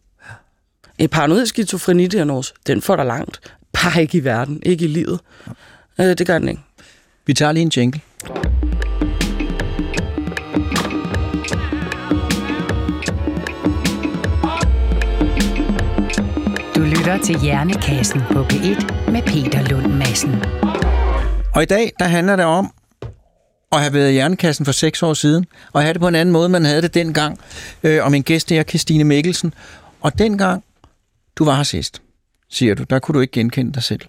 En 0.99 1.09
paranoid 1.09 1.47
skizofrenidiagnose, 1.47 2.55
den 2.67 2.83
får 2.83 2.97
dig 2.97 3.07
langt. 3.07 3.41
Bare 3.73 4.03
ikke 4.03 4.19
i 4.19 4.25
verden, 4.25 4.63
ikke 4.63 4.85
i 4.85 4.89
livet. 4.89 5.21
Øh, 6.01 6.19
det 6.19 6.27
gør 6.27 6.39
den 6.39 6.49
ikke. 6.49 6.63
Vi 7.27 7.35
tager 7.35 7.53
lige 7.53 7.63
en 7.63 7.73
jingle. 7.77 8.01
Du 16.77 16.81
lytter 16.81 17.19
til 17.25 17.41
Hjernekassen 17.41 18.21
på 18.33 18.43
P1 18.43 19.11
med 19.11 19.23
Peter 19.23 19.69
Lund 19.71 19.93
Madsen. 19.93 20.43
Og 21.55 21.63
i 21.63 21.67
dag, 21.67 21.93
der 21.99 22.05
handler 22.05 22.37
det 22.37 22.45
om 22.45 22.73
at 23.73 23.81
have 23.81 23.93
været 23.93 24.09
i 24.09 24.13
Hjernekassen 24.13 24.65
for 24.65 24.73
seks 24.73 25.03
år 25.03 25.15
siden, 25.15 25.47
og 25.73 25.83
have 25.83 25.93
det 25.93 26.01
på 26.01 26.09
en 26.09 26.15
anden 26.15 26.33
måde, 26.33 26.49
man 26.49 26.65
havde 26.65 26.83
det 26.83 26.95
dengang. 26.95 27.39
Øh, 27.83 28.05
og 28.05 28.11
min 28.11 28.23
gæst 28.23 28.53
er 28.53 28.63
Christine 28.63 29.05
Mikkelsen. 29.05 29.55
Og 30.01 30.19
dengang, 30.19 30.65
du 31.37 31.45
var 31.45 31.57
her 31.57 31.63
sidst, 31.63 32.03
siger 32.51 32.75
du, 32.75 32.83
der 32.83 32.99
kunne 32.99 33.15
du 33.15 33.21
ikke 33.21 33.33
genkende 33.33 33.73
dig 33.73 33.83
selv. 33.83 34.01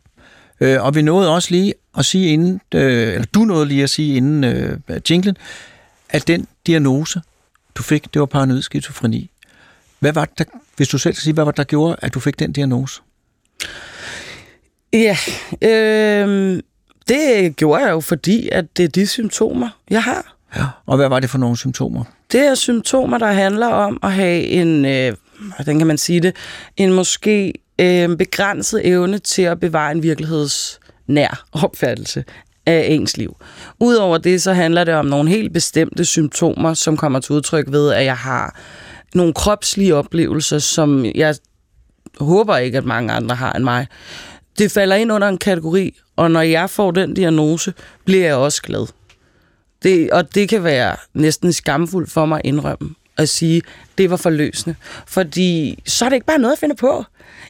Øh, 0.61 0.83
og 0.83 0.95
vi 0.95 1.01
nåede 1.01 1.35
også 1.35 1.51
lige 1.51 1.73
at 1.97 2.05
sige 2.05 2.33
inden, 2.33 2.61
øh, 2.73 3.13
eller 3.13 3.25
du 3.33 3.39
nåede 3.39 3.65
lige 3.65 3.83
at 3.83 3.89
sige 3.89 4.15
inden 4.15 4.43
øh, 4.43 4.79
jinglen, 5.09 5.37
at 6.09 6.27
den 6.27 6.47
diagnose, 6.67 7.21
du 7.75 7.83
fik, 7.83 8.13
det 8.13 8.19
var 8.19 8.25
paranoid 8.25 8.61
skizofreni. 8.61 9.29
Hvad 9.99 10.13
var 10.13 10.25
det, 10.25 10.37
der, 10.37 10.43
hvis 10.77 10.87
du 10.87 10.97
selv 10.97 11.13
skal 11.13 11.23
sige, 11.23 11.33
hvad 11.33 11.43
var 11.43 11.51
det, 11.51 11.57
der 11.57 11.63
gjorde, 11.63 11.95
at 12.01 12.13
du 12.13 12.19
fik 12.19 12.39
den 12.39 12.51
diagnose? 12.51 13.01
Ja, 14.93 15.17
øh, 15.61 16.59
det 17.07 17.55
gjorde 17.55 17.83
jeg 17.83 17.91
jo, 17.91 17.99
fordi 17.99 18.49
at 18.51 18.77
det 18.77 18.83
er 18.83 18.89
de 18.89 19.07
symptomer, 19.07 19.69
jeg 19.89 20.03
har. 20.03 20.35
Ja. 20.55 20.65
Og 20.85 20.97
hvad 20.97 21.09
var 21.09 21.19
det 21.19 21.29
for 21.29 21.37
nogle 21.37 21.57
symptomer? 21.57 22.03
Det 22.31 22.41
er 22.41 22.55
symptomer, 22.55 23.17
der 23.17 23.31
handler 23.31 23.67
om 23.67 23.99
at 24.03 24.13
have 24.13 24.43
en, 24.43 24.85
øh, 24.85 25.13
hvordan 25.55 25.77
kan 25.77 25.87
man 25.87 25.97
sige 25.97 26.19
det, 26.19 26.35
en 26.77 26.93
måske 26.93 27.53
øh, 27.79 28.17
begrænset 28.17 28.87
evne 28.87 29.19
til 29.19 29.41
at 29.41 29.59
bevare 29.59 29.91
en 29.91 30.03
virkelighedsnær 30.03 31.45
opfattelse 31.51 32.23
af 32.65 32.85
ens 32.89 33.17
liv. 33.17 33.35
Udover 33.79 34.17
det, 34.17 34.41
så 34.41 34.53
handler 34.53 34.83
det 34.83 34.93
om 34.93 35.05
nogle 35.05 35.29
helt 35.29 35.53
bestemte 35.53 36.05
symptomer, 36.05 36.73
som 36.73 36.97
kommer 36.97 37.19
til 37.19 37.35
udtryk 37.35 37.65
ved, 37.71 37.91
at 37.91 38.05
jeg 38.05 38.17
har 38.17 38.59
nogle 39.15 39.33
kropslige 39.33 39.95
oplevelser, 39.95 40.59
som 40.59 41.05
jeg 41.05 41.35
håber 42.19 42.57
ikke, 42.57 42.77
at 42.77 42.85
mange 42.85 43.13
andre 43.13 43.35
har 43.35 43.53
end 43.53 43.63
mig. 43.63 43.87
Det 44.57 44.71
falder 44.71 44.95
ind 44.95 45.11
under 45.11 45.27
en 45.27 45.37
kategori, 45.37 45.97
og 46.15 46.31
når 46.31 46.41
jeg 46.41 46.69
får 46.69 46.91
den 46.91 47.13
diagnose, 47.13 47.73
bliver 48.05 48.25
jeg 48.25 48.35
også 48.35 48.61
glad. 48.61 48.87
Det, 49.83 50.11
og 50.11 50.35
det 50.35 50.49
kan 50.49 50.63
være 50.63 50.95
næsten 51.13 51.53
skamfuldt 51.53 52.11
for 52.11 52.25
mig 52.25 52.35
at 52.37 52.45
indrømme 52.45 52.95
at 53.17 53.29
sige, 53.29 53.61
det 53.97 54.09
var 54.09 54.17
forløsende. 54.17 54.75
Fordi 55.07 55.81
så 55.85 56.05
er 56.05 56.09
det 56.09 56.15
ikke 56.15 56.25
bare 56.25 56.39
noget, 56.39 56.53
at 56.53 56.59
finde 56.59 56.75
på. 56.75 57.05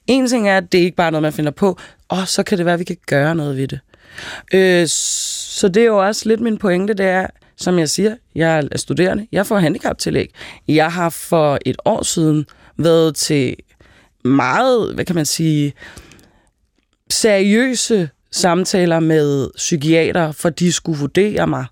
En 0.08 0.28
ting 0.28 0.50
er, 0.50 0.58
at 0.58 0.72
det 0.72 0.78
ikke 0.78 0.96
bare 0.96 1.08
er 1.08 1.12
noget, 1.12 1.22
man 1.22 1.34
finder 1.34 1.52
på, 1.52 1.80
og 2.08 2.28
så 2.28 2.44
kan 2.44 2.58
det 2.58 2.65
være, 2.65 2.74
at 2.74 2.80
vi 2.80 2.84
kan 2.84 2.98
gøre 3.08 3.36
noget 3.36 3.58
ved 3.58 3.68
det. 3.68 3.80
Øh, 4.54 4.88
så 4.88 5.68
det 5.68 5.82
er 5.82 5.88
jo 5.88 6.06
også 6.08 6.30
lidt 6.30 6.39
min 6.39 6.58
pointe, 6.58 6.94
det 6.94 7.06
er, 7.06 7.28
som 7.58 7.80
jeg 7.80 7.89
siger, 7.89 8.15
jeg 8.36 8.63
er 8.72 8.78
studerende, 8.78 9.28
jeg 9.32 9.46
får 9.46 9.60
handicaptillæg. 9.60 10.32
Jeg 10.68 10.92
har 10.92 11.10
for 11.10 11.58
et 11.65 11.78
år 11.86 12.04
siden 12.04 12.46
været 12.78 13.15
til 13.15 13.56
meget, 14.26 14.94
hvad 14.94 15.06
kan 15.06 15.15
man 15.15 15.26
sige, 15.26 15.74
seriøse 17.10 18.10
samtaler 18.32 19.00
med 19.00 19.50
psykiater, 19.56 20.32
for 20.32 20.50
de 20.50 20.72
skulle 20.72 21.00
vurdere 21.00 21.48
mig, 21.48 21.65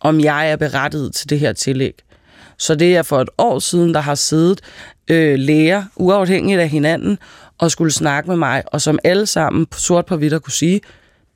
om 0.00 0.20
jeg 0.20 0.50
er 0.50 0.56
berettiget 0.56 1.14
til 1.14 1.30
det 1.30 1.40
her 1.40 1.52
tillæg. 1.52 1.94
Så 2.58 2.74
det 2.74 2.96
er 2.96 3.02
for 3.02 3.20
et 3.20 3.28
år 3.38 3.58
siden, 3.58 3.94
der 3.94 4.00
har 4.00 4.14
siddet 4.14 4.60
øh, 5.08 5.38
læger, 5.38 5.84
uafhængigt 5.96 6.60
af 6.60 6.68
hinanden, 6.68 7.18
og 7.58 7.70
skulle 7.70 7.92
snakke 7.92 8.30
med 8.30 8.36
mig, 8.36 8.62
og 8.66 8.80
som 8.80 8.98
alle 9.04 9.26
sammen 9.26 9.66
sort 9.76 10.06
på 10.06 10.16
hvidt 10.16 10.42
kunne 10.42 10.52
sige, 10.52 10.80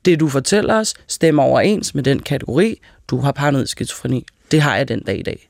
det 0.05 0.19
du 0.19 0.29
fortæller 0.29 0.75
os, 0.75 0.93
stemmer 1.07 1.43
overens 1.43 1.95
med 1.95 2.03
den 2.03 2.19
kategori, 2.19 2.81
du 3.07 3.19
har 3.19 3.31
paranoid 3.31 3.65
skizofreni. 3.65 4.25
Det 4.51 4.61
har 4.61 4.75
jeg 4.75 4.87
den 4.87 5.03
dag 5.03 5.19
i 5.19 5.23
dag. 5.23 5.49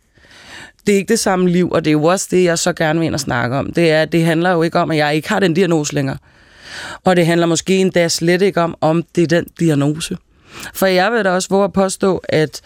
Det 0.87 0.93
er 0.93 0.97
ikke 0.97 1.09
det 1.09 1.19
samme 1.19 1.49
liv, 1.49 1.71
og 1.71 1.85
det 1.85 1.91
er 1.91 1.93
jo 1.93 2.03
også 2.03 2.27
det, 2.31 2.43
jeg 2.43 2.59
så 2.59 2.73
gerne 2.73 2.99
vil 2.99 3.05
ind 3.05 3.13
og 3.13 3.19
snakke 3.19 3.55
om. 3.55 3.73
Det, 3.73 3.91
er, 3.91 4.05
det 4.05 4.25
handler 4.25 4.51
jo 4.51 4.63
ikke 4.63 4.79
om, 4.79 4.91
at 4.91 4.97
jeg 4.97 5.15
ikke 5.15 5.29
har 5.29 5.39
den 5.39 5.53
diagnose 5.53 5.93
længere. 5.93 6.17
Og 7.03 7.15
det 7.15 7.25
handler 7.25 7.47
måske 7.47 7.77
endda 7.77 8.07
slet 8.07 8.41
ikke 8.41 8.61
om, 8.61 8.75
om 8.81 9.03
det 9.15 9.23
er 9.23 9.27
den 9.27 9.47
diagnose. 9.59 10.17
For 10.73 10.85
jeg 10.85 11.11
vil 11.11 11.23
da 11.23 11.29
også 11.29 11.49
våge 11.49 11.63
at 11.63 11.73
påstå, 11.73 12.21
at 12.29 12.61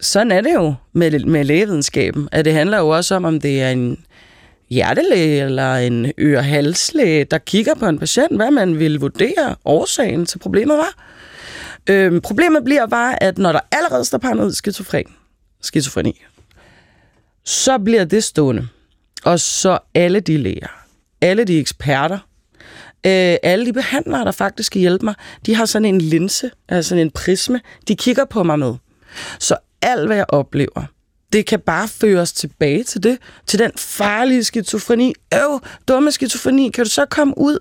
sådan 0.00 0.32
er 0.32 0.40
det 0.40 0.54
jo 0.54 0.74
med, 0.92 1.24
med 1.24 1.44
lægevidenskaben, 1.44 2.28
at 2.32 2.44
det 2.44 2.52
handler 2.52 2.78
jo 2.78 2.88
også 2.88 3.14
om, 3.14 3.24
om 3.24 3.40
det 3.40 3.62
er 3.62 3.70
en 3.70 4.04
hjertelæge 4.70 5.44
eller 5.44 5.74
en 5.74 6.12
ørehalslæge, 6.18 7.24
der 7.24 7.38
kigger 7.38 7.74
på 7.74 7.86
en 7.86 7.98
patient, 7.98 8.36
hvad 8.36 8.50
man 8.50 8.78
vil 8.78 9.00
vurdere 9.00 9.56
årsagen 9.64 10.26
til 10.26 10.38
problemet 10.38 10.78
var. 10.78 11.04
Øhm, 11.90 12.20
problemet 12.20 12.64
bliver 12.64 12.86
bare, 12.86 13.22
at 13.22 13.38
når 13.38 13.52
der 13.52 13.60
allerede 13.72 14.04
står 14.04 14.18
paranoid 14.18 14.52
skizofren, 14.52 15.06
skizofreni, 15.60 16.22
så 17.44 17.78
bliver 17.78 18.04
det 18.04 18.24
stående. 18.24 18.68
Og 19.24 19.40
så 19.40 19.78
alle 19.94 20.20
de 20.20 20.36
læger, 20.36 20.84
alle 21.20 21.44
de 21.44 21.58
eksperter, 21.58 22.18
øh, 23.06 23.36
alle 23.42 23.66
de 23.66 23.72
behandlere, 23.72 24.24
der 24.24 24.32
faktisk 24.32 24.66
skal 24.66 24.80
hjælpe 24.80 25.04
mig, 25.04 25.14
de 25.46 25.54
har 25.54 25.66
sådan 25.66 25.84
en 25.84 26.00
linse, 26.00 26.50
altså 26.68 26.88
sådan 26.88 27.02
en 27.02 27.10
prisme, 27.10 27.60
de 27.88 27.96
kigger 27.96 28.24
på 28.24 28.42
mig 28.42 28.58
med. 28.58 28.74
Så 29.38 29.56
alt, 29.82 30.06
hvad 30.06 30.16
jeg 30.16 30.26
oplever, 30.28 30.84
det 31.32 31.46
kan 31.46 31.60
bare 31.60 31.88
føres 31.88 32.32
tilbage 32.32 32.84
til 32.84 33.02
det, 33.02 33.18
til 33.46 33.58
den 33.58 33.70
farlige 33.76 34.44
skizofreni. 34.44 35.14
Øv, 35.34 35.60
dumme 35.88 36.12
skizofreni, 36.12 36.68
kan 36.68 36.84
du 36.84 36.90
så 36.90 37.06
komme 37.06 37.38
ud? 37.38 37.58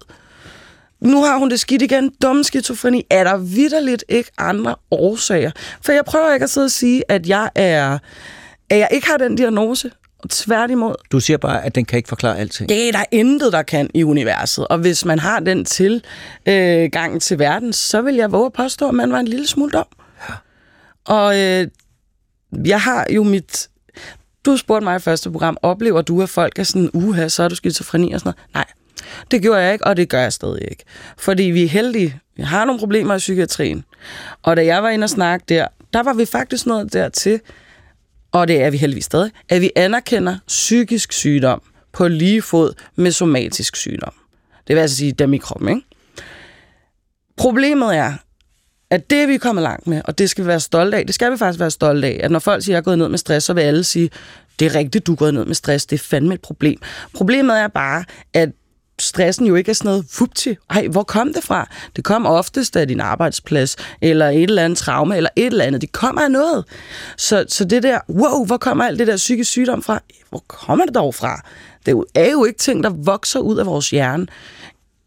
Nu 1.00 1.24
har 1.24 1.38
hun 1.38 1.50
det 1.50 1.60
skidt 1.60 1.82
igen. 1.82 2.12
Dumme 2.22 2.44
skizofreni. 2.44 3.06
Er 3.10 3.24
der 3.24 3.38
vidderligt 3.38 4.04
ikke 4.10 4.32
andre 4.38 4.76
årsager? 4.92 5.52
For 5.82 5.92
jeg 5.92 6.06
prøver 6.06 6.34
ikke 6.34 6.44
at 6.44 6.50
sidde 6.50 6.66
og 6.66 6.72
sige, 6.72 7.12
at 7.12 7.30
jeg 7.30 7.50
er 7.56 7.98
at 8.70 8.78
jeg 8.78 8.88
ikke 8.92 9.08
har 9.08 9.18
den 9.18 9.36
diagnose. 9.36 9.92
Tværtimod. 10.30 10.96
Du 11.12 11.20
siger 11.20 11.38
bare, 11.38 11.66
at 11.66 11.76
den 11.76 11.86
kan 11.86 11.98
ikke 11.98 12.10
forklare 12.10 12.38
alting. 12.38 12.70
Det 12.70 12.88
er 12.88 12.92
der 12.92 13.04
intet, 13.12 13.54
der 13.54 13.62
kan 13.62 13.90
i 13.94 14.04
universet. 14.04 14.68
Og 14.68 14.78
hvis 14.78 15.06
man 15.06 15.20
har 15.20 15.40
den 15.40 15.66
til 15.66 16.04
øh, 16.46 16.90
gang 16.92 17.22
til 17.22 17.40
verden, 17.40 17.74
så 17.74 18.02
vil 18.02 18.16
jeg 18.16 18.32
våge 18.32 18.46
at 18.46 18.54
påstå, 18.54 18.88
at 18.88 18.94
man 18.96 19.12
var 19.12 19.20
en 19.20 19.28
lille 19.28 19.48
smule 19.48 19.72
dum. 19.72 19.86
Ja. 20.30 20.34
Og 21.06 21.40
øh, 21.40 21.68
jeg 22.66 22.82
har 22.82 23.08
jo 23.12 23.24
mit... 23.24 23.70
Du 24.46 24.58
spurgte 24.58 24.84
mig 24.84 24.96
i 24.96 25.00
første 25.00 25.32
program, 25.32 25.58
oplever 25.62 26.02
du, 26.02 26.22
at 26.22 26.30
folk 26.30 26.60
er 26.60 26.64
sådan, 26.64 26.90
uha, 26.94 27.28
så 27.28 27.44
er 27.44 27.48
du 27.48 27.56
skizofreni 27.56 28.12
og 28.12 28.20
sådan 28.20 28.34
noget? 28.36 28.54
Nej, 28.54 28.66
det 29.32 29.42
gjorde 29.42 29.62
jeg 29.62 29.74
ikke, 29.74 29.88
og 29.88 29.98
det 29.98 30.10
gør 30.10 30.22
jeg 30.22 30.34
stadig 30.34 30.68
ikke. 30.72 30.84
Fordi 31.18 31.44
vi 31.44 31.64
er 31.64 31.68
heldige. 31.68 32.20
Vi 32.36 32.44
har 32.44 32.66
nogle 32.66 32.80
problemer 32.80 33.16
i 33.16 33.18
psykiatrien. 33.18 33.84
Og 34.44 34.58
da 34.58 34.66
jeg 34.66 34.84
var 34.84 34.90
inde 34.90 35.06
og 35.06 35.10
snakke 35.10 35.46
der, 35.50 35.68
der 35.94 36.04
var 36.04 36.14
vi 36.14 36.26
faktisk 36.26 36.66
nået 36.66 36.94
dertil, 36.94 37.40
og 38.32 38.48
det 38.48 38.62
er 38.62 38.70
vi 38.70 38.78
heldigvis 38.78 39.06
stadig, 39.06 39.32
at 39.50 39.62
vi 39.62 39.72
anerkender 39.76 40.38
psykisk 40.48 41.14
sygdom 41.14 41.62
på 41.94 42.08
lige 42.08 42.42
fod 42.42 42.74
med 42.96 43.12
somatisk 43.12 43.76
sygdom. 43.76 44.14
Det 44.68 44.76
vil 44.76 44.82
altså 44.82 44.98
sige 44.98 45.12
dem 45.12 45.34
i 45.34 45.38
kroppen, 45.38 45.70
ikke? 45.70 45.82
Problemet 47.38 47.96
er, 47.96 48.14
at 48.90 49.10
det 49.10 49.18
er 49.18 49.28
vi 49.28 49.38
kommet 49.38 49.64
langt 49.64 49.88
med, 49.88 50.02
og 50.06 50.18
det 50.18 50.30
skal 50.30 50.44
vi 50.44 50.48
være 50.48 50.60
stolte 50.60 50.98
af. 50.98 51.06
Det 51.06 51.16
skal 51.16 51.32
vi 51.32 51.38
faktisk 51.38 51.60
være 51.60 51.72
stolte 51.72 52.08
af, 52.08 52.20
at 52.24 52.32
når 52.32 52.40
folk 52.40 52.64
siger, 52.64 52.74
at 52.74 52.76
jeg 52.76 52.82
er 52.82 52.84
gået 52.84 52.98
ned 52.98 53.10
med 53.10 53.18
stress, 53.18 53.46
så 53.46 53.54
vil 53.54 53.62
alle 53.62 53.84
sige, 53.84 54.10
det 54.60 54.66
er 54.66 54.76
rigtigt, 54.76 55.08
du 55.08 55.12
er 55.12 55.16
gået 55.16 55.34
ned 55.34 55.46
med 55.46 55.56
stress, 55.56 55.86
det 55.86 56.00
er 56.00 56.04
fandme 56.04 56.34
et 56.34 56.42
problem. 56.42 56.80
Problemet 57.14 57.60
er 57.60 57.68
bare, 57.68 58.04
at 58.34 58.50
stressen 59.00 59.46
jo 59.46 59.56
ikke 59.56 59.70
er 59.70 59.74
sådan 59.74 59.90
noget, 59.90 60.06
fupti, 60.10 60.56
ej, 60.70 60.88
hvor 60.88 61.04
kom 61.04 61.34
det 61.34 61.44
fra? 61.44 61.70
Det 61.96 62.04
kom 62.04 62.26
oftest 62.26 62.76
af 62.76 62.88
din 62.88 63.00
arbejdsplads, 63.00 63.76
eller 64.02 64.30
et 64.30 64.44
eller 64.44 64.64
andet 64.64 64.78
traume, 64.78 65.18
eller 65.18 65.30
et 65.36 65.46
eller 65.46 65.66
andet. 65.66 65.82
Det 65.82 65.92
kommer 65.92 66.22
af 66.22 66.32
noget. 66.32 66.66
Så, 67.18 67.46
så 67.48 67.66
det 67.66 67.84
der, 67.84 68.00
wow, 68.10 68.46
hvor 68.46 68.58
kommer 68.58 68.86
alt 68.86 69.00
det 69.00 69.08
der 69.08 69.18
psykisk 69.18 69.52
sygdom 69.52 69.84
fra? 69.84 70.02
Hvor 70.30 70.44
kommer 70.48 70.86
det 70.86 70.96
dog 70.96 71.16
fra? 71.16 71.42
Det 71.86 72.04
er 72.16 72.32
jo 72.32 72.46
ikke 72.46 72.60
ting, 72.60 72.84
der 72.84 72.90
vokser 72.90 73.40
ud 73.40 73.58
af 73.58 73.66
vores 73.66 73.90
hjerne. 73.90 74.28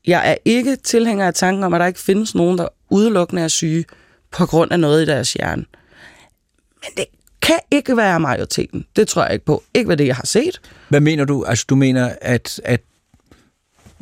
Jeg 0.07 0.31
er 0.31 0.37
ikke 0.45 0.77
tilhænger 0.77 1.27
af 1.27 1.35
tanken 1.35 1.65
om, 1.65 1.75
at 1.75 1.81
der 1.81 1.87
ikke 1.87 2.01
findes 2.01 2.35
nogen, 2.35 2.59
der 2.59 2.69
udelukkende 2.91 3.43
er 3.43 3.49
syge 3.49 3.85
på 4.31 4.47
grund 4.47 4.73
af 4.73 4.81
noget 4.81 5.03
i 5.03 5.07
deres 5.07 5.33
hjerne. 5.33 5.65
Men 6.83 6.91
det 6.97 7.05
kan 7.43 7.59
ikke 7.71 7.97
være 7.97 8.21
majoriteten. 8.21 8.87
Det 8.97 9.09
tror 9.09 9.25
jeg 9.25 9.33
ikke 9.33 9.45
på. 9.45 9.63
Ikke 9.75 9.87
hvad 9.87 9.97
det, 9.97 10.07
jeg 10.07 10.17
har 10.17 10.27
set. 10.27 10.61
Hvad 10.89 11.01
mener 11.01 11.25
du? 11.25 11.45
Altså, 11.45 11.65
du 11.69 11.77
mener, 11.77 12.13
at, 12.21 12.61
at 12.65 12.81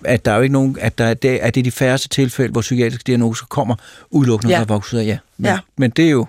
at 0.05 0.25
der 0.25 0.31
er 0.31 0.37
jo 0.37 0.43
ikke 0.43 0.53
nogen, 0.53 0.77
at, 0.81 0.99
der, 0.99 1.15
det, 1.15 1.29
at 1.29 1.55
det 1.55 1.61
er 1.61 1.65
de 1.65 1.71
færreste 1.71 2.09
tilfælde, 2.09 2.53
hvor 2.53 2.61
psykiatriske 2.61 3.05
diagnoser 3.07 3.47
kommer 3.47 3.75
udelukkende 4.11 4.55
ja. 4.55 4.61
fra 4.61 4.65
vokset 4.69 5.07
ja. 5.07 5.19
Men, 5.37 5.47
ja. 5.47 5.59
men 5.77 5.91
det 5.91 6.07
er 6.07 6.11
jo 6.11 6.27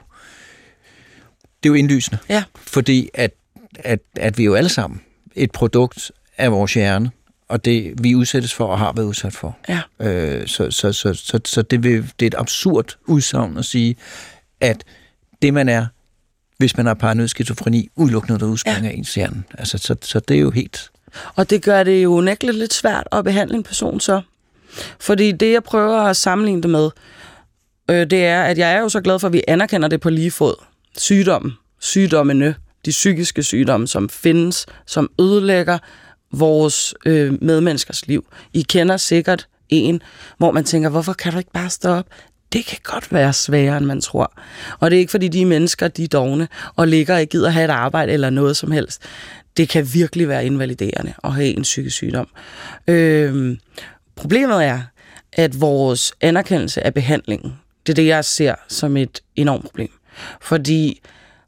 det 1.64 1.70
er 1.70 1.74
jo 1.74 1.74
indlysende. 1.74 2.18
Ja. 2.30 2.44
Fordi 2.56 3.10
at, 3.14 3.32
at, 3.80 4.00
at 4.16 4.38
vi 4.38 4.44
er 4.44 4.46
jo 4.46 4.56
alle 4.56 4.70
sammen 4.70 5.02
et 5.36 5.52
produkt 5.52 6.12
af 6.38 6.52
vores 6.52 6.74
hjerne, 6.74 7.12
og 7.50 7.66
det 7.66 7.94
vi 8.04 8.16
udsættes 8.16 8.54
for 8.54 8.66
og 8.66 8.80
har 8.80 8.94
været 8.94 9.06
udsat 9.06 9.34
for. 9.34 9.58
Ja. 9.70 9.82
Øh, 10.00 10.48
så 10.48 10.72
så, 10.72 10.94
så, 10.94 11.14
så, 11.14 11.40
så 11.46 11.62
det, 11.62 11.84
vil, 11.84 12.12
det 12.20 12.26
er 12.26 12.28
et 12.28 12.36
absurd 12.38 12.98
udsagn 13.06 13.58
at 13.58 13.66
sige, 13.66 13.96
at 14.62 14.84
det 15.42 15.54
man 15.54 15.70
er, 15.70 15.86
hvis 16.58 16.78
man 16.78 16.86
har 16.86 16.94
paranoid 16.94 17.28
skizofreni, 17.28 17.90
udelukkende 17.96 18.40
der 18.40 18.46
udspringer 18.46 18.84
ja. 18.84 18.90
af 18.90 18.98
ens 18.98 19.16
hjerne. 19.16 19.44
Altså, 19.58 19.78
så, 19.78 19.96
så 20.02 20.20
det 20.20 20.38
er 20.38 20.42
jo 20.42 20.52
helt 20.52 20.92
og 21.36 21.50
det 21.50 21.64
gør 21.64 21.84
det 21.84 22.04
jo 22.04 22.22
nægteligt 22.22 22.58
lidt 22.58 22.74
svært 22.74 23.08
at 23.12 23.24
behandle 23.24 23.56
en 23.56 23.64
person 23.64 24.00
så. 24.00 24.22
Fordi 25.00 25.32
det, 25.32 25.52
jeg 25.52 25.64
prøver 25.64 26.02
at 26.02 26.18
sammenligne 26.18 26.62
det 26.62 26.70
med, 26.70 26.90
øh, 27.90 28.10
det 28.10 28.26
er, 28.26 28.44
at 28.44 28.58
jeg 28.58 28.74
er 28.74 28.80
jo 28.80 28.90
så 28.90 29.02
glad 29.02 29.20
for, 29.20 29.28
at 29.28 29.34
vi 29.34 29.42
anerkender 29.48 29.88
det 29.88 30.02
på 30.02 30.10
lige 30.10 30.32
fod. 30.32 30.56
Sygdommen, 30.98 31.52
sygdommene, 31.80 32.56
de 32.86 32.92
psykiske 32.92 33.44
sygdomme, 33.44 33.88
som 33.88 34.10
findes, 34.10 34.66
som 34.86 35.10
ødelægger 35.20 35.78
vores 36.32 36.96
øh, 37.06 37.44
medmenneskers 37.44 38.08
liv. 38.08 38.26
I 38.54 38.62
kender 38.62 38.98
sikkert 38.98 39.48
en, 39.70 40.02
hvor 40.38 40.52
man 40.52 40.64
tænker, 40.64 40.90
hvorfor 40.90 41.14
kan 41.14 41.32
du 41.32 41.38
ikke 41.38 41.52
bare 41.52 41.70
stå 41.70 41.90
op? 41.90 42.06
det 42.54 42.66
kan 42.66 42.78
godt 42.84 43.14
være 43.14 43.34
sværere, 43.34 43.78
end 43.78 43.86
man 43.86 44.02
tror. 44.02 44.34
Og 44.80 44.92
det 44.92 44.98
er 44.98 45.00
ikke, 45.00 45.12
fordi 45.12 45.28
de 45.28 45.46
mennesker, 45.46 45.88
de 45.88 46.04
er 46.04 46.08
dogne, 46.08 46.48
og 46.76 46.88
ligger 46.88 47.14
og 47.14 47.22
ikke 47.22 47.32
gider 47.32 47.50
have 47.50 47.66
et 47.66 47.72
arbejde 47.72 48.12
eller 48.12 48.30
noget 48.30 48.58
som 48.58 48.72
helst. 48.72 49.02
Det 49.58 49.70
kan 49.70 49.94
virkelig 49.94 50.28
være 50.28 50.46
invaliderende 50.46 51.14
at 51.24 51.34
have 51.34 51.58
en 51.58 51.62
psykisk 51.62 51.96
sygdom. 51.96 52.28
Øhm, 52.88 53.60
problemet 54.16 54.66
er, 54.66 54.82
at 55.34 55.62
vores 55.62 56.14
anerkendelse 56.22 56.86
af 56.86 56.94
behandlingen, 56.94 57.54
det 57.88 57.94
er 57.94 57.96
det, 57.96 58.06
jeg 58.06 58.26
ser 58.26 58.56
som 58.68 58.98
et 58.98 59.22
enormt 59.36 59.66
problem. 59.66 59.92
Fordi 60.42 61.02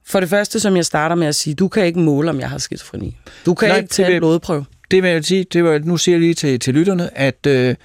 for 0.05 0.19
det 0.19 0.29
første, 0.29 0.59
som 0.59 0.75
jeg 0.75 0.85
starter 0.85 1.15
med 1.15 1.27
at 1.27 1.35
sige, 1.35 1.53
du 1.53 1.67
kan 1.67 1.85
ikke 1.85 1.99
måle, 1.99 2.29
om 2.29 2.39
jeg 2.39 2.49
har 2.49 2.57
skizofreni. 2.57 3.17
Du 3.45 3.53
kan 3.53 3.67
Nej, 3.67 3.77
ikke 3.77 3.87
det 3.87 3.91
tage 3.95 4.07
vil- 4.07 4.15
en 4.15 4.19
blodprøve. 4.19 4.65
Det 4.91 5.03
vil 5.03 5.09
jeg 5.11 5.25
sige, 5.25 5.45
det 5.53 5.63
var, 5.63 5.79
nu 5.79 5.97
siger 5.97 6.13
jeg 6.15 6.19
lige 6.21 6.33
til, 6.33 6.59
til 6.59 6.73
lytterne, 6.73 7.17
at 7.17 7.45
øh, 7.47 7.75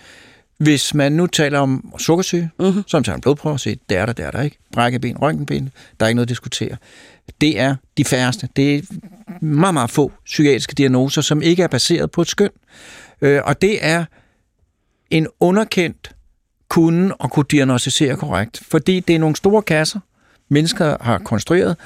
hvis 0.58 0.94
man 0.94 1.12
nu 1.12 1.26
taler 1.26 1.58
om 1.58 1.94
sukkersyge, 1.98 2.50
mm-hmm. 2.58 2.82
så 2.86 3.00
tager 3.00 3.14
en 3.16 3.20
blodprøve 3.20 3.52
og 3.52 3.60
siger, 3.60 3.76
det 3.88 3.96
er 3.98 4.06
der, 4.06 4.12
det 4.12 4.24
er 4.24 4.30
der 4.30 4.42
ikke. 4.42 4.58
Brækkeben, 4.72 5.16
røntgenben, 5.18 5.70
der 6.00 6.06
er 6.06 6.08
ikke 6.08 6.16
noget 6.16 6.24
at 6.26 6.28
diskutere. 6.28 6.76
Det 7.40 7.60
er 7.60 7.76
de 7.96 8.04
færreste. 8.04 8.48
Det 8.56 8.74
er 8.76 8.80
meget, 9.44 9.74
meget 9.74 9.90
få 9.90 10.12
psykiatriske 10.24 10.74
diagnoser, 10.74 11.22
som 11.22 11.42
ikke 11.42 11.62
er 11.62 11.68
baseret 11.68 12.10
på 12.10 12.20
et 12.20 12.28
skøn. 12.28 12.50
Øh, 13.20 13.40
og 13.44 13.62
det 13.62 13.78
er 13.84 14.04
en 15.10 15.26
underkendt 15.40 16.10
kunde 16.68 17.14
at 17.24 17.30
kunne 17.30 17.44
diagnostisere 17.50 18.16
korrekt, 18.16 18.62
fordi 18.68 19.00
det 19.00 19.14
er 19.14 19.18
nogle 19.18 19.36
store 19.36 19.62
kasser, 19.62 20.00
mennesker 20.48 20.96
har 21.00 21.18
konstrueret, 21.18 21.76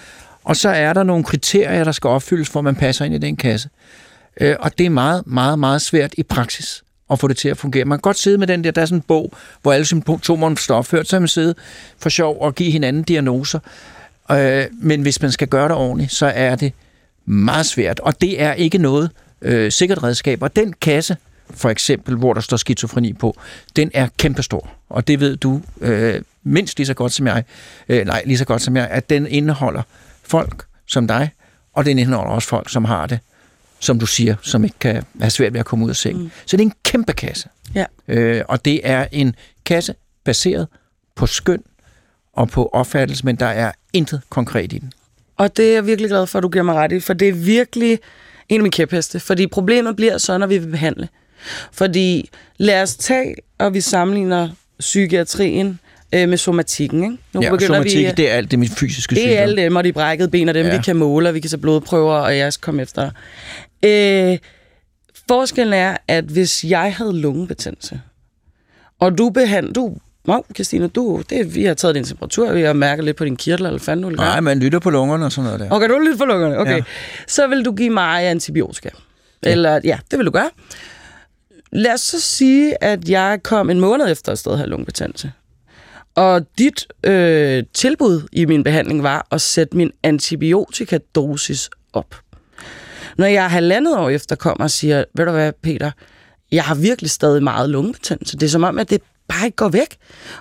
og 0.44 0.56
så 0.56 0.68
er 0.68 0.92
der 0.92 1.02
nogle 1.02 1.24
kriterier, 1.24 1.84
der 1.84 1.92
skal 1.92 2.08
opfyldes, 2.08 2.48
for 2.48 2.60
at 2.60 2.64
man 2.64 2.76
passer 2.76 3.04
ind 3.04 3.14
i 3.14 3.18
den 3.18 3.36
kasse. 3.36 3.68
Øh, 4.40 4.56
og 4.60 4.78
det 4.78 4.86
er 4.86 4.90
meget, 4.90 5.26
meget, 5.26 5.58
meget 5.58 5.82
svært 5.82 6.14
i 6.18 6.22
praksis 6.22 6.82
at 7.10 7.18
få 7.18 7.28
det 7.28 7.36
til 7.36 7.48
at 7.48 7.56
fungere. 7.56 7.84
Man 7.84 7.98
kan 7.98 8.02
godt 8.02 8.18
sidde 8.18 8.38
med 8.38 8.46
den 8.46 8.64
der, 8.64 8.70
der 8.70 8.82
er 8.82 8.86
sådan 8.86 8.98
en 8.98 9.02
bog, 9.02 9.32
hvor 9.62 9.72
alle 9.72 9.86
symptomerne 9.86 10.58
står 10.58 10.76
opført, 10.76 11.08
så 11.08 11.16
kan 11.16 11.22
man 11.22 11.28
sidde 11.28 11.54
for 11.98 12.08
sjov 12.08 12.40
og 12.40 12.54
give 12.54 12.70
hinanden 12.70 13.02
diagnoser. 13.02 13.58
Øh, 14.30 14.64
men 14.72 15.02
hvis 15.02 15.22
man 15.22 15.32
skal 15.32 15.48
gøre 15.48 15.68
det 15.68 15.76
ordentligt, 15.76 16.12
så 16.12 16.26
er 16.26 16.56
det 16.56 16.72
meget 17.24 17.66
svært, 17.66 18.00
og 18.00 18.20
det 18.20 18.42
er 18.42 18.52
ikke 18.52 18.78
noget 18.78 19.10
øh, 19.42 19.72
sikkert 19.72 20.02
redskab. 20.02 20.42
Og 20.42 20.56
den 20.56 20.72
kasse, 20.72 21.16
for 21.50 21.70
eksempel, 21.70 22.16
hvor 22.16 22.34
der 22.34 22.40
står 22.40 22.56
skizofreni 22.56 23.12
på, 23.12 23.36
den 23.76 23.90
er 23.94 24.08
kæmpestor. 24.18 24.68
Og 24.88 25.08
det 25.08 25.20
ved 25.20 25.36
du 25.36 25.60
øh, 25.80 26.22
mindst 26.44 26.78
lige 26.78 26.86
så 26.86 26.94
godt 26.94 27.12
som 27.12 27.26
jeg, 27.26 27.44
øh, 27.88 28.06
nej, 28.06 28.22
lige 28.26 28.38
så 28.38 28.44
godt 28.44 28.62
som 28.62 28.76
jeg, 28.76 28.88
at 28.90 29.10
den 29.10 29.26
indeholder 29.26 29.82
folk 30.22 30.64
som 30.86 31.06
dig, 31.06 31.30
og 31.72 31.84
den 31.84 31.98
indeholder 31.98 32.32
også 32.32 32.48
folk, 32.48 32.70
som 32.70 32.84
har 32.84 33.06
det, 33.06 33.18
som 33.80 33.98
du 33.98 34.06
siger, 34.06 34.36
som 34.42 34.64
ikke 34.64 34.78
kan 34.80 35.04
have 35.20 35.30
svært 35.30 35.52
ved 35.52 35.60
at 35.60 35.66
komme 35.66 35.84
ud 35.84 35.90
af 35.90 35.96
sengen. 35.96 36.22
Mm. 36.22 36.30
Så 36.46 36.56
det 36.56 36.62
er 36.62 36.66
en 36.66 36.74
kæmpe 36.84 37.12
kasse. 37.12 37.48
Ja. 37.74 37.84
Øh, 38.08 38.42
og 38.48 38.64
det 38.64 38.80
er 38.84 39.06
en 39.12 39.34
kasse 39.64 39.94
baseret 40.24 40.68
på 41.14 41.26
skøn 41.26 41.62
og 42.32 42.48
på 42.48 42.66
opfattelse, 42.72 43.26
men 43.26 43.36
der 43.36 43.46
er 43.46 43.72
intet 43.92 44.20
konkret 44.28 44.72
i 44.72 44.78
den. 44.78 44.92
Og 45.36 45.56
det 45.56 45.70
er 45.70 45.72
jeg 45.72 45.86
virkelig 45.86 46.10
glad 46.10 46.26
for, 46.26 46.38
at 46.38 46.42
du 46.42 46.48
giver 46.48 46.64
mig 46.64 46.74
ret 46.74 46.92
i, 46.92 47.00
for 47.00 47.12
det 47.12 47.28
er 47.28 47.32
virkelig 47.32 47.98
en 48.48 48.56
af 48.56 48.62
mine 48.62 48.70
kæpheste. 48.70 49.20
Fordi 49.20 49.46
problemet 49.46 49.96
bliver 49.96 50.18
så, 50.18 50.38
når 50.38 50.46
vi 50.46 50.58
vil 50.58 50.70
behandle. 50.70 51.08
Fordi 51.72 52.30
lad 52.56 52.82
os 52.82 52.96
tage, 52.96 53.34
og 53.58 53.74
vi 53.74 53.80
sammenligner 53.80 54.48
psykiatrien 54.78 55.78
øh, 56.14 56.28
med 56.28 56.36
somatikken. 56.36 57.02
Ikke? 57.04 57.16
Nu 57.32 57.42
ja, 57.42 57.58
somatik, 57.66 58.06
vi, 58.06 58.12
det 58.16 58.30
er 58.30 58.34
alt 58.34 58.50
det 58.50 58.58
med 58.58 58.68
fysiske 58.68 59.14
det 59.14 59.22
er 59.22 59.26
sygdomme. 59.26 59.42
alle 59.42 59.56
dem, 59.56 59.76
og 59.76 59.84
de 59.84 59.92
brækkede 59.92 60.28
ben, 60.28 60.48
og 60.48 60.54
dem 60.54 60.66
Ja. 60.66 60.76
vi 60.76 60.82
kan 60.82 60.96
måle, 60.96 61.28
og 61.28 61.34
vi 61.34 61.40
kan 61.40 61.50
tage 61.50 61.60
blodprøver, 61.60 62.14
og 62.14 62.38
jeg 62.38 62.52
skal 62.52 62.64
komme 62.64 62.82
efter. 62.82 63.10
Øh, 63.84 64.38
forskellen 65.28 65.72
er, 65.74 65.96
at 66.08 66.24
hvis 66.24 66.64
jeg 66.64 66.94
havde 66.96 67.20
lungebetændelse, 67.20 68.00
og 69.00 69.18
du 69.18 69.30
behandler... 69.30 69.72
Du, 69.72 69.96
Wow, 70.28 70.44
Christina, 70.54 70.86
du, 70.86 71.22
det, 71.30 71.54
vi 71.54 71.64
har 71.64 71.74
taget 71.74 71.94
din 71.94 72.04
temperatur, 72.04 72.52
vi 72.52 72.62
har 72.62 72.72
mærket 72.72 73.04
lidt 73.04 73.16
på 73.16 73.24
din 73.24 73.36
kirtel, 73.36 73.66
eller 73.66 73.78
fanden 73.78 74.10
du. 74.10 74.16
Nej, 74.16 74.40
man 74.40 74.58
lytter 74.60 74.78
på 74.78 74.90
lungerne 74.90 75.24
og 75.24 75.32
sådan 75.32 75.44
noget 75.44 75.60
der. 75.60 75.70
Okay, 75.70 75.88
du 75.88 75.94
er 75.94 76.04
lidt 76.04 76.18
for 76.18 76.24
lungerne. 76.24 76.58
Okay. 76.58 76.76
Ja. 76.76 76.82
Så 77.26 77.46
vil 77.46 77.64
du 77.64 77.72
give 77.72 77.90
mig 77.90 78.26
antibiotika. 78.26 78.88
Eller, 79.42 79.80
ja, 79.84 79.98
det 80.10 80.18
vil 80.18 80.26
du 80.26 80.30
gøre. 80.30 80.50
Lad 81.72 81.92
os 81.94 82.00
så 82.00 82.20
sige, 82.20 82.84
at 82.84 83.08
jeg 83.08 83.38
kom 83.42 83.70
en 83.70 83.80
måned 83.80 84.10
efter 84.12 84.32
at 84.32 84.38
stadig 84.38 84.58
have 84.58 84.68
lungebetændelse. 84.68 85.32
Og 86.20 86.46
dit 86.58 86.86
øh, 87.04 87.64
tilbud 87.74 88.28
i 88.32 88.44
min 88.44 88.64
behandling 88.64 89.02
var 89.02 89.26
at 89.30 89.40
sætte 89.40 89.76
min 89.76 89.90
antibiotikadosis 90.02 91.70
op. 91.92 92.14
Når 93.18 93.26
jeg 93.26 93.50
halvandet 93.50 93.96
år 93.96 94.08
efter 94.08 94.36
kommer 94.36 94.64
og 94.64 94.70
siger, 94.70 95.04
ved 95.14 95.24
du 95.24 95.30
hvad, 95.30 95.52
Peter, 95.62 95.90
jeg 96.52 96.64
har 96.64 96.74
virkelig 96.74 97.10
stadig 97.10 97.42
meget 97.42 97.70
lungebetændelse. 97.70 98.36
Det 98.36 98.46
er 98.46 98.50
som 98.50 98.64
om, 98.64 98.78
at 98.78 98.90
det 98.90 99.02
bare 99.28 99.44
ikke 99.44 99.56
går 99.56 99.68
væk. 99.68 99.96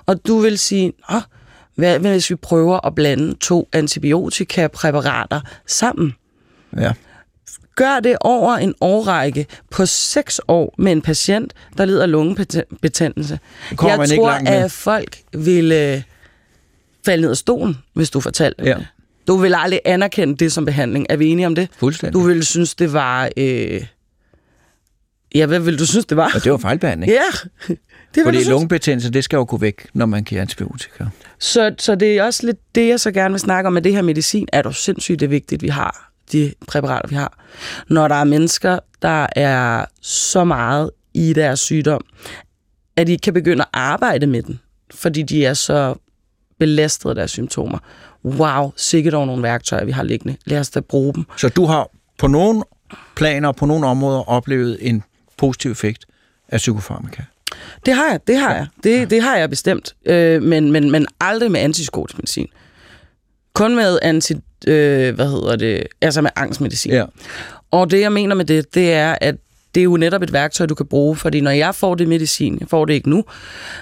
Og 0.06 0.26
du 0.26 0.38
vil 0.38 0.58
sige, 0.58 0.92
Nå, 1.10 1.20
hvad 1.74 1.98
hvis 1.98 2.30
vi 2.30 2.34
prøver 2.34 2.86
at 2.86 2.94
blande 2.94 3.34
to 3.34 3.68
antibiotikapræparater 3.72 5.40
sammen? 5.66 6.14
Ja. 6.76 6.92
Gør 7.76 8.00
det 8.00 8.16
over 8.20 8.56
en 8.56 8.74
årrække 8.80 9.46
på 9.70 9.86
6 9.86 10.40
år 10.48 10.74
med 10.78 10.92
en 10.92 11.02
patient, 11.02 11.52
der 11.78 11.84
lider 11.84 12.02
af 12.02 12.10
lungebetændelse. 12.10 13.38
kommer 13.76 14.06
Jeg 14.06 14.18
tror, 14.18 14.30
at 14.30 14.70
folk 14.72 15.18
vil 15.32 15.72
øh, 15.72 16.02
falde 17.06 17.20
ned 17.22 17.30
af 17.30 17.36
stolen, 17.36 17.78
hvis 17.94 18.10
du 18.10 18.20
fortalte 18.20 18.64
Ja. 18.64 18.74
det. 18.74 18.86
Du 19.26 19.36
vil 19.36 19.54
aldrig 19.56 19.80
anerkende 19.84 20.36
det 20.36 20.52
som 20.52 20.64
behandling. 20.64 21.06
Er 21.08 21.16
vi 21.16 21.26
enige 21.26 21.46
om 21.46 21.54
det? 21.54 21.68
Fuldstændig. 21.78 22.14
Du 22.14 22.26
ville 22.26 22.44
synes, 22.44 22.74
det 22.74 22.92
var... 22.92 23.30
Øh... 23.36 23.84
Ja, 25.34 25.46
hvad 25.46 25.60
vil 25.60 25.78
du 25.78 25.86
synes, 25.86 26.06
det 26.06 26.16
var? 26.16 26.32
Og 26.34 26.44
det 26.44 26.52
var 26.52 26.58
fejlbehandling. 26.58 27.12
Ja, 27.12 27.20
det 28.14 28.24
Fordi 28.24 28.44
lungebetændelse, 28.44 29.10
det 29.10 29.24
skal 29.24 29.36
jo 29.36 29.46
gå 29.48 29.56
væk, 29.56 29.86
når 29.94 30.06
man 30.06 30.24
giver 30.24 30.40
antibiotika. 30.40 31.04
Så, 31.38 31.74
så 31.78 31.94
det 31.94 32.18
er 32.18 32.24
også 32.24 32.46
lidt 32.46 32.58
det, 32.74 32.88
jeg 32.88 33.00
så 33.00 33.10
gerne 33.12 33.32
vil 33.32 33.40
snakke 33.40 33.66
om 33.66 33.72
med 33.72 33.82
det 33.82 33.92
her 33.92 34.02
medicin. 34.02 34.48
Er 34.52 34.62
du 34.62 34.72
sindssygt 34.72 35.20
det 35.20 35.26
er 35.26 35.30
vigtigt, 35.30 35.62
vi 35.62 35.68
har 35.68 36.09
de 36.32 36.54
præparater, 36.68 37.08
vi 37.08 37.14
har. 37.14 37.38
Når 37.88 38.08
der 38.08 38.14
er 38.14 38.24
mennesker, 38.24 38.78
der 39.02 39.26
er 39.36 39.84
så 40.02 40.44
meget 40.44 40.90
i 41.14 41.32
deres 41.32 41.60
sygdom, 41.60 42.04
at 42.96 43.06
de 43.06 43.18
kan 43.18 43.34
begynde 43.34 43.62
at 43.62 43.68
arbejde 43.72 44.26
med 44.26 44.42
den, 44.42 44.60
fordi 44.94 45.22
de 45.22 45.46
er 45.46 45.54
så 45.54 45.94
belastet 46.58 47.08
af 47.08 47.14
deres 47.14 47.30
symptomer. 47.30 47.78
Wow, 48.24 48.72
sikkert 48.76 49.14
over 49.14 49.26
nogle 49.26 49.42
værktøjer, 49.42 49.84
vi 49.84 49.92
har 49.92 50.02
liggende. 50.02 50.36
Lad 50.44 50.60
os 50.60 50.70
da 50.70 50.80
bruge 50.80 51.14
dem. 51.14 51.24
Så 51.36 51.48
du 51.48 51.64
har 51.64 51.88
på 52.18 52.26
nogle 52.26 52.62
planer 53.16 53.48
og 53.48 53.56
på 53.56 53.66
nogle 53.66 53.86
områder 53.86 54.28
oplevet 54.28 54.78
en 54.80 55.02
positiv 55.36 55.70
effekt 55.70 56.06
af 56.48 56.58
psykofarmaka. 56.58 57.22
Det 57.86 57.94
har 57.94 58.10
jeg, 58.10 58.20
det 58.26 58.36
har 58.36 58.54
jeg. 58.54 58.66
Det, 58.84 59.10
det 59.10 59.22
har 59.22 59.36
jeg 59.36 59.50
bestemt. 59.50 59.94
Øh, 60.06 60.42
men, 60.42 60.72
men, 60.72 60.90
men 60.90 61.06
aldrig 61.20 61.50
med 61.50 61.60
antipsykotisk 61.60 62.18
medicin. 62.18 62.46
Kun 63.54 63.76
med 63.76 63.98
anti, 64.02 64.34
øh, 64.66 65.14
hvad 65.14 65.26
hedder 65.26 65.56
det, 65.56 65.86
altså 66.00 66.22
med 66.22 66.30
angstmedicin. 66.36 66.92
Ja. 66.92 67.04
Og 67.70 67.90
det, 67.90 68.00
jeg 68.00 68.12
mener 68.12 68.34
med 68.34 68.44
det, 68.44 68.74
det 68.74 68.92
er, 68.92 69.16
at 69.20 69.34
det 69.74 69.80
er 69.80 69.84
jo 69.84 69.96
netop 69.96 70.22
et 70.22 70.32
værktøj, 70.32 70.66
du 70.66 70.74
kan 70.74 70.86
bruge, 70.86 71.16
fordi 71.16 71.40
når 71.40 71.50
jeg 71.50 71.74
får 71.74 71.94
det 71.94 72.08
medicin, 72.08 72.56
jeg 72.60 72.68
får 72.68 72.84
det 72.84 72.94
ikke 72.94 73.10
nu, 73.10 73.24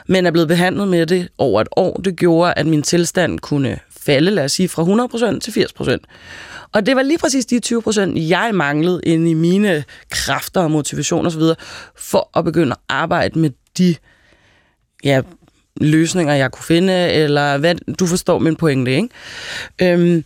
men 0.06 0.26
er 0.26 0.30
blevet 0.30 0.48
behandlet 0.48 0.88
med 0.88 1.06
det 1.06 1.28
over 1.38 1.60
et 1.60 1.68
år, 1.76 2.00
det 2.04 2.16
gjorde, 2.16 2.54
at 2.56 2.66
min 2.66 2.82
tilstand 2.82 3.38
kunne 3.38 3.78
falde, 4.00 4.30
lad 4.30 4.44
os 4.44 4.52
sige, 4.52 4.68
fra 4.68 5.36
100% 5.36 5.40
til 5.40 5.50
80%. 5.50 5.98
Og 6.72 6.86
det 6.86 6.96
var 6.96 7.02
lige 7.02 7.18
præcis 7.18 7.46
de 7.46 7.60
20%, 7.66 8.00
jeg 8.28 8.50
manglede 8.54 9.00
inde 9.04 9.30
i 9.30 9.34
mine 9.34 9.84
kræfter 10.10 10.60
og 10.60 10.70
motivation 10.70 11.26
osv., 11.26 11.42
for 11.96 12.38
at 12.38 12.44
begynde 12.44 12.72
at 12.72 12.78
arbejde 12.88 13.38
med 13.38 13.50
de 13.78 13.94
ja, 15.04 15.20
løsninger, 15.80 16.34
jeg 16.34 16.50
kunne 16.52 16.64
finde, 16.64 17.10
eller 17.12 17.58
hvad, 17.58 17.74
du 17.74 18.06
forstår 18.06 18.38
min 18.38 18.56
pointe, 18.56 18.92
ikke? 18.96 19.08
Øhm, 19.82 20.24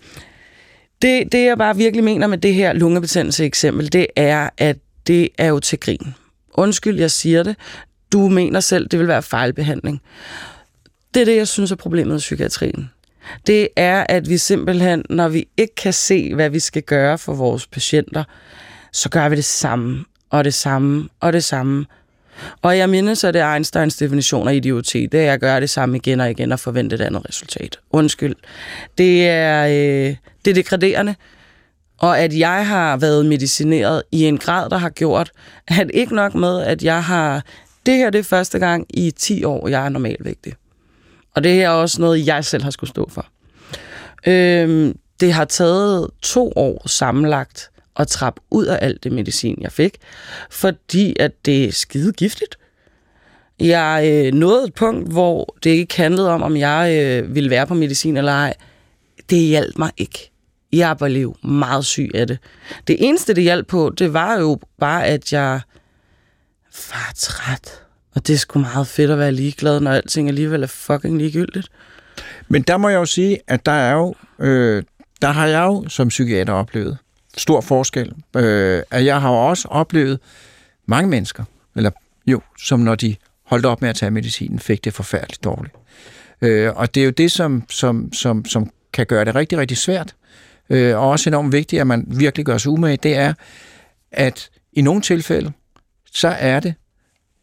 det, 1.03 1.33
det, 1.33 1.45
jeg 1.45 1.59
bare 1.59 1.77
virkelig 1.77 2.05
mener 2.05 2.27
med 2.27 2.38
det 2.38 2.55
her 2.55 2.73
lungebetændelse 2.73 3.45
eksempel, 3.45 3.93
det 3.93 4.07
er, 4.17 4.51
at 4.59 4.77
det 5.07 5.29
er 5.38 5.47
jo 5.47 5.61
til 5.61 5.81
grin. 5.81 6.15
Undskyld, 6.55 6.99
jeg 6.99 7.11
siger 7.11 7.43
det. 7.43 7.57
Du 8.12 8.29
mener 8.29 8.61
selv, 8.61 8.88
det 8.88 8.99
vil 8.99 9.09
være 9.09 9.23
fejlbehandling. 9.23 10.01
Det 11.15 11.21
er 11.21 11.25
det, 11.25 11.37
jeg 11.37 11.49
synes 11.49 11.73
er 11.73 11.77
problemet 11.77 12.15
i 12.15 12.19
psykiatrien. 12.19 12.91
Det 13.47 13.69
er, 13.77 14.07
at 14.09 14.29
vi 14.29 14.38
simpelthen, 14.38 15.05
når 15.11 15.29
vi 15.29 15.49
ikke 15.57 15.75
kan 15.75 15.93
se, 15.93 16.35
hvad 16.35 16.51
vi 16.51 16.59
skal 16.59 16.83
gøre 16.83 17.19
for 17.19 17.35
vores 17.35 17.67
patienter, 17.67 18.25
så 18.93 19.09
gør 19.09 19.29
vi 19.29 19.37
det 19.37 19.45
samme, 19.45 20.05
og 20.31 20.45
det 20.45 20.55
samme, 20.55 21.09
og 21.21 21.33
det 21.33 21.45
samme. 21.45 21.87
Og 22.62 22.79
jeg 22.79 22.90
mindes, 22.90 23.25
at 23.25 23.35
det 23.35 23.42
er 23.42 23.55
Einsteins 23.55 23.97
definition 23.97 24.49
af 24.49 24.55
idioti. 24.55 25.07
Det 25.07 25.27
er 25.27 25.33
at 25.33 25.40
gøre 25.40 25.61
det 25.61 25.71
samme 25.71 25.97
igen 25.97 26.21
og 26.21 26.31
igen 26.31 26.53
og 26.53 26.61
forvente 26.61 26.95
et 26.95 27.01
andet 27.01 27.29
resultat. 27.29 27.79
Undskyld. 27.90 28.35
Det 28.99 29.29
er, 29.29 29.66
øh, 29.66 30.16
det 30.45 30.51
er 30.51 30.55
degraderende. 30.55 31.14
Og 31.99 32.18
at 32.18 32.38
jeg 32.38 32.66
har 32.66 32.97
været 32.97 33.27
medicineret 33.27 34.03
i 34.12 34.25
en 34.25 34.38
grad, 34.38 34.71
der 34.71 34.77
har 34.77 34.90
gjort, 34.90 35.31
at 35.68 35.90
ikke 35.95 36.14
nok 36.14 36.35
med, 36.35 36.62
at 36.62 36.83
jeg 36.83 37.05
har... 37.05 37.42
Det 37.87 37.97
her 37.97 38.11
det 38.11 38.18
er 38.18 38.23
første 38.23 38.59
gang 38.59 38.87
i 38.90 39.11
10 39.11 39.45
år, 39.45 39.68
jeg 39.68 39.85
er 39.85 39.88
normalvægtig. 39.88 40.53
Og 41.35 41.45
det 41.45 41.53
her 41.53 41.68
er 41.68 41.73
også 41.73 42.01
noget, 42.01 42.27
jeg 42.27 42.45
selv 42.45 42.62
har 42.62 42.71
skulle 42.71 42.90
stå 42.90 43.11
for. 43.11 43.27
Øhm, 44.27 44.97
det 45.21 45.33
har 45.33 45.45
taget 45.45 46.11
to 46.23 46.53
år 46.57 46.88
sammenlagt 46.88 47.71
at 47.97 48.09
trappe 48.09 48.41
ud 48.51 48.67
af 48.67 48.79
alt 48.83 49.05
det 49.05 49.13
medicin, 49.13 49.59
jeg 49.61 49.73
fik, 49.73 49.97
fordi 50.51 51.17
at 51.21 51.33
det 51.47 51.65
er 51.65 51.73
skide 51.73 52.13
giftigt. 52.13 52.59
Jeg 53.61 54.11
øh, 54.13 54.35
nåede 54.35 54.65
et 54.65 54.75
punkt, 54.75 55.13
hvor 55.13 55.57
det 55.65 55.71
ikke 55.71 55.97
handlede 55.97 56.31
om, 56.31 56.43
om 56.43 56.57
jeg 56.57 56.99
øh, 57.03 57.35
ville 57.35 57.51
være 57.51 57.67
på 57.67 57.75
medicin 57.75 58.17
eller 58.17 58.33
ej. 58.33 58.55
Det 59.31 59.39
hjalp 59.39 59.79
mig 59.79 59.91
ikke. 59.97 60.31
Jeg 60.73 60.97
blev 60.97 61.37
meget 61.45 61.85
syg 61.85 62.11
af 62.15 62.27
det. 62.27 62.39
Det 62.87 62.97
eneste, 62.99 63.35
det 63.35 63.43
hjalp 63.43 63.67
på, 63.67 63.93
det 63.99 64.13
var 64.13 64.39
jo 64.39 64.59
bare, 64.81 65.07
at 65.07 65.33
jeg 65.33 65.61
var 66.93 67.13
træt. 67.17 67.83
Og 68.15 68.27
det 68.27 68.35
er 68.35 68.39
sgu 68.39 68.59
meget 68.59 68.87
fedt 68.87 69.11
at 69.11 69.19
være 69.19 69.33
ligeglad, 69.33 69.81
når 69.81 69.91
alting 69.91 70.29
alligevel 70.29 70.63
er 70.63 70.67
fucking 70.67 71.19
ligegyldigt. 71.19 71.69
Men 72.49 72.63
der 72.63 72.77
må 72.77 72.89
jeg 72.89 72.97
jo 72.97 73.05
sige, 73.05 73.39
at 73.49 73.67
der 73.67 73.73
er 73.73 73.93
jo, 73.93 74.15
øh, 74.39 74.83
der 75.23 75.29
har 75.29 75.47
jeg 75.47 75.63
jo 75.63 75.85
som 75.89 76.09
psykiater 76.09 76.53
oplevet 76.53 76.99
stor 77.37 77.61
forskel. 77.61 78.12
Øh, 78.37 78.83
at 78.90 79.05
jeg 79.05 79.21
har 79.21 79.31
også 79.31 79.68
oplevet 79.68 80.21
mange 80.87 81.11
mennesker, 81.11 81.45
eller 81.77 81.90
jo, 82.27 82.40
som 82.59 82.81
når 82.81 82.95
de 82.95 83.16
holdt 83.47 83.66
op 83.66 83.81
med 83.81 83.90
at 83.90 83.97
tage 83.97 84.11
medicinen, 84.11 84.59
fik 84.59 84.85
det 84.85 84.95
forfærdeligt 84.95 85.45
dårligt. 85.45 85.75
Øh, 86.42 86.73
og 86.77 86.95
det 86.95 87.01
er 87.01 87.05
jo 87.05 87.11
det, 87.11 87.33
som, 87.33 87.64
som, 87.71 88.12
som, 88.12 88.45
som 88.45 88.71
kan 88.92 89.07
gøre 89.07 89.25
det 89.25 89.35
rigtig, 89.35 89.59
rigtig 89.59 89.77
svært. 89.77 90.14
Øh, 90.71 90.97
og 90.97 91.11
også 91.11 91.31
enormt 91.31 91.53
vigtigt, 91.53 91.81
at 91.81 91.87
man 91.87 92.05
virkelig 92.09 92.47
gør 92.47 92.59
sig 92.59 92.73
umage, 92.73 92.97
det 92.97 93.16
er, 93.16 93.35
at 94.12 94.51
i 94.73 94.83
nogle 94.83 95.01
tilfælde, 95.01 95.53
så 96.12 96.29
er 96.29 96.61
det 96.61 96.75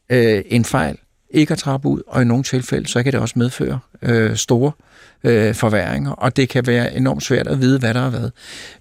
øh, 0.09 0.41
en 0.45 0.65
fejl 0.65 0.97
ikke 1.29 1.51
at 1.51 1.57
trappe 1.57 1.87
ud, 1.87 2.01
og 2.07 2.21
i 2.21 2.25
nogle 2.25 2.43
tilfælde, 2.43 2.87
så 2.87 3.03
kan 3.03 3.13
det 3.13 3.19
også 3.19 3.39
medføre 3.39 3.79
øh, 4.01 4.35
store 4.35 4.71
øh, 5.23 5.55
forværinger, 5.55 6.11
og 6.11 6.35
det 6.35 6.49
kan 6.49 6.67
være 6.67 6.95
enormt 6.95 7.23
svært 7.23 7.47
at 7.47 7.61
vide, 7.61 7.79
hvad 7.79 7.93
der 7.93 8.05
er 8.05 8.09
hvad. 8.09 8.29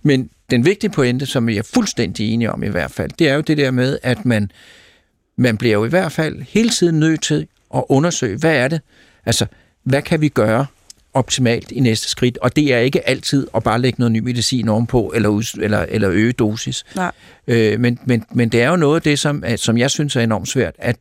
Men 0.02 0.30
den 0.50 0.64
vigtige 0.64 0.90
pointe, 0.90 1.26
som 1.26 1.46
vi 1.46 1.56
er 1.56 1.62
fuldstændig 1.62 2.34
enige 2.34 2.52
om 2.52 2.62
i 2.62 2.68
hvert 2.68 2.90
fald, 2.90 3.10
det 3.18 3.28
er 3.28 3.34
jo 3.34 3.40
det 3.40 3.56
der 3.56 3.70
med, 3.70 3.98
at 4.02 4.24
man, 4.24 4.50
man 5.36 5.56
bliver 5.56 5.72
jo 5.72 5.84
i 5.84 5.88
hvert 5.88 6.12
fald 6.12 6.42
hele 6.42 6.70
tiden 6.70 7.00
nødt 7.00 7.22
til 7.22 7.46
at 7.74 7.84
undersøge, 7.88 8.38
hvad 8.38 8.56
er 8.56 8.68
det? 8.68 8.80
Altså, 9.26 9.46
hvad 9.82 10.02
kan 10.02 10.20
vi 10.20 10.28
gøre 10.28 10.66
optimalt 11.14 11.70
i 11.70 11.80
næste 11.80 12.08
skridt? 12.08 12.38
Og 12.38 12.56
det 12.56 12.74
er 12.74 12.78
ikke 12.78 13.08
altid 13.08 13.46
at 13.54 13.62
bare 13.62 13.80
lægge 13.80 14.00
noget 14.00 14.12
ny 14.12 14.18
medicin 14.18 14.68
ovenpå, 14.68 15.12
eller, 15.14 15.54
eller, 15.60 15.78
eller 15.88 16.10
øge 16.10 16.32
dosis. 16.32 16.84
Nej. 16.96 17.12
Øh, 17.46 17.80
men, 17.80 17.98
men, 18.04 18.24
men 18.30 18.48
det 18.48 18.62
er 18.62 18.68
jo 18.68 18.76
noget 18.76 18.96
af 18.96 19.02
det, 19.02 19.18
som, 19.18 19.44
som 19.56 19.78
jeg 19.78 19.90
synes 19.90 20.16
er 20.16 20.20
enormt 20.20 20.48
svært, 20.48 20.74
at, 20.78 20.96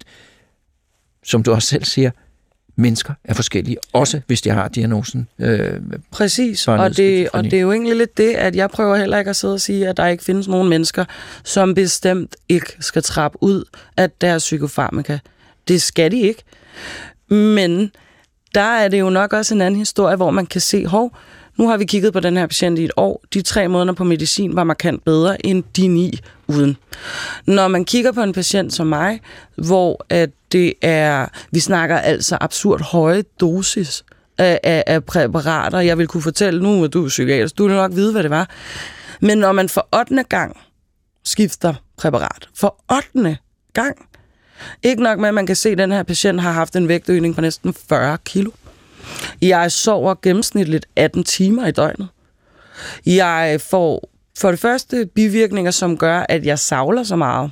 som 1.23 1.43
du 1.43 1.51
også 1.51 1.67
selv 1.67 1.83
siger, 1.83 2.11
mennesker 2.77 3.13
er 3.23 3.33
forskellige, 3.33 3.77
også 3.93 4.21
hvis 4.27 4.41
de 4.41 4.49
har 4.49 4.67
diagnosen. 4.67 5.27
Øh, 5.39 5.73
Præcis, 6.11 6.67
og 6.67 6.97
det, 6.97 7.29
og 7.29 7.43
det 7.43 7.53
er 7.53 7.59
jo 7.59 7.71
egentlig 7.71 7.95
lidt 7.95 8.17
det, 8.17 8.33
at 8.33 8.55
jeg 8.55 8.69
prøver 8.69 8.95
heller 8.95 9.17
ikke 9.17 9.29
at 9.29 9.35
sidde 9.35 9.53
og 9.53 9.61
sige, 9.61 9.87
at 9.87 9.97
der 9.97 10.07
ikke 10.07 10.23
findes 10.23 10.47
nogen 10.47 10.69
mennesker, 10.69 11.05
som 11.43 11.73
bestemt 11.73 12.35
ikke 12.49 12.73
skal 12.79 13.03
trappe 13.03 13.37
ud 13.41 13.63
af 13.97 14.11
deres 14.11 14.43
psykofarmaka. 14.43 15.17
Det 15.67 15.81
skal 15.81 16.11
de 16.11 16.19
ikke. 16.19 16.43
Men 17.29 17.91
der 18.55 18.61
er 18.61 18.87
det 18.87 18.99
jo 18.99 19.09
nok 19.09 19.33
også 19.33 19.55
en 19.55 19.61
anden 19.61 19.79
historie, 19.79 20.15
hvor 20.15 20.31
man 20.31 20.45
kan 20.45 20.61
se, 20.61 20.85
hov, 20.85 21.17
nu 21.57 21.67
har 21.67 21.77
vi 21.77 21.85
kigget 21.85 22.13
på 22.13 22.19
den 22.19 22.37
her 22.37 22.47
patient 22.47 22.79
i 22.79 22.83
et 22.83 22.91
år. 22.97 23.23
De 23.33 23.41
tre 23.41 23.67
måneder 23.67 23.93
på 23.93 24.03
medicin 24.03 24.55
var 24.55 24.63
markant 24.63 25.05
bedre 25.05 25.45
end 25.45 25.63
de 25.77 25.87
ni 25.87 26.19
uden. 26.47 26.77
Når 27.45 27.67
man 27.67 27.85
kigger 27.85 28.11
på 28.11 28.21
en 28.21 28.33
patient 28.33 28.73
som 28.73 28.87
mig, 28.87 29.21
hvor 29.55 30.05
at 30.09 30.29
det 30.51 30.73
er, 30.81 31.27
vi 31.51 31.59
snakker 31.59 31.97
altså 31.97 32.37
absurd 32.41 32.81
høje 32.81 33.23
dosis 33.39 34.03
af, 34.37 34.59
af, 34.63 34.83
af 34.87 35.03
præparater. 35.03 35.79
Jeg 35.79 35.97
vil 35.97 36.07
kunne 36.07 36.23
fortælle 36.23 36.63
nu, 36.63 36.83
at 36.83 36.93
du 36.93 37.05
er 37.05 37.07
psykiater, 37.07 37.47
du 37.57 37.67
vil 37.67 37.75
nok 37.75 37.91
vide, 37.95 38.11
hvad 38.11 38.23
det 38.23 38.31
var. 38.31 38.49
Men 39.21 39.37
når 39.37 39.51
man 39.51 39.69
for 39.69 39.87
8. 39.99 40.23
gang 40.29 40.57
skifter 41.23 41.73
præparat, 41.97 42.49
for 42.55 42.83
8. 42.91 43.37
gang, 43.73 44.07
ikke 44.83 45.03
nok 45.03 45.19
med, 45.19 45.27
at 45.27 45.33
man 45.33 45.45
kan 45.45 45.55
se, 45.55 45.69
at 45.69 45.77
den 45.77 45.91
her 45.91 46.03
patient 46.03 46.41
har 46.41 46.51
haft 46.51 46.75
en 46.75 46.87
vægtøgning 46.87 47.35
på 47.35 47.41
næsten 47.41 47.73
40 47.89 48.17
kilo. 48.25 48.51
Jeg 49.41 49.71
sover 49.71 50.15
gennemsnitligt 50.21 50.85
18 50.95 51.23
timer 51.23 51.67
i 51.67 51.71
døgnet. 51.71 52.07
Jeg 53.05 53.61
får 53.61 54.09
for 54.39 54.49
det 54.49 54.59
første 54.59 55.09
bivirkninger, 55.15 55.71
som 55.71 55.97
gør, 55.97 56.25
at 56.29 56.45
jeg 56.45 56.59
savler 56.59 57.03
så 57.03 57.15
meget, 57.15 57.51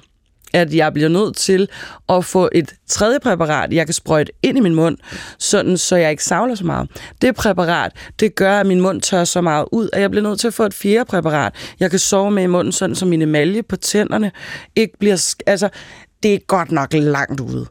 at 0.55 0.73
jeg 0.73 0.93
bliver 0.93 1.09
nødt 1.09 1.35
til 1.35 1.67
at 2.09 2.25
få 2.25 2.49
et 2.51 2.73
tredje 2.87 3.19
præparat, 3.19 3.73
jeg 3.73 3.87
kan 3.87 3.93
sprøjte 3.93 4.31
ind 4.43 4.57
i 4.57 4.61
min 4.61 4.75
mund, 4.75 4.97
sådan 5.39 5.77
så 5.77 5.95
jeg 5.95 6.11
ikke 6.11 6.23
savler 6.23 6.55
så 6.55 6.65
meget. 6.65 6.89
Det 7.21 7.35
præparat, 7.35 7.91
det 8.19 8.35
gør, 8.35 8.59
at 8.59 8.65
min 8.65 8.81
mund 8.81 9.01
tør 9.01 9.23
så 9.23 9.41
meget 9.41 9.65
ud, 9.71 9.89
at 9.93 10.01
jeg 10.01 10.11
bliver 10.11 10.23
nødt 10.23 10.39
til 10.39 10.47
at 10.47 10.53
få 10.53 10.63
et 10.63 10.73
fjerde 10.73 11.05
præparat. 11.05 11.53
Jeg 11.79 11.89
kan 11.89 11.99
sove 11.99 12.31
med 12.31 12.43
i 12.43 12.47
munden, 12.47 12.71
sådan 12.71 12.95
så 12.95 13.05
min 13.05 13.21
emalje 13.21 13.63
på 13.63 13.75
tænderne 13.75 14.31
ikke 14.75 14.97
bliver... 14.99 15.35
Altså, 15.45 15.69
det 16.23 16.33
er 16.33 16.39
godt 16.47 16.71
nok 16.71 16.93
langt 16.93 17.39
ude. 17.39 17.65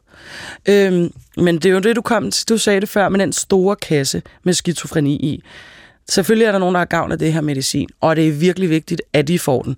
Øhm, 0.69 1.11
men 1.37 1.55
det 1.55 1.65
er 1.65 1.73
jo 1.73 1.79
det, 1.79 1.95
du 1.95 2.01
kom 2.01 2.31
til. 2.31 2.49
Du 2.49 2.57
sagde 2.57 2.81
det 2.81 2.89
før, 2.89 3.09
med 3.09 3.19
den 3.19 3.33
store 3.33 3.75
kasse 3.75 4.21
med 4.43 4.53
skizofreni 4.53 5.15
i. 5.15 5.43
Selvfølgelig 6.09 6.45
er 6.45 6.51
der 6.51 6.59
nogen, 6.59 6.75
der 6.75 6.79
har 6.79 6.85
gavn 6.85 7.11
af 7.11 7.19
det 7.19 7.33
her 7.33 7.41
medicin, 7.41 7.89
og 8.01 8.15
det 8.15 8.27
er 8.27 8.31
virkelig 8.31 8.69
vigtigt, 8.69 9.01
at 9.13 9.27
de 9.27 9.39
får 9.39 9.61
den. 9.61 9.75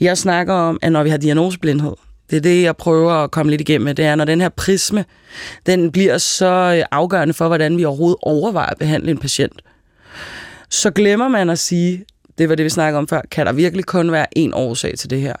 Jeg 0.00 0.18
snakker 0.18 0.54
om, 0.54 0.78
at 0.82 0.92
når 0.92 1.02
vi 1.02 1.10
har 1.10 1.16
diagnoseblindhed, 1.16 1.92
det 2.30 2.36
er 2.36 2.40
det, 2.40 2.62
jeg 2.62 2.76
prøver 2.76 3.12
at 3.12 3.30
komme 3.30 3.50
lidt 3.50 3.60
igennem 3.60 3.84
med, 3.84 3.94
det 3.94 4.04
er, 4.04 4.14
når 4.14 4.24
den 4.24 4.40
her 4.40 4.48
prisme, 4.48 5.04
den 5.66 5.92
bliver 5.92 6.18
så 6.18 6.76
øh, 6.78 6.84
afgørende 6.90 7.34
for, 7.34 7.46
hvordan 7.46 7.76
vi 7.76 7.84
overhovedet 7.84 8.18
overvejer 8.22 8.70
at 8.70 8.78
behandle 8.78 9.10
en 9.10 9.18
patient, 9.18 9.62
så 10.68 10.90
glemmer 10.90 11.28
man 11.28 11.50
at 11.50 11.58
sige, 11.58 12.04
det 12.38 12.48
var 12.48 12.54
det, 12.54 12.64
vi 12.64 12.70
snakkede 12.70 12.98
om 12.98 13.08
før, 13.08 13.20
kan 13.30 13.46
der 13.46 13.52
virkelig 13.52 13.86
kun 13.86 14.12
være 14.12 14.26
én 14.38 14.50
årsag 14.52 14.98
til 14.98 15.10
det 15.10 15.20
her? 15.20 15.34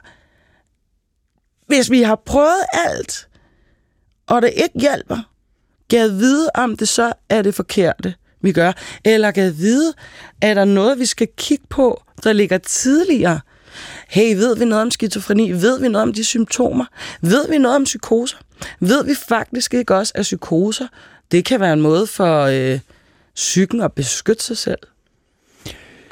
Hvis 1.66 1.90
vi 1.90 2.02
har 2.02 2.22
prøvet 2.26 2.64
alt, 2.72 3.28
og 4.26 4.42
det 4.42 4.50
ikke 4.56 4.80
hjælper, 4.80 5.18
kan 5.90 6.10
vide, 6.10 6.50
om 6.54 6.76
det 6.76 6.88
så 6.88 7.12
er 7.28 7.42
det 7.42 7.54
forkerte, 7.54 8.14
vi 8.40 8.52
gør, 8.52 8.72
eller 9.04 9.30
kan 9.30 9.58
vide, 9.58 9.92
er 10.42 10.54
der 10.54 10.64
noget, 10.64 10.98
vi 10.98 11.06
skal 11.06 11.28
kigge 11.36 11.64
på, 11.68 12.02
der 12.24 12.32
ligger 12.32 12.58
tidligere. 12.58 13.40
Hey, 14.10 14.34
ved 14.34 14.56
vi 14.56 14.64
noget 14.64 14.82
om 14.82 14.90
skizofreni? 14.90 15.52
Ved 15.52 15.80
vi 15.80 15.88
noget 15.88 16.02
om 16.02 16.12
de 16.12 16.24
symptomer? 16.24 16.84
Ved 17.20 17.48
vi 17.48 17.58
noget 17.58 17.76
om 17.76 17.84
psykoser? 17.84 18.36
Ved 18.80 19.04
vi 19.04 19.14
faktisk 19.28 19.74
ikke 19.74 19.94
også, 19.94 20.12
at 20.14 20.22
psykoser, 20.22 20.86
det 21.32 21.44
kan 21.44 21.60
være 21.60 21.72
en 21.72 21.80
måde 21.80 22.06
for 22.06 22.42
øh, 22.42 22.80
psyken 23.34 23.80
at 23.80 23.92
beskytte 23.92 24.44
sig 24.44 24.58
selv? 24.58 24.78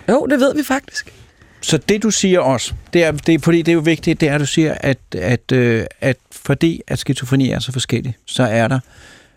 Jo, 0.08 0.26
det 0.26 0.40
ved 0.40 0.54
vi 0.54 0.62
faktisk. 0.62 1.12
Så 1.60 1.78
det 1.78 2.02
du 2.02 2.10
siger 2.10 2.40
også, 2.40 2.74
det 2.92 3.04
er, 3.04 3.12
det 3.12 3.34
er, 3.34 3.38
fordi 3.38 3.62
det 3.62 3.72
er 3.72 3.74
jo 3.74 3.80
vigtigt, 3.80 4.20
det 4.20 4.28
er, 4.28 4.34
at 4.34 4.40
du 4.40 4.46
siger, 4.46 4.74
at, 4.80 4.98
at, 5.12 5.52
øh, 5.52 5.86
at 6.00 6.16
fordi 6.32 6.82
at 6.86 6.98
skizofreni 6.98 7.50
er 7.50 7.58
så 7.58 7.72
forskellig, 7.72 8.16
så 8.26 8.42
er 8.42 8.68
der 8.68 8.80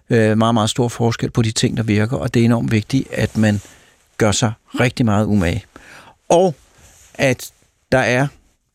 øh, 0.10 0.38
meget, 0.38 0.54
meget 0.54 0.70
stor 0.70 0.88
forskel 0.88 1.32
på 1.32 1.42
de 1.42 1.52
ting, 1.52 1.78
der 1.78 1.84
virker, 1.84 2.18
og 2.18 2.34
det 2.34 2.40
er 2.40 2.46
enormt 2.46 2.72
vigtigt, 2.72 3.08
at 3.14 3.38
man 3.38 3.62
gør 4.18 4.32
sig 4.32 4.52
rigtig 4.80 5.06
meget 5.06 5.26
umage. 5.26 5.66
Og 6.30 6.56
at 7.14 7.52
der 7.92 8.00
er 8.00 8.28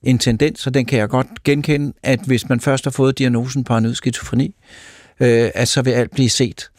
en 0.07 0.19
tendens, 0.19 0.66
og 0.66 0.75
den 0.75 0.87
kan 0.87 0.99
jeg 0.99 1.09
godt 1.09 1.45
genkende, 1.45 1.92
at 2.03 2.21
hvis 2.21 2.49
man 2.49 2.61
først 2.61 2.85
har 2.85 2.90
fået 2.90 3.19
diagnosen 3.19 3.64
paranoid 3.64 3.95
skizofreni, 3.95 4.55
øh, 5.21 5.51
at 5.55 5.69
så 5.69 5.83
vil 5.83 5.90
alt 5.90 6.11
blive 6.11 6.31
set 6.31 6.71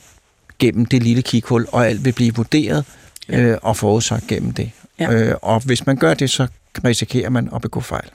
gennem 0.59 0.85
det 0.85 1.03
lille 1.03 1.21
kighul, 1.21 1.65
og 1.71 1.87
alt 1.87 2.05
vil 2.05 2.13
blive 2.13 2.35
vurderet 2.35 2.85
øh, 3.29 3.57
og 3.61 3.77
forudsagt 3.77 4.27
gennem 4.27 4.51
det. 4.51 4.71
Ja. 4.99 5.13
Øh, 5.13 5.35
og 5.41 5.61
hvis 5.65 5.85
man 5.85 5.97
gør 5.97 6.13
det, 6.13 6.29
så 6.29 6.47
risikerer 6.83 7.29
man 7.29 7.49
at 7.55 7.61
begå 7.61 7.81
fejl. 7.81 8.09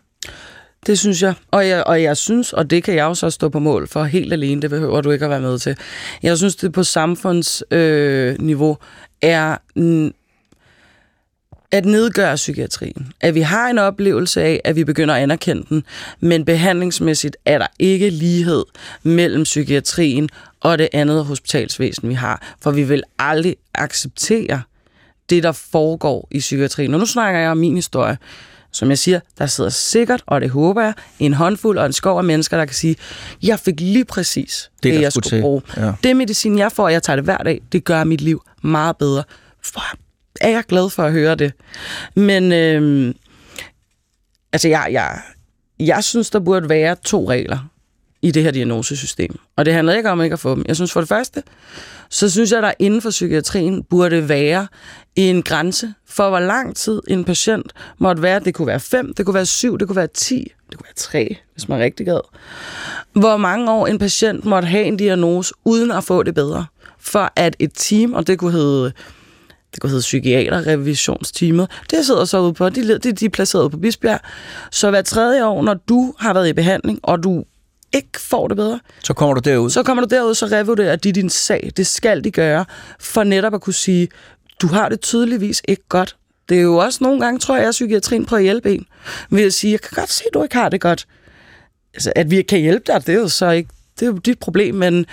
Det 0.87 0.99
synes 0.99 1.23
jeg. 1.23 1.35
Og, 1.51 1.69
jeg. 1.69 1.85
og 1.85 2.03
jeg 2.03 2.17
synes, 2.17 2.53
og 2.53 2.71
det 2.71 2.85
kan 2.85 2.95
jeg 2.95 3.05
også 3.05 3.31
stå 3.31 3.49
på 3.49 3.59
mål 3.59 3.89
for 3.89 4.05
helt 4.05 4.33
alene, 4.33 4.63
det 4.63 4.71
behøver 4.71 5.01
du 5.01 5.11
ikke 5.11 5.25
at 5.25 5.31
være 5.31 5.41
med 5.41 5.59
til. 5.59 5.77
Jeg 6.23 6.39
synes, 6.39 6.57
det 6.57 6.73
på 6.73 6.83
samfundsniveau 6.83 8.71
øh, 8.71 8.77
er 9.23 9.57
at 11.73 11.85
nedgøre 11.85 12.37
psykiatrien. 12.37 13.13
At 13.21 13.35
vi 13.35 13.41
har 13.41 13.69
en 13.69 13.79
oplevelse 13.79 14.43
af, 14.43 14.61
at 14.65 14.77
vi 14.77 14.85
begynder 14.85 15.15
at 15.15 15.23
anerkende 15.23 15.67
den, 15.69 15.85
men 16.21 16.45
behandlingsmæssigt 16.45 17.37
er 17.45 17.59
der 17.59 17.67
ikke 17.79 18.11
lighed 18.11 18.65
mellem 19.03 19.43
psykiatrien 19.43 20.29
og 20.61 20.79
det 20.79 20.89
andet 20.93 21.25
hospitalsvæsen, 21.25 22.09
vi 22.09 22.15
har. 22.15 22.55
For 22.61 22.71
vi 22.71 22.83
vil 22.83 23.03
aldrig 23.19 23.57
acceptere 23.75 24.63
det, 25.31 25.43
der 25.43 25.53
foregår 25.53 26.29
i 26.31 26.39
psykiatrien. 26.39 26.95
Og 26.95 27.01
nu 27.01 27.07
snakker 27.07 27.41
jeg 27.41 27.51
om 27.51 27.57
min 27.57 27.75
historie. 27.75 28.19
Som 28.75 28.91
jeg 28.91 28.99
siger, 28.99 29.21
der 29.39 29.47
sidder 29.47 29.71
sikkert, 29.71 30.23
og 30.27 30.41
det 30.41 30.51
håber 30.51 30.83
jeg, 30.83 30.95
en 31.19 31.35
håndfuld 31.35 31.79
og 31.79 31.87
en 31.87 31.93
skov 31.93 32.19
af 32.19 32.25
mennesker, 32.25 32.57
der 32.57 32.65
kan 32.65 32.75
sige, 32.75 32.97
jeg 33.43 33.59
fik 33.59 33.81
lige 33.81 34.05
præcis 34.05 34.71
det, 34.83 34.95
det 34.95 35.01
jeg 35.01 35.13
skulle, 35.13 35.27
skulle 35.27 35.43
bruge. 35.43 35.63
Ja. 35.77 35.93
Det 36.03 36.17
medicin, 36.17 36.59
jeg 36.59 36.73
får, 36.73 36.89
jeg 36.89 37.03
tager 37.03 37.17
det 37.17 37.25
hver 37.25 37.37
dag, 37.37 37.61
det 37.73 37.85
gør 37.85 38.05
mit 38.05 38.21
liv 38.21 38.43
meget 38.63 38.97
bedre. 38.97 39.23
For 39.63 39.81
er 40.41 40.51
jeg 40.51 40.65
glad 40.65 40.91
for 40.91 41.03
at 41.03 41.13
høre 41.13 41.35
det. 41.35 41.53
Men 42.15 42.53
øh, 42.53 43.15
altså, 44.53 44.69
jeg, 44.69 44.89
jeg, 44.93 45.21
jeg 45.81 46.05
synes, 46.05 46.31
der 46.31 46.39
burde 46.39 46.69
være 46.69 46.97
to 47.05 47.31
regler 47.31 47.69
i 48.23 48.31
det 48.31 48.43
her 48.43 48.51
diagnosesystem. 48.51 49.39
Og 49.57 49.65
det 49.65 49.75
handler 49.75 49.95
ikke 49.95 50.11
om 50.11 50.23
ikke 50.23 50.35
at 50.35 50.41
få 50.41 50.55
dem. 50.55 50.65
Jeg 50.69 50.77
synes 50.77 50.93
for 50.93 51.01
det 51.01 51.09
første, 51.09 51.43
så 52.11 52.31
synes 52.31 52.53
jeg, 52.53 52.63
der 52.63 52.73
inden 52.79 53.03
for 53.03 53.11
psykiatrien 53.11 53.83
burde 53.83 54.29
være 54.29 54.67
en 55.17 55.43
grænse 55.43 55.95
for, 56.09 56.29
hvor 56.29 56.41
lang 56.41 56.77
tid 56.77 57.01
en 57.09 57.25
patient 57.25 57.73
måtte 57.99 58.23
være. 58.23 58.41
Det 58.41 58.55
kunne 58.55 58.67
være 58.67 58.81
5, 58.81 59.15
det 59.15 59.27
kunne 59.27 59.35
være 59.35 59.47
7, 59.47 59.79
det 59.79 59.87
kunne 59.89 59.97
være 59.97 60.07
10 60.07 60.53
det 60.73 60.79
kunne 60.79 60.87
være 60.87 60.95
tre, 60.97 61.37
hvis 61.53 61.69
man 61.69 61.81
rigtig 61.81 62.07
gad, 62.07 62.21
hvor 63.13 63.37
mange 63.37 63.71
år 63.71 63.87
en 63.87 63.99
patient 63.99 64.45
måtte 64.45 64.69
have 64.69 64.85
en 64.85 64.97
diagnose, 64.97 65.55
uden 65.65 65.91
at 65.91 66.05
få 66.05 66.23
det 66.23 66.35
bedre. 66.35 66.67
For 66.99 67.33
at 67.37 67.57
et 67.59 67.71
team, 67.75 68.13
og 68.13 68.27
det 68.27 68.39
kunne 68.39 68.53
hedde 68.53 68.93
det 69.73 69.81
kunne 69.81 69.91
hedde 69.91 70.01
psykiaterrevisionsteamet. 70.03 71.71
Det 71.91 72.07
sidder 72.07 72.25
så 72.25 72.41
ude 72.41 72.55
på, 72.55 72.69
de, 72.69 72.99
de, 72.99 73.13
de 73.13 73.25
er 73.25 73.29
placeret 73.29 73.71
på 73.71 73.77
Bisbjerg. 73.77 74.21
Så 74.71 74.91
hver 74.91 75.03
tredje 75.03 75.45
år, 75.47 75.63
når 75.63 75.75
du 75.75 76.15
har 76.19 76.35
været 76.35 76.49
i 76.49 76.53
behandling, 76.53 77.01
og 77.03 77.23
du 77.23 77.45
ikke 77.93 78.21
får 78.21 78.49
det 78.49 78.57
bedre, 78.57 78.81
Så 79.05 79.13
kommer 79.15 79.35
du 79.35 79.41
derud. 79.51 79.71
så 79.71 79.83
kommer 79.83 80.07
du 80.07 80.15
derud, 80.15 80.35
så 80.35 80.47
revurderer 80.47 80.97
de 80.97 81.13
din 81.13 81.31
sag. 81.31 81.73
Det 81.77 81.87
skal 81.87 82.25
de 82.25 82.31
gøre, 82.31 82.65
for 83.01 83.25
netop 83.25 83.55
at 83.55 83.61
kunne 83.61 83.75
sige, 83.75 84.09
du 84.63 84.67
har 84.67 84.89
det 84.89 85.01
tydeligvis 85.01 85.63
ikke 85.69 85.83
godt. 85.89 86.17
Det 86.49 86.57
er 86.59 86.63
jo 86.63 86.77
også 86.77 86.99
nogle 87.05 87.21
gange, 87.21 87.39
tror 87.39 87.57
jeg, 87.57 87.67
at 87.69 87.71
psykiatrien 87.73 88.25
prøver 88.27 88.39
at 88.39 88.45
hjælpe 88.45 88.75
en. 88.75 88.87
Ved 89.31 89.43
at 89.43 89.53
sige, 89.55 89.71
jeg 89.73 89.81
kan 89.81 89.91
godt 89.95 90.11
se, 90.11 90.25
at 90.29 90.35
du 90.35 90.43
ikke 90.43 90.55
har 90.57 90.69
det 90.69 90.81
godt. 90.81 91.07
Altså, 91.95 92.13
at 92.17 92.31
vi 92.31 92.43
kan 92.43 92.61
hjælpe 92.61 92.85
dig, 92.93 93.07
det 93.07 93.15
er 93.15 93.19
jo 93.19 93.29
så 93.29 93.51
ikke, 93.51 93.71
det 94.01 94.07
er 94.07 94.11
jo 94.11 94.17
dit 94.19 94.39
problem, 94.39 94.75
men 94.75 95.07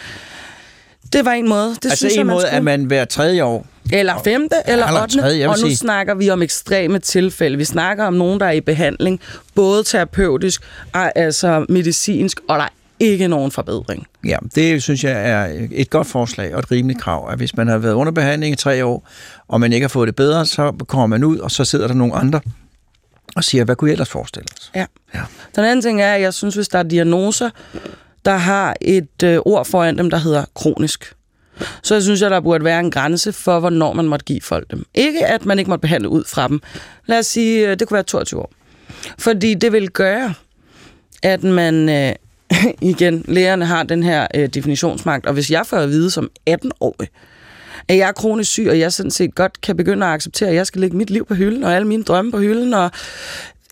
det 1.13 1.25
var 1.25 1.31
en 1.31 1.49
måde. 1.49 1.69
Det 1.69 1.85
altså 1.85 1.97
synes 1.97 2.13
en 2.13 2.17
jeg, 2.17 2.25
man 2.25 2.33
måde, 2.33 2.41
skulle. 2.45 2.57
at 2.57 2.63
man 2.63 2.83
hver 2.83 3.05
tredje 3.05 3.43
år... 3.43 3.67
Eller 3.93 4.13
femte, 4.23 4.55
eller 4.67 4.87
eller 4.87 5.01
ottende. 5.01 5.23
tredje, 5.23 5.47
og 5.47 5.55
nu 5.59 5.67
sige. 5.67 5.77
snakker 5.77 6.15
vi 6.15 6.29
om 6.29 6.41
ekstreme 6.41 6.99
tilfælde. 6.99 7.57
Vi 7.57 7.65
snakker 7.65 8.05
om 8.05 8.13
nogen, 8.13 8.39
der 8.39 8.45
er 8.45 8.51
i 8.51 8.61
behandling, 8.61 9.19
både 9.55 9.83
terapeutisk, 9.83 10.61
og 10.93 11.17
altså 11.17 11.65
medicinsk, 11.69 12.39
og 12.47 12.57
der 12.57 12.63
er 12.63 12.69
ikke 12.99 13.27
nogen 13.27 13.51
forbedring. 13.51 14.07
Ja, 14.25 14.37
det 14.55 14.83
synes 14.83 15.03
jeg 15.03 15.29
er 15.29 15.67
et 15.71 15.89
godt 15.89 16.07
forslag 16.07 16.53
og 16.53 16.59
et 16.59 16.71
rimeligt 16.71 17.01
krav, 17.01 17.29
at 17.31 17.37
hvis 17.37 17.57
man 17.57 17.67
har 17.67 17.77
været 17.77 17.93
under 17.93 18.11
behandling 18.11 18.53
i 18.53 18.55
tre 18.55 18.85
år, 18.85 19.07
og 19.47 19.59
man 19.59 19.73
ikke 19.73 19.83
har 19.83 19.89
fået 19.89 20.07
det 20.07 20.15
bedre, 20.15 20.45
så 20.45 20.71
kommer 20.87 21.07
man 21.07 21.23
ud, 21.23 21.37
og 21.37 21.51
så 21.51 21.65
sidder 21.65 21.87
der 21.87 21.93
nogle 21.93 22.13
andre 22.13 22.39
og 23.35 23.43
siger, 23.43 23.63
hvad 23.63 23.75
kunne 23.75 23.89
I 23.89 23.91
ellers 23.91 24.09
forestille 24.09 24.47
os? 24.57 24.71
Ja. 24.75 24.85
Ja. 25.13 25.21
Den 25.55 25.63
anden 25.63 25.81
ting 25.81 26.01
er, 26.01 26.13
at 26.13 26.21
jeg 26.21 26.33
synes, 26.33 26.55
hvis 26.55 26.67
der 26.67 26.79
er 26.79 26.83
diagnoser, 26.83 27.49
der 28.25 28.37
har 28.37 28.75
et 28.81 29.23
øh, 29.23 29.39
ord 29.45 29.65
foran 29.65 29.97
dem, 29.97 30.09
der 30.09 30.17
hedder 30.17 30.45
kronisk, 30.55 31.13
så 31.83 31.95
jeg 31.95 32.03
synes 32.03 32.21
jeg, 32.21 32.29
der 32.29 32.39
burde 32.39 32.63
være 32.63 32.79
en 32.79 32.91
grænse 32.91 33.33
for, 33.33 33.59
hvornår 33.59 33.93
man 33.93 34.05
måtte 34.05 34.25
give 34.25 34.41
folk 34.41 34.71
dem. 34.71 34.85
Ikke, 34.93 35.25
at 35.25 35.45
man 35.45 35.59
ikke 35.59 35.69
måtte 35.69 35.81
behandle 35.81 36.09
ud 36.09 36.23
fra 36.27 36.47
dem. 36.47 36.61
Lad 37.05 37.19
os 37.19 37.25
sige, 37.25 37.71
øh, 37.71 37.79
det 37.79 37.87
kunne 37.87 37.95
være 37.95 38.03
22 38.03 38.39
år. 38.39 38.51
Fordi 39.19 39.53
det 39.53 39.71
vil 39.71 39.89
gøre, 39.89 40.33
at 41.23 41.43
man... 41.43 41.89
Øh, 41.89 42.15
igen, 42.81 43.25
lægerne 43.27 43.65
har 43.65 43.83
den 43.83 44.03
her 44.03 44.27
øh, 44.35 44.47
definitionsmagt, 44.47 45.25
og 45.25 45.33
hvis 45.33 45.51
jeg 45.51 45.65
får 45.65 45.77
at 45.77 45.89
vide 45.89 46.11
som 46.11 46.29
18-årig, 46.49 47.07
at 47.87 47.97
jeg 47.97 48.07
er 48.07 48.11
kronisk 48.11 48.51
syg, 48.51 48.67
og 48.69 48.79
jeg 48.79 48.93
sådan 48.93 49.11
set 49.11 49.35
godt 49.35 49.61
kan 49.61 49.77
begynde 49.77 50.05
at 50.05 50.11
acceptere, 50.11 50.49
at 50.49 50.55
jeg 50.55 50.67
skal 50.67 50.81
lægge 50.81 50.97
mit 50.97 51.09
liv 51.09 51.25
på 51.25 51.33
hylden, 51.33 51.63
og 51.63 51.75
alle 51.75 51.87
mine 51.87 52.03
drømme 52.03 52.31
på 52.31 52.39
hylden, 52.39 52.73
og 52.73 52.83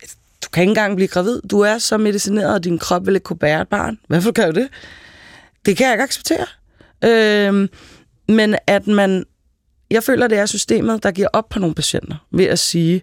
øh, 0.03 0.09
du 0.43 0.49
kan 0.53 0.61
ikke 0.61 0.71
engang 0.71 0.95
blive 0.95 1.07
gravid. 1.07 1.41
Du 1.41 1.59
er 1.59 1.77
så 1.77 1.97
medicineret, 1.97 2.53
og 2.53 2.63
din 2.63 2.79
krop 2.79 3.05
vil 3.05 3.15
ikke 3.15 3.23
kunne 3.23 3.37
bære 3.37 3.61
et 3.61 3.67
barn. 3.67 3.99
Hvorfor 4.07 4.31
kan 4.31 4.53
du 4.53 4.59
det? 4.59 4.69
Det 5.65 5.77
kan 5.77 5.85
jeg 5.85 5.93
ikke 5.93 6.03
acceptere. 6.03 6.45
Øh, 7.03 7.69
men 8.27 8.55
at 8.67 8.87
man... 8.87 9.25
Jeg 9.91 10.03
føler, 10.03 10.27
det 10.27 10.37
er 10.37 10.45
systemet, 10.45 11.03
der 11.03 11.11
giver 11.11 11.27
op 11.33 11.49
på 11.49 11.59
nogle 11.59 11.75
patienter 11.75 12.15
ved 12.31 12.45
at 12.45 12.59
sige, 12.59 13.01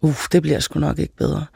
uh, 0.00 0.14
det 0.32 0.42
bliver 0.42 0.60
sgu 0.60 0.80
nok 0.80 0.98
ikke 0.98 1.16
bedre. 1.16 1.46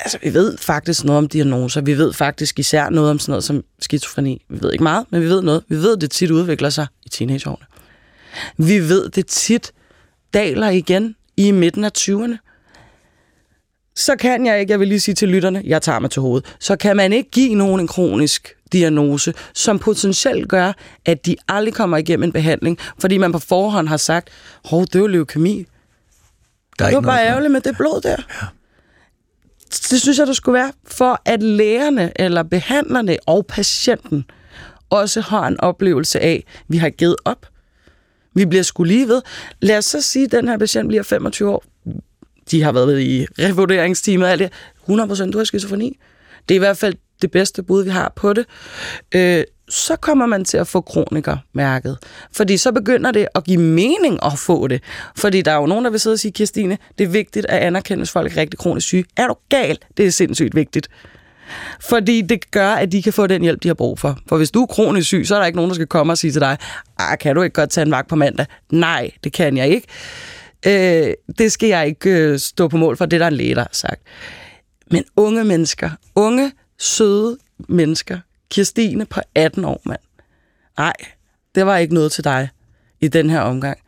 Altså, 0.00 0.18
vi 0.22 0.34
ved 0.34 0.58
faktisk 0.58 1.04
noget 1.04 1.18
om 1.18 1.28
diagnoser. 1.28 1.80
Vi 1.80 1.98
ved 1.98 2.12
faktisk 2.12 2.58
især 2.58 2.90
noget 2.90 3.10
om 3.10 3.18
sådan 3.18 3.32
noget 3.32 3.44
som 3.44 3.64
skizofreni. 3.78 4.44
Vi 4.48 4.58
ved 4.62 4.72
ikke 4.72 4.82
meget, 4.82 5.06
men 5.10 5.22
vi 5.22 5.26
ved 5.26 5.42
noget. 5.42 5.64
Vi 5.68 5.76
ved, 5.76 5.96
at 5.96 6.00
det 6.00 6.10
tit 6.10 6.30
udvikler 6.30 6.70
sig 6.70 6.86
i 7.06 7.08
teenageårene. 7.08 7.66
Vi 8.56 8.88
ved, 8.88 9.08
det 9.08 9.26
tit 9.26 9.72
daler 10.34 10.68
igen 10.68 11.16
i 11.36 11.50
midten 11.50 11.84
af 11.84 11.90
20'erne 11.98 12.36
så 13.96 14.16
kan 14.16 14.46
jeg 14.46 14.60
ikke, 14.60 14.70
jeg 14.70 14.80
vil 14.80 14.88
lige 14.88 15.00
sige 15.00 15.14
til 15.14 15.28
lytterne, 15.28 15.62
jeg 15.64 15.82
tager 15.82 15.98
mig 15.98 16.10
til 16.10 16.22
hovedet, 16.22 16.56
så 16.60 16.76
kan 16.76 16.96
man 16.96 17.12
ikke 17.12 17.30
give 17.30 17.54
nogen 17.54 17.80
en 17.80 17.86
kronisk 17.86 18.54
diagnose, 18.72 19.34
som 19.54 19.78
potentielt 19.78 20.48
gør, 20.48 20.72
at 21.04 21.26
de 21.26 21.36
aldrig 21.48 21.74
kommer 21.74 21.96
igennem 21.96 22.24
en 22.24 22.32
behandling, 22.32 22.78
fordi 22.98 23.18
man 23.18 23.32
på 23.32 23.38
forhånd 23.38 23.88
har 23.88 23.96
sagt, 23.96 24.28
hov, 24.64 24.80
det 24.80 24.94
er 24.94 24.98
jo 24.98 25.06
leukemi. 25.06 25.66
Der 26.78 26.84
er 26.84 26.88
Det 26.88 26.96
var 26.96 27.02
bare 27.02 27.26
ærgerligt 27.26 27.52
med 27.52 27.60
det 27.60 27.76
blod 27.76 28.00
der. 28.00 28.16
Det 29.90 30.00
synes 30.00 30.18
jeg, 30.18 30.26
der 30.26 30.32
skulle 30.32 30.58
være, 30.58 30.72
for 30.86 31.22
at 31.24 31.42
lægerne 31.42 32.12
eller 32.16 32.42
behandlerne 32.42 33.16
og 33.26 33.46
patienten 33.46 34.24
også 34.90 35.20
har 35.20 35.46
en 35.46 35.60
oplevelse 35.60 36.20
af, 36.20 36.44
at 36.46 36.64
vi 36.68 36.76
har 36.76 36.90
givet 36.90 37.16
op. 37.24 37.46
Vi 38.34 38.46
bliver 38.46 38.62
skulle 38.62 38.92
lige 38.92 39.08
ved. 39.08 39.22
Lad 39.60 39.78
os 39.78 39.84
så 39.84 40.00
sige, 40.00 40.24
at 40.24 40.32
den 40.32 40.48
her 40.48 40.58
patient 40.58 40.88
bliver 40.88 41.02
25 41.02 41.50
år. 41.50 41.64
De 42.50 42.62
har 42.62 42.72
været 42.72 43.00
i 43.00 43.26
revurderingsteamet 43.38 44.26
og 44.26 44.32
alt 44.32 44.40
det. 44.40 44.52
100% 44.88 45.30
du 45.30 45.38
har 45.38 45.44
skizofreni. 45.44 45.98
Det 46.48 46.54
er 46.54 46.56
i 46.56 46.58
hvert 46.58 46.78
fald 46.78 46.94
det 47.22 47.30
bedste 47.30 47.62
bud, 47.62 47.84
vi 47.84 47.90
har 47.90 48.12
på 48.16 48.32
det. 48.32 48.46
Øh, 49.14 49.44
så 49.68 49.96
kommer 49.96 50.26
man 50.26 50.44
til 50.44 50.56
at 50.56 50.66
få 50.66 50.80
kronikermærket. 50.80 51.98
Fordi 52.32 52.56
så 52.56 52.72
begynder 52.72 53.10
det 53.10 53.28
at 53.34 53.44
give 53.44 53.60
mening 53.60 54.18
at 54.24 54.32
få 54.38 54.68
det. 54.68 54.82
Fordi 55.16 55.42
der 55.42 55.52
er 55.52 55.56
jo 55.56 55.66
nogen, 55.66 55.84
der 55.84 55.90
vil 55.90 56.00
sidde 56.00 56.14
og 56.14 56.18
sige, 56.18 56.32
Kirstine, 56.32 56.78
det 56.98 57.04
er 57.04 57.08
vigtigt 57.08 57.46
at 57.46 57.58
anerkende, 57.58 58.06
folk 58.06 58.32
er 58.32 58.36
rigtig 58.36 58.58
kronisk 58.58 58.86
syge. 58.86 59.04
Er 59.16 59.26
du 59.26 59.34
gal? 59.48 59.78
Det 59.96 60.06
er 60.06 60.10
sindssygt 60.10 60.54
vigtigt. 60.54 60.88
Fordi 61.80 62.20
det 62.20 62.50
gør, 62.50 62.68
at 62.68 62.92
de 62.92 63.02
kan 63.02 63.12
få 63.12 63.26
den 63.26 63.42
hjælp, 63.42 63.62
de 63.62 63.68
har 63.68 63.74
brug 63.74 63.98
for. 63.98 64.18
For 64.28 64.36
hvis 64.36 64.50
du 64.50 64.62
er 64.62 64.66
kronisk 64.66 65.06
syg, 65.06 65.26
så 65.26 65.34
er 65.34 65.38
der 65.38 65.46
ikke 65.46 65.56
nogen, 65.56 65.68
der 65.68 65.74
skal 65.74 65.86
komme 65.86 66.12
og 66.12 66.18
sige 66.18 66.32
til 66.32 66.40
dig, 66.40 66.56
ah, 66.98 67.18
kan 67.18 67.36
du 67.36 67.42
ikke 67.42 67.54
godt 67.54 67.70
tage 67.70 67.84
en 67.84 67.90
vagt 67.90 68.08
på 68.08 68.16
mandag? 68.16 68.46
Nej, 68.72 69.10
det 69.24 69.32
kan 69.32 69.56
jeg 69.56 69.68
ikke. 69.68 69.86
Øh, 70.66 71.14
det 71.38 71.52
skal 71.52 71.68
jeg 71.68 71.86
ikke 71.86 72.10
øh, 72.10 72.38
stå 72.38 72.68
på 72.68 72.76
mål 72.76 72.96
for, 72.96 73.06
det 73.06 73.16
er 73.16 73.18
der 73.18 73.26
en 73.26 73.32
læge, 73.32 73.54
der 73.54 73.60
har 73.60 73.68
sagt. 73.72 74.02
Men 74.90 75.04
unge 75.16 75.44
mennesker, 75.44 75.90
unge, 76.14 76.52
søde 76.80 77.38
mennesker, 77.68 78.18
Kirstine 78.50 79.06
på 79.06 79.20
18 79.34 79.64
år, 79.64 79.80
mand. 79.84 80.00
Nej, 80.78 80.92
det 81.54 81.66
var 81.66 81.76
ikke 81.76 81.94
noget 81.94 82.12
til 82.12 82.24
dig 82.24 82.48
i 83.00 83.08
den 83.08 83.30
her 83.30 83.40
omgang. 83.40 83.78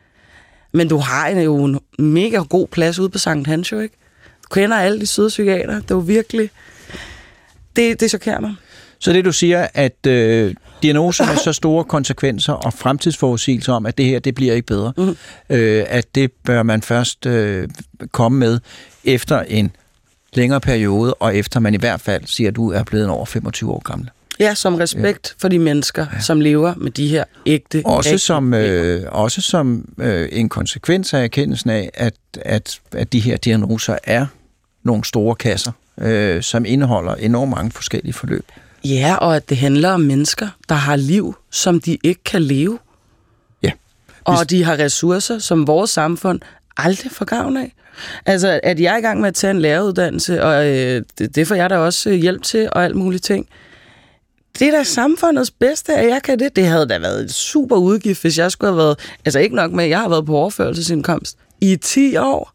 Men 0.72 0.88
du 0.88 0.96
har 0.98 1.28
en- 1.28 1.38
jo 1.42 1.64
en 1.64 1.80
mega 1.98 2.36
god 2.38 2.66
plads 2.68 2.98
ude 2.98 3.08
på 3.08 3.18
Sankt 3.18 3.48
Hans, 3.48 3.72
jo 3.72 3.80
ikke? 3.80 3.96
Du 4.42 4.48
kender 4.54 4.76
alle 4.76 5.00
de 5.00 5.06
søde 5.06 5.28
psykiater. 5.28 5.80
Det 5.80 5.96
var 5.96 6.02
virkelig... 6.02 6.50
Det, 7.76 8.00
det 8.00 8.10
chokerer 8.10 8.40
mig. 8.40 8.54
Så 8.98 9.12
det 9.12 9.24
du 9.24 9.32
siger, 9.32 9.66
at 9.74 10.06
øh, 10.06 10.54
diagnoser 10.82 11.26
med 11.26 11.36
så 11.36 11.52
store 11.52 11.84
konsekvenser 11.84 12.52
og 12.52 12.72
fremtidsforudsigelser 12.72 13.72
om, 13.72 13.86
at 13.86 13.98
det 13.98 14.06
her, 14.06 14.18
det 14.18 14.34
bliver 14.34 14.54
ikke 14.54 14.66
bedre, 14.66 14.92
mm. 14.96 15.16
øh, 15.50 15.84
at 15.88 16.14
det 16.14 16.32
bør 16.32 16.62
man 16.62 16.82
først 16.82 17.26
øh, 17.26 17.68
komme 18.12 18.38
med 18.38 18.60
efter 19.04 19.40
en 19.40 19.76
længere 20.32 20.60
periode, 20.60 21.14
og 21.14 21.36
efter 21.36 21.60
man 21.60 21.74
i 21.74 21.76
hvert 21.76 22.00
fald 22.00 22.22
siger, 22.26 22.48
at 22.48 22.56
du 22.56 22.72
er 22.72 22.82
blevet 22.82 23.08
over 23.08 23.26
25 23.26 23.70
år 23.70 23.82
gammel. 23.84 24.10
Ja, 24.40 24.54
som 24.54 24.74
respekt 24.74 25.34
ja. 25.38 25.42
for 25.42 25.48
de 25.48 25.58
mennesker, 25.58 26.06
ja. 26.12 26.20
som 26.20 26.40
lever 26.40 26.74
med 26.76 26.90
de 26.90 27.08
her 27.08 27.24
ægte... 27.46 27.82
Også 27.84 28.08
rigtige 28.08 28.18
som, 28.18 28.54
øh, 28.54 29.02
også 29.08 29.40
som 29.40 29.88
øh, 29.98 30.28
en 30.32 30.48
konsekvens 30.48 31.14
af 31.14 31.24
erkendelsen 31.24 31.70
af, 31.70 31.90
at, 31.94 32.14
at, 32.40 32.80
at 32.92 33.12
de 33.12 33.20
her 33.20 33.36
diagnoser 33.36 33.98
er 34.04 34.26
nogle 34.82 35.04
store 35.04 35.34
kasser, 35.34 35.72
øh, 35.98 36.42
som 36.42 36.64
indeholder 36.64 37.14
enormt 37.14 37.50
mange 37.50 37.70
forskellige 37.70 38.12
forløb. 38.12 38.44
Ja, 38.84 39.16
og 39.16 39.36
at 39.36 39.48
det 39.48 39.56
handler 39.56 39.90
om 39.90 40.00
mennesker, 40.00 40.48
der 40.68 40.74
har 40.74 40.96
liv, 40.96 41.36
som 41.50 41.80
de 41.80 41.98
ikke 42.02 42.24
kan 42.24 42.42
leve. 42.42 42.78
Ja. 43.62 43.70
Og 44.24 44.50
de 44.50 44.64
har 44.64 44.78
ressourcer, 44.78 45.38
som 45.38 45.66
vores 45.66 45.90
samfund 45.90 46.40
aldrig 46.76 47.12
får 47.12 47.24
gavn 47.24 47.56
af. 47.56 47.72
Altså, 48.26 48.60
at 48.62 48.80
jeg 48.80 48.94
er 48.94 48.98
i 48.98 49.00
gang 49.00 49.20
med 49.20 49.28
at 49.28 49.34
tage 49.34 49.50
en 49.50 49.60
læreruddannelse, 49.60 50.42
og 50.42 50.66
øh, 50.68 51.02
det, 51.18 51.34
det 51.36 51.46
får 51.48 51.54
jeg 51.54 51.70
da 51.70 51.76
også 51.78 52.10
øh, 52.10 52.16
hjælp 52.16 52.42
til, 52.42 52.68
og 52.72 52.84
alt 52.84 52.96
muligt 52.96 53.24
ting. 53.24 53.46
Det 54.58 54.68
er 54.68 54.72
da 54.72 54.82
samfundets 54.84 55.50
bedste, 55.50 55.92
at 55.94 56.08
jeg 56.08 56.22
kan 56.22 56.38
det. 56.38 56.56
Det 56.56 56.66
havde 56.66 56.86
da 56.88 56.98
været 56.98 57.20
et 57.24 57.32
super 57.34 57.76
udgift, 57.76 58.22
hvis 58.22 58.38
jeg 58.38 58.50
skulle 58.52 58.70
have 58.72 58.78
været... 58.78 58.98
Altså 59.24 59.38
ikke 59.38 59.56
nok 59.56 59.72
med, 59.72 59.84
at 59.84 59.90
jeg 59.90 59.98
har 60.00 60.08
været 60.08 60.26
på 60.26 60.36
overførelsesindkomst 60.36 61.36
i 61.60 61.76
10 61.76 62.16
år. 62.16 62.52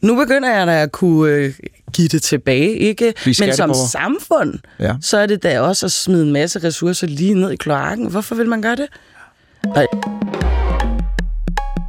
Nu 0.00 0.14
begynder 0.16 0.56
jeg 0.56 0.66
da 0.66 0.82
at 0.82 0.92
kunne 0.92 1.32
øh, 1.32 1.54
give 1.92 2.08
det 2.08 2.22
tilbage, 2.22 2.72
ikke? 2.76 3.14
Men 3.26 3.34
som 3.54 3.74
samfund, 3.90 4.54
Ja. 4.80 4.94
så 5.02 5.18
er 5.18 5.26
det 5.26 5.42
da 5.42 5.60
også 5.60 5.86
at 5.86 5.92
smide 5.92 6.22
en 6.26 6.32
masse 6.32 6.58
ressourcer 6.58 7.06
lige 7.06 7.34
ned 7.34 7.50
i 7.50 7.56
kloakken. 7.56 8.10
Hvorfor 8.10 8.34
vil 8.34 8.48
man 8.48 8.62
gøre 8.62 8.76
det? 8.76 8.86
Og 9.64 9.86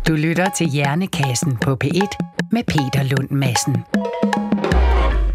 du 0.10 0.16
lytter 0.16 0.49
til 0.57 0.70
Hjernekassen 0.70 1.57
på 1.57 1.78
P1 1.84 2.18
med 2.51 2.64
Peter 2.64 3.03
Lund 3.03 3.30
Madsen. 3.30 3.74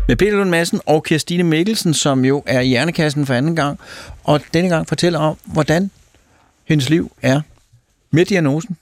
Med 0.08 0.16
Peter 0.16 0.36
Lund 0.36 0.50
Madsen 0.50 0.80
og 0.86 1.04
Kirstine 1.04 1.42
Mikkelsen, 1.42 1.94
som 1.94 2.24
jo 2.24 2.42
er 2.46 2.60
i 2.60 2.66
Hjernekassen 2.66 3.26
for 3.26 3.34
anden 3.34 3.56
gang, 3.56 3.80
og 4.24 4.40
denne 4.54 4.68
gang 4.68 4.88
fortæller 4.88 5.18
om, 5.18 5.38
hvordan 5.44 5.90
hendes 6.64 6.90
liv 6.90 7.12
er 7.22 7.40
med 8.10 8.24
diagnosen, 8.24 8.76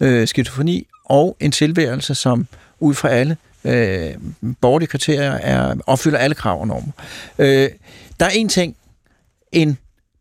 øh, 0.00 0.28
skizofreni, 0.28 0.86
og 1.04 1.36
en 1.40 1.52
tilværelse, 1.52 2.14
som 2.14 2.46
ud 2.80 2.94
fra 2.94 3.08
alle 3.08 3.36
øh, 3.64 4.14
borgerlige 4.60 4.88
kriterier 4.88 5.32
er, 5.32 5.74
opfylder 5.86 6.18
alle 6.18 6.34
krav 6.34 6.60
og 6.60 6.66
normer. 6.66 6.92
Øh, 7.38 7.70
der 8.20 8.26
er 8.26 8.30
en 8.30 8.48
ting, 8.48 8.76
en 9.52 9.78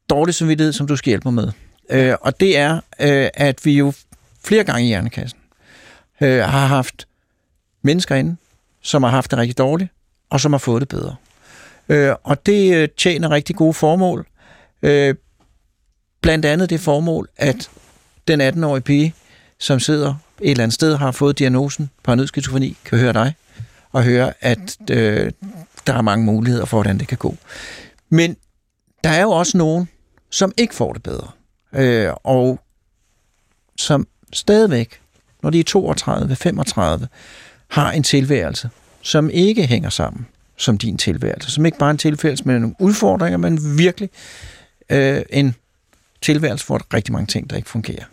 dårlig 0.09 0.36
samvittighed, 0.36 0.73
som 0.73 0.88
du 0.88 0.95
skal 0.95 1.09
hjælpe 1.09 1.32
mig 1.32 1.34
med. 1.34 1.51
Øh, 1.89 2.15
og 2.21 2.39
det 2.39 2.57
er, 2.57 2.73
øh, 2.99 3.30
at 3.34 3.65
vi 3.65 3.71
jo 3.78 3.93
flere 4.46 4.64
gange 4.64 4.84
i 4.84 4.88
Hjernekassen 4.88 5.39
øh, 6.22 6.39
har 6.39 6.68
haft 6.68 7.08
mennesker 7.82 8.16
inde, 8.16 8.36
som 8.82 9.04
har 9.04 9.10
haft 9.10 9.32
det 9.32 9.39
rigtig 9.39 9.58
dårligt, 9.58 9.91
og 10.30 10.39
som 10.39 10.54
har 10.54 10.58
fået 10.58 10.82
det 10.82 10.89
bedre. 10.89 11.16
Øh, 11.89 12.16
og 12.24 12.46
det 12.46 12.76
øh, 12.76 12.89
tjener 12.98 13.32
rigtig 13.32 13.56
gode 13.56 13.74
formål. 13.74 14.28
Øh, 14.82 15.16
blandt 16.22 16.46
andet 16.46 16.70
det 16.70 16.80
formål, 16.80 17.30
at 17.38 17.70
den 18.28 18.41
18-årige 18.41 18.82
pige, 18.82 19.14
som 19.60 19.80
sidder 19.80 20.16
et 20.41 20.52
eller 20.52 20.64
andet 20.64 20.74
sted, 20.74 20.96
har 20.96 21.12
fået 21.12 21.39
diagnosen 21.39 21.89
paranoid 22.04 22.28
skizofreni, 22.28 22.78
kan 22.86 23.00
høre 23.00 23.14
dig 23.14 23.34
og 23.91 24.04
høre, 24.04 24.34
at 24.41 24.78
øh, 24.91 25.32
der 25.88 25.93
er 25.93 26.02
mange 26.02 26.26
muligheder 26.26 26.66
for, 26.66 26.78
hvordan 26.78 27.00
det 27.00 27.08
kan 27.08 27.18
gå. 27.18 27.36
Men 28.10 28.38
der 29.04 29.10
er 29.10 29.22
jo 29.22 29.32
også 29.32 29.58
nogen, 29.58 29.89
som 30.30 30.52
ikke 30.58 30.76
får 30.76 30.93
det 30.93 31.04
bedre, 31.04 31.28
øh, 31.74 32.14
og 32.24 32.60
som 33.78 34.08
stadigvæk, 34.36 35.02
når 35.44 35.50
de 35.50 35.60
er 35.60 35.64
32, 35.64 36.36
35, 36.36 37.08
har 37.68 37.92
en 37.92 38.04
tilværelse, 38.04 38.70
som 39.02 39.30
ikke 39.30 39.68
hænger 39.68 39.90
sammen 39.90 40.28
som 40.58 40.78
din 40.78 40.98
tilværelse, 40.98 41.52
som 41.52 41.66
ikke 41.66 41.78
bare 41.78 41.90
er 41.90 41.92
en 41.92 41.98
tilværelse 41.98 42.44
med 42.46 42.60
nogle 42.60 42.76
udfordringer, 42.80 43.38
men 43.38 43.78
virkelig 43.78 44.10
øh, 44.90 45.22
en 45.30 45.56
tilværelse, 46.22 46.68
hvor 46.68 46.78
der 46.78 46.86
er 46.92 46.96
rigtig 46.96 47.14
mange 47.14 47.28
ting, 47.28 47.50
der 47.50 47.56
ikke 47.56 47.70
fungerer. 47.70 48.04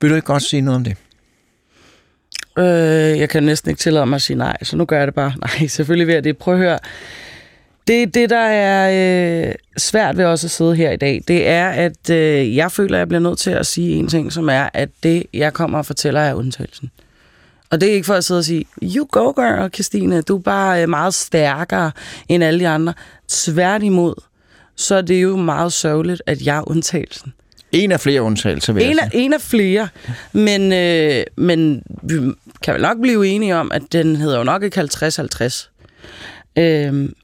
Vil 0.00 0.10
du 0.10 0.14
ikke 0.14 0.26
godt 0.26 0.42
sige 0.42 0.60
noget 0.60 0.76
om 0.76 0.84
det? 0.84 0.96
Øh, 2.58 3.18
jeg 3.18 3.28
kan 3.28 3.42
næsten 3.42 3.70
ikke 3.70 3.80
tillade 3.80 4.06
mig 4.06 4.16
at 4.16 4.22
sige 4.22 4.36
nej, 4.36 4.56
så 4.62 4.76
nu 4.76 4.84
gør 4.84 4.98
jeg 4.98 5.06
det 5.06 5.14
bare. 5.14 5.32
Nej, 5.58 5.66
selvfølgelig 5.66 6.06
vil 6.06 6.12
jeg 6.12 6.24
det. 6.24 6.38
Prøv 6.38 6.54
at 6.54 6.60
høre. 6.60 6.78
Det, 7.86 8.14
det 8.14 8.30
der 8.30 8.38
er 8.46 9.48
øh, 9.48 9.54
svært 9.76 10.16
ved 10.16 10.24
også 10.24 10.46
at 10.46 10.50
sidde 10.50 10.74
her 10.76 10.90
i 10.90 10.96
dag, 10.96 11.22
det 11.28 11.48
er, 11.48 11.68
at 11.68 12.10
øh, 12.10 12.56
jeg 12.56 12.72
føler, 12.72 12.94
at 12.94 12.98
jeg 12.98 13.08
bliver 13.08 13.20
nødt 13.20 13.38
til 13.38 13.50
at 13.50 13.66
sige 13.66 13.96
en 13.96 14.08
ting, 14.08 14.32
som 14.32 14.48
er, 14.48 14.68
at 14.74 14.88
det, 15.02 15.26
jeg 15.34 15.52
kommer 15.52 15.78
og 15.78 15.86
fortæller, 15.86 16.20
er 16.20 16.34
undtagelsen. 16.34 16.90
Og 17.70 17.80
det 17.80 17.88
er 17.90 17.94
ikke 17.94 18.06
for 18.06 18.14
at 18.14 18.24
sidde 18.24 18.38
og 18.38 18.44
sige, 18.44 18.64
you 18.82 19.06
go 19.10 19.30
girl, 19.30 19.70
Christine, 19.74 20.22
du 20.22 20.36
er 20.36 20.40
bare 20.40 20.82
øh, 20.82 20.88
meget 20.88 21.14
stærkere 21.14 21.90
end 22.28 22.44
alle 22.44 22.60
de 22.60 22.68
andre. 22.68 22.94
Tværtimod, 23.28 24.14
så 24.76 24.94
er 24.94 25.02
det 25.02 25.22
jo 25.22 25.36
meget 25.36 25.72
sørgeligt, 25.72 26.22
at 26.26 26.42
jeg 26.42 26.56
er 26.56 26.70
undtagelsen. 26.70 27.32
En 27.72 27.92
af 27.92 28.00
flere 28.00 28.22
undtagelser, 28.22 28.72
vil 28.72 28.90
En 28.90 28.98
af, 28.98 29.10
en 29.12 29.32
af 29.32 29.40
flere, 29.40 29.88
men, 30.32 30.72
øh, 30.72 31.24
men 31.36 31.82
vi 32.02 32.14
kan 32.62 32.74
vel 32.74 32.82
nok 32.82 33.00
blive 33.00 33.26
enige 33.26 33.56
om, 33.56 33.72
at 33.72 33.82
den 33.92 34.16
hedder 34.16 34.38
jo 34.38 34.44
nok 34.44 34.62
ikke 34.62 34.80
50-50. 34.80 35.70
Øhm, 36.58 37.14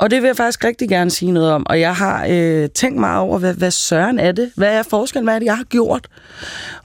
og 0.00 0.10
det 0.10 0.22
vil 0.22 0.28
jeg 0.28 0.36
faktisk 0.36 0.64
rigtig 0.64 0.88
gerne 0.88 1.10
sige 1.10 1.32
noget 1.32 1.52
om, 1.52 1.66
og 1.66 1.80
jeg 1.80 1.96
har 1.96 2.26
øh, 2.30 2.68
tænkt 2.68 3.00
meget 3.00 3.18
over, 3.18 3.38
hvad, 3.38 3.54
hvad 3.54 3.70
søren 3.70 4.18
er 4.18 4.32
det? 4.32 4.52
Hvad 4.56 4.74
er 4.74 4.82
forskellen? 4.82 5.26
Hvad 5.26 5.34
er 5.34 5.38
det, 5.38 5.46
jeg 5.46 5.56
har 5.56 5.64
gjort? 5.64 6.08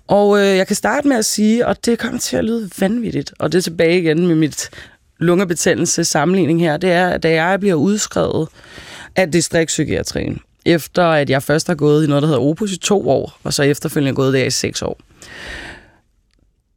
Og 0.08 0.40
øh, 0.40 0.58
jeg 0.58 0.68
kan 0.68 0.76
starte 0.76 1.08
med 1.08 1.18
at 1.18 1.26
sige, 1.26 1.68
og 1.68 1.86
det 1.86 2.00
kommer 2.00 2.20
til 2.20 2.38
at 2.38 2.46
lyde 2.46 2.70
vanvittigt, 2.80 3.34
og 3.40 3.52
det 3.52 3.58
er 3.58 3.62
tilbage 3.62 4.00
igen 4.00 4.28
med 4.28 4.36
mit 4.36 4.70
lungebetændelse 5.18 6.04
sammenligning 6.04 6.60
her, 6.60 6.78
det 6.78 6.92
er, 6.92 7.10
at 7.10 7.24
da 7.24 7.44
jeg 7.44 7.60
bliver 7.60 7.76
udskrevet 7.76 8.48
af 9.16 9.32
distriktspsykiatrien, 9.32 10.40
efter 10.66 11.04
at 11.04 11.30
jeg 11.30 11.44
først 11.44 11.68
har 11.68 11.76
gået 11.76 12.04
i 12.04 12.08
noget, 12.08 12.22
der 12.22 12.28
hedder 12.28 12.42
Opus 12.42 12.72
i 12.72 12.78
to 12.78 13.10
år, 13.10 13.40
og 13.44 13.54
så 13.54 13.64
efterfølgende 13.64 14.16
gået 14.16 14.34
der 14.34 14.44
i 14.44 14.50
seks 14.50 14.82
år. 14.82 15.00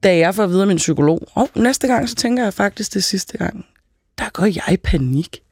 Da 0.02 0.16
jeg 0.16 0.34
får 0.34 0.44
at 0.44 0.50
vide 0.50 0.60
af 0.60 0.66
min 0.66 0.76
psykolog, 0.76 1.28
og 1.34 1.50
næste 1.54 1.86
gang, 1.86 2.08
så 2.08 2.14
tænker 2.14 2.42
jeg 2.44 2.54
faktisk 2.54 2.94
det 2.94 3.04
sidste 3.04 3.38
gang, 3.38 3.66
der 4.18 4.30
går 4.32 4.44
jeg 4.44 4.72
i 4.72 4.76
panik. 4.76 5.42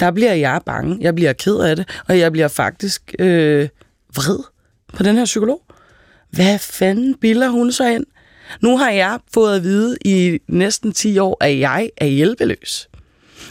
Der 0.00 0.10
bliver 0.10 0.34
jeg 0.34 0.60
bange, 0.66 0.98
jeg 1.00 1.14
bliver 1.14 1.32
ked 1.32 1.56
af 1.56 1.76
det, 1.76 1.88
og 2.08 2.18
jeg 2.18 2.32
bliver 2.32 2.48
faktisk 2.48 3.14
øh, 3.18 3.68
vred 4.14 4.38
på 4.94 5.02
den 5.02 5.16
her 5.16 5.24
psykolog. 5.24 5.62
Hvad 6.30 6.58
fanden 6.58 7.14
bilder 7.14 7.48
hun 7.48 7.72
så 7.72 7.88
ind? 7.88 8.04
Nu 8.60 8.76
har 8.76 8.90
jeg 8.90 9.18
fået 9.34 9.56
at 9.56 9.62
vide 9.62 9.96
i 10.04 10.38
næsten 10.48 10.92
10 10.92 11.18
år, 11.18 11.36
at 11.40 11.58
jeg 11.58 11.90
er 11.96 12.06
hjælpeløs. 12.06 12.88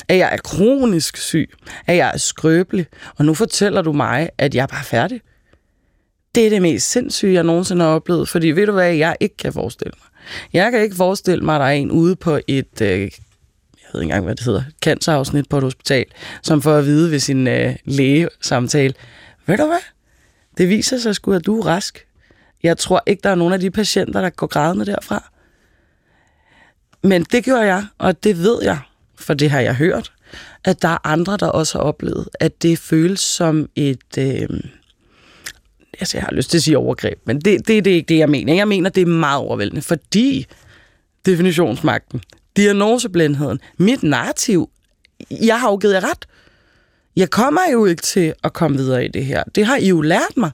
At 0.08 0.18
jeg 0.18 0.34
er 0.34 0.38
kronisk 0.38 1.18
syg. 1.18 1.50
At 1.88 1.98
jeg 1.98 2.12
er 2.14 2.18
skrøbelig. 2.18 2.86
Og 3.18 3.26
nu 3.26 3.34
fortæller 3.34 3.82
du 3.82 3.94
mig, 3.94 4.30
at 4.38 4.56
jeg 4.56 4.62
er 4.64 4.68
bare 4.68 4.84
færdig. 4.84 5.22
Det 6.36 6.46
er 6.46 6.50
det 6.50 6.62
mest 6.62 6.92
sindssyge, 6.92 7.34
jeg 7.34 7.44
nogensinde 7.44 7.86
har 7.86 7.92
oplevet. 7.92 8.30
Fordi 8.30 8.48
ved 8.48 8.66
du 8.66 8.72
hvad, 8.72 8.94
jeg 8.94 9.16
ikke 9.20 9.38
kan 9.38 9.54
forestille 9.54 9.94
mig. 9.98 10.08
Jeg 10.54 10.72
kan 10.72 10.82
ikke 10.82 10.96
forestille 10.96 11.46
mig, 11.46 11.56
at 11.56 11.60
der 11.60 11.66
er 11.66 11.72
en 11.72 11.92
ude 11.92 12.16
på 12.16 12.40
et, 12.48 12.82
øh, 12.82 13.12
jeg 13.88 13.94
ved 13.94 14.02
ikke 14.02 14.12
engang, 14.12 14.26
hvad 14.26 14.36
det 14.36 14.46
hedder, 14.46 14.64
cancerafsnit 14.82 15.50
på 15.50 15.58
et 15.58 15.64
hospital, 15.64 16.06
som 16.44 16.62
får 16.62 16.74
at 16.76 16.86
vide 16.86 17.12
ved 17.12 17.20
sin 17.20 17.48
øh, 17.48 17.76
lægesamtale, 17.86 18.94
ved 19.46 19.58
du 19.58 19.66
hvad, 19.66 19.84
det 20.58 20.70
viser 20.70 20.98
sig 20.98 21.16
sgu, 21.16 21.34
at 21.34 21.46
du 21.46 21.60
er 21.60 21.66
rask. 21.66 22.06
Jeg 22.64 22.78
tror 22.78 23.04
ikke, 23.06 23.22
der 23.24 23.30
er 23.30 23.36
nogen 23.36 23.54
af 23.54 23.60
de 23.60 23.72
patienter, 23.72 24.22
der 24.22 24.30
går 24.30 24.48
grædende 24.48 24.86
derfra. 24.86 25.32
Men 27.04 27.24
det 27.24 27.44
gjorde 27.44 27.66
jeg, 27.66 27.86
og 27.98 28.24
det 28.24 28.38
ved 28.38 28.60
jeg, 28.64 28.80
for 29.16 29.34
det 29.34 29.50
har 29.50 29.60
jeg 29.60 29.76
hørt, 29.76 30.12
at 30.64 30.82
der 30.82 30.88
er 30.88 31.08
andre, 31.08 31.38
der 31.38 31.48
også 31.48 31.78
har 31.78 31.84
oplevet, 31.84 32.30
at 32.40 32.64
det 32.64 32.80
føles 32.80 33.20
som 33.20 33.70
et... 33.76 34.18
Øh, 34.18 34.50
altså, 36.00 36.18
jeg 36.18 36.24
har 36.24 36.36
lyst 36.36 36.50
til 36.50 36.58
at 36.58 36.64
sige 36.64 36.78
overgreb, 36.78 37.20
men 37.26 37.42
det, 37.42 37.68
det, 37.68 37.86
det 37.86 37.92
er 37.92 37.96
ikke 37.96 38.08
det, 38.08 38.18
jeg 38.18 38.30
mener. 38.30 38.54
Jeg 38.54 38.68
mener, 38.68 38.90
det 38.90 39.02
er 39.02 39.06
meget 39.06 39.40
overvældende, 39.40 39.82
fordi 39.82 40.46
definitionsmagten, 41.26 42.22
diagnoseblindheden, 42.58 43.60
mit 43.78 44.04
narrativ, 44.04 44.70
jeg 45.32 45.60
har 45.60 45.70
jo 45.70 45.78
givet 45.78 45.94
jer 45.94 46.10
ret. 46.10 46.26
Jeg 47.16 47.30
kommer 47.30 47.62
jo 47.74 47.86
ikke 47.86 48.02
til 48.02 48.34
at 48.44 48.54
komme 48.54 48.78
videre 48.78 49.06
i 49.06 49.08
det 49.08 49.26
her. 49.26 49.44
Det 49.56 49.66
har 49.66 49.78
I 49.78 49.88
jo 49.88 50.02
lært 50.02 50.38
mig. 50.38 50.52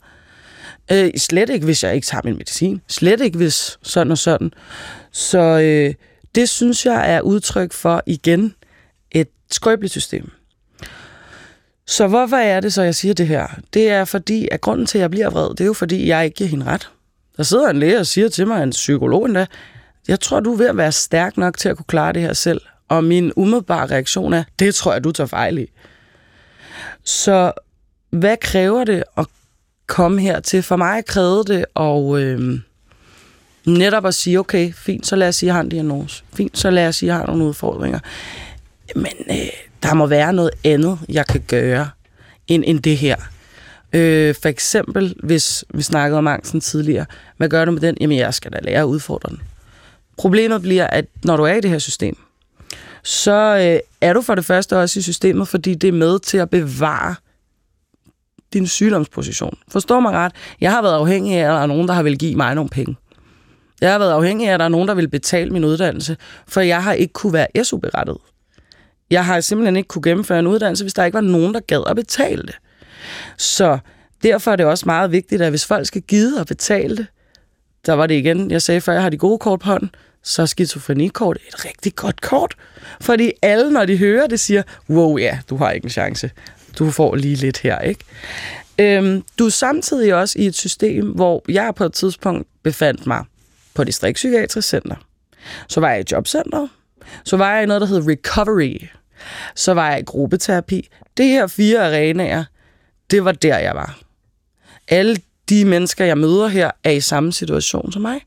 Øh, 0.92 1.12
slet 1.18 1.50
ikke, 1.50 1.66
hvis 1.66 1.84
jeg 1.84 1.96
ikke 1.96 2.06
tager 2.06 2.22
min 2.24 2.34
medicin. 2.38 2.82
Slet 2.88 3.22
ikke, 3.22 3.38
hvis 3.38 3.78
sådan 3.82 4.12
og 4.12 4.18
sådan. 4.18 4.52
Så 5.12 5.40
øh, 5.40 5.94
det 6.36 6.50
synes 6.50 6.86
jeg 6.86 7.14
er 7.16 7.22
udtryk 7.22 7.74
for, 7.74 8.04
igen, 8.06 8.56
et 9.12 9.28
skrøbeligt 9.52 9.92
system. 9.92 10.32
Så 11.88 12.08
hvorfor 12.08 12.38
er 12.38 12.60
det 12.60 12.74
så, 12.74 12.82
jeg 12.82 12.96
siger 12.96 13.14
det 13.14 13.28
her? 13.28 13.48
Det 13.74 13.90
er 13.90 14.06
fordi, 14.06 14.48
at 14.52 14.62
grunden 14.62 14.86
til, 14.86 14.98
at 14.98 15.02
jeg 15.02 15.12
bliver 15.12 15.30
vred, 15.30 15.50
det 15.50 15.62
er 15.62 15.66
jo 15.66 15.74
fordi, 15.74 16.08
jeg 16.08 16.26
ikke 16.26 16.36
giver 16.36 16.50
hende 16.50 16.66
ret. 16.66 16.90
Der 17.38 17.44
sidder 17.44 17.70
en 17.70 17.80
læge 17.80 18.00
og 18.00 18.08
siger 18.08 18.30
til 18.30 18.48
mig, 18.48 18.64
en 18.64 18.70
psykolog 18.70 19.26
endda, 19.26 19.46
jeg 20.08 20.20
tror, 20.20 20.40
du 20.40 20.54
er 20.54 20.58
ved 20.58 20.68
at 20.68 20.78
være 20.78 20.92
stærk 20.92 21.38
nok 21.38 21.58
til 21.58 21.70
at 21.70 21.78
kunne 21.78 21.86
klare 21.88 22.14
det 22.14 22.22
her 22.22 22.34
selv. 22.34 22.62
Og 22.90 23.04
min 23.04 23.34
umiddelbare 23.36 23.86
reaktion 23.86 24.34
er, 24.34 24.44
det 24.60 24.76
tror 24.76 24.94
jeg, 24.94 25.04
du 25.04 25.12
tager 25.12 25.28
fejl 25.28 25.58
i. 25.58 25.68
Så 27.04 27.52
hvad 28.10 28.38
kræver 28.42 28.84
det 28.84 29.04
at 29.18 29.26
komme 29.88 30.22
hertil? 30.22 30.64
For 30.64 30.76
mig 30.76 31.06
krævede 31.06 31.44
det 31.44 31.66
og 31.76 32.22
øh, 32.22 32.60
netop 33.66 34.06
at 34.06 34.14
sige, 34.14 34.40
okay, 34.40 34.74
fint, 34.74 35.08
så 35.08 35.16
lad 35.16 35.28
os 35.28 35.36
sige, 35.36 35.48
at 35.48 35.50
jeg 35.50 35.56
har 35.56 35.62
en 35.62 35.70
diagnose. 35.70 36.24
Fint, 36.34 36.58
så 36.58 36.70
lad 36.70 36.88
os 36.88 36.96
sige, 36.96 37.10
at 37.10 37.14
jeg 37.14 37.18
har 37.20 37.28
nogle 37.28 37.44
udfordringer. 37.44 38.00
Men 38.96 39.14
øh, 39.30 39.36
der 39.84 39.94
må 39.94 40.06
være 40.06 40.34
noget 40.34 40.52
andet, 40.64 41.00
jeg 41.10 41.28
kan 41.28 41.44
gøre, 41.48 41.90
end, 42.48 42.64
end 42.68 42.80
det 42.80 42.98
her. 42.98 43.16
Øh, 43.94 44.36
for 44.42 44.50
eksempel, 44.50 45.16
hvis 45.24 45.66
vi 45.74 45.82
snakkede 45.82 46.18
om 46.18 46.28
angsten 46.28 46.62
tidligere, 46.62 47.06
hvad 47.38 47.50
gør 47.50 47.66
du 47.66 47.72
med 47.72 47.82
den? 47.82 47.98
Jamen, 48.02 48.18
jeg 48.18 48.34
skal 48.34 48.52
da 48.52 48.60
lære 48.62 48.80
at 48.80 48.86
udfordre 48.86 49.30
den. 49.30 49.42
Problemet 50.18 50.62
bliver, 50.62 50.88
at 50.88 51.06
når 51.24 51.38
du 51.38 51.44
er 51.44 51.54
i 51.54 51.62
det 51.62 51.72
her 51.72 51.80
system, 51.80 52.18
så 53.04 53.32
øh, 53.32 53.80
er 54.02 54.14
du 54.14 54.22
for 54.22 54.36
det 54.36 54.46
første 54.46 54.78
også 54.78 55.00
i 55.00 55.02
systemet, 55.02 55.48
fordi 55.48 55.76
det 55.76 55.88
er 55.88 55.92
med 55.92 56.20
til 56.20 56.38
at 56.38 56.50
bevare 56.50 57.16
din 58.54 58.68
sygdomsposition. 58.68 59.58
Forstår 59.68 60.00
mig 60.00 60.12
ret? 60.12 60.32
Jeg 60.62 60.72
har 60.72 60.82
været 60.82 60.96
afhængig 60.96 61.38
af, 61.38 61.44
at 61.44 61.50
der 61.50 61.62
er 61.62 61.66
nogen, 61.66 61.88
der 61.88 61.94
har 61.94 62.04
vil 62.04 62.18
give 62.18 62.36
mig 62.36 62.56
nogle 62.56 62.70
penge. 62.70 62.96
Jeg 63.82 63.92
har 63.92 64.00
været 64.00 64.12
afhængig 64.12 64.50
af, 64.50 64.54
at 64.54 64.60
der 64.60 64.66
er 64.66 64.70
nogen, 64.70 64.88
der 64.88 64.94
vil 64.94 65.08
betale 65.08 65.50
min 65.50 65.64
uddannelse, 65.64 66.18
for 66.48 66.62
jeg 66.62 66.84
har 66.84 66.94
ikke 66.94 67.14
kunne 67.14 67.34
være 67.34 67.64
SU-berettet. 67.64 68.18
Jeg 69.10 69.26
har 69.26 69.42
simpelthen 69.42 69.76
ikke 69.76 69.88
kunne 69.88 70.02
gennemføre 70.02 70.40
en 70.40 70.48
uddannelse, 70.48 70.84
hvis 70.84 70.94
der 70.94 71.04
ikke 71.04 71.16
var 71.16 71.22
nogen, 71.22 71.54
der 71.54 71.60
gad 71.60 71.84
at 71.88 71.96
betale 71.96 72.42
det. 72.42 72.56
Så 73.38 73.78
derfor 74.24 74.52
er 74.52 74.56
det 74.56 74.66
også 74.66 74.86
meget 74.86 75.12
vigtigt, 75.12 75.42
at 75.42 75.50
hvis 75.50 75.66
folk 75.66 75.88
skal 75.88 76.02
gide 76.02 76.40
at 76.40 76.48
betale 76.48 76.98
det, 76.98 77.06
der 77.86 77.94
var 77.94 78.08
det 78.08 78.16
igen, 78.16 78.52
jeg 78.52 78.62
sagde 78.62 78.82
før, 78.82 78.94
jeg 78.94 79.02
har 79.02 79.10
de 79.10 79.18
gode 79.18 79.38
kort 79.38 79.60
på 79.60 79.66
hånden, 79.66 79.96
så 80.24 80.42
er 80.42 80.46
skizofrenikort 80.46 81.38
et 81.48 81.66
rigtig 81.66 81.96
godt 81.96 82.22
kort. 82.22 82.56
Fordi 83.02 83.32
alle, 83.42 83.72
når 83.72 83.86
de 83.86 83.98
hører 83.98 84.28
det, 84.28 84.40
siger, 84.40 84.64
wow, 84.90 85.18
ja, 85.18 85.40
du 85.50 85.56
har 85.58 85.72
ikke 85.72 85.86
en 85.86 85.90
chance. 85.90 86.32
Du 86.80 86.92
får 86.92 87.16
lige 87.16 87.36
lidt 87.36 87.58
her, 87.58 87.80
ikke? 87.80 88.06
Øhm, 88.80 89.24
du 89.40 89.46
er 89.46 89.50
samtidig 89.50 90.16
også 90.16 90.40
i 90.40 90.46
et 90.46 90.56
system, 90.56 91.08
hvor 91.08 91.44
jeg 91.50 91.76
på 91.76 91.86
et 91.86 91.94
tidspunkt 91.94 92.48
befandt 92.64 93.08
mig 93.08 93.26
på 93.74 93.84
distriktspsykiatrisk 93.84 94.68
center. 94.68 94.96
Så 95.68 95.80
var 95.80 95.92
jeg 95.92 96.00
i 96.00 96.04
jobcenter. 96.12 96.68
Så 97.24 97.38
var 97.38 97.54
jeg 97.54 97.64
i 97.64 97.66
noget, 97.66 97.82
der 97.82 97.88
hed 97.88 98.08
recovery. 98.08 98.88
Så 99.56 99.74
var 99.74 99.90
jeg 99.90 100.00
i 100.00 100.04
gruppeterapi. 100.04 100.90
Det 101.18 101.26
her 101.26 101.48
fire 101.48 101.86
arenaer, 101.86 102.44
det 103.12 103.26
var 103.26 103.32
der, 103.32 103.58
jeg 103.58 103.76
var. 103.76 104.00
Alle 104.88 105.18
de 105.50 105.66
mennesker, 105.66 106.06
jeg 106.06 106.18
møder 106.18 106.48
her, 106.48 106.72
er 106.84 106.92
i 106.92 107.02
samme 107.02 107.34
situation 107.34 107.92
som 107.92 108.02
mig. 108.02 108.22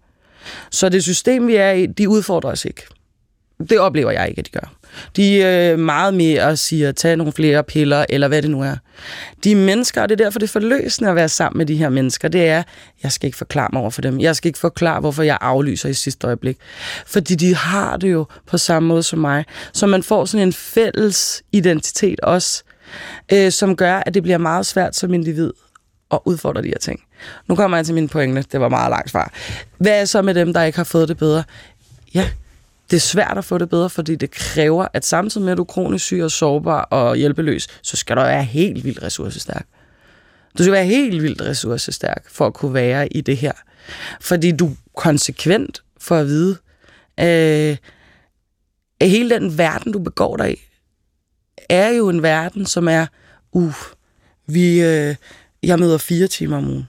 Så 0.71 0.89
det 0.89 1.03
system, 1.03 1.47
vi 1.47 1.57
er 1.57 1.71
i, 1.71 1.87
de 1.87 2.09
udfordrer 2.09 2.51
os 2.51 2.65
ikke. 2.65 2.83
Det 3.71 3.79
oplever 3.79 4.11
jeg 4.11 4.29
ikke, 4.29 4.39
at 4.39 4.47
de 4.47 4.51
gør. 4.51 4.73
De 5.17 5.43
er 5.43 5.77
meget 5.77 6.15
mere 6.15 6.57
siger, 6.57 6.93
tag 6.93 7.17
nogle 7.17 7.33
flere 7.33 7.65
piller, 7.65 8.05
eller 8.09 8.29
hvad 8.29 8.43
det 8.43 8.51
nu 8.51 8.63
er. 8.63 8.77
De 9.45 9.55
mennesker, 9.55 10.03
og 10.03 10.09
det 10.09 10.21
er 10.21 10.25
derfor, 10.25 10.39
det 10.39 10.47
er 10.47 10.53
forløsende 10.53 11.11
at 11.11 11.17
være 11.17 11.29
sammen 11.29 11.59
med 11.59 11.67
de 11.67 11.77
her 11.77 11.89
mennesker, 11.89 12.29
det 12.29 12.49
er, 12.49 12.63
jeg 13.03 13.13
skal 13.13 13.27
ikke 13.27 13.39
forklare 13.39 13.69
mig 13.73 13.81
over 13.83 13.91
for 13.91 14.03
dem. 14.03 14.21
Jeg 14.21 14.37
skal 14.37 14.49
ikke 14.49 14.59
forklare, 14.59 15.01
hvorfor 15.01 15.23
jeg 15.23 15.39
aflyser 15.41 15.89
i 15.89 15.95
sidste 15.95 16.27
øjeblik. 16.27 16.59
Fordi 17.07 17.35
de 17.35 17.55
har 17.55 17.97
det 17.97 18.13
jo 18.13 18.27
på 18.47 18.59
samme 18.59 18.89
måde 18.89 19.03
som 19.03 19.19
mig. 19.19 19.45
Så 19.73 19.87
man 19.87 20.03
får 20.03 20.25
sådan 20.25 20.47
en 20.47 20.53
fælles 20.53 21.43
identitet 21.53 22.21
også, 22.21 22.65
øh, 23.33 23.53
som 23.53 23.77
gør, 23.77 23.97
at 24.07 24.15
det 24.15 24.23
bliver 24.23 24.39
meget 24.39 24.67
svært 24.67 24.97
som 24.97 25.15
individ 25.15 25.53
og 26.11 26.23
udfordre 26.29 26.63
de 26.63 26.69
her 26.69 26.79
ting. 26.79 27.01
Nu 27.47 27.55
kommer 27.55 27.77
jeg 27.77 27.87
til 27.87 27.95
mine 27.95 28.09
pointe. 28.09 28.45
Det 28.53 28.61
var 28.61 28.69
meget 28.69 28.91
langt 28.91 29.11
svar. 29.11 29.33
Hvad 29.79 30.01
er 30.01 30.05
så 30.05 30.23
med 30.23 30.35
dem, 30.35 30.53
der 30.53 30.63
ikke 30.63 30.79
har 30.79 30.85
fået 30.85 31.09
det 31.09 31.17
bedre? 31.17 31.45
Ja, 32.15 32.31
det 32.91 32.97
er 32.97 33.01
svært 33.01 33.39
at 33.39 33.45
få 33.45 33.59
det 33.59 33.69
bedre, 33.69 33.91
fordi 33.91 34.15
det 34.15 34.31
kræver, 34.31 34.87
at 34.93 35.05
samtidig 35.05 35.45
med, 35.45 35.53
at 35.53 35.59
du 35.59 35.63
er 35.63 35.67
kronisk 35.67 36.05
syg 36.05 36.21
og 36.23 36.31
sårbar 36.31 36.83
og 36.83 37.17
hjælpeløs, 37.17 37.69
så 37.83 37.97
skal 37.97 38.17
du 38.17 38.21
være 38.21 38.45
helt 38.45 38.85
vildt 38.85 39.03
ressourcestærk. 39.03 39.67
Du 40.59 40.63
skal 40.63 40.73
være 40.73 40.85
helt 40.85 41.23
vildt 41.23 41.43
ressourcestærk 41.43 42.25
for 42.29 42.47
at 42.47 42.55
kunne 42.55 42.75
være 42.75 43.13
i 43.13 43.21
det 43.21 43.37
her. 43.37 43.53
Fordi 44.21 44.53
du 44.53 44.77
konsekvent 44.97 45.83
får 46.01 46.17
at 46.17 46.27
vide, 46.27 46.57
øh, 47.21 47.77
at 49.01 49.11
hele 49.11 49.31
den 49.31 49.59
verden, 49.59 49.93
du 49.93 49.99
begår 49.99 50.37
dig 50.37 50.53
i, 50.53 50.61
er 51.69 51.89
jo 51.89 52.09
en 52.09 52.23
verden, 52.23 52.67
som 52.67 52.89
er, 52.89 53.07
uh, 53.53 53.75
vi, 54.47 54.81
øh, 54.81 55.15
jeg 55.63 55.79
møder 55.79 55.99
fire 55.99 56.27
timer 56.27 56.57
om 56.57 56.69
ugen. 56.69 56.89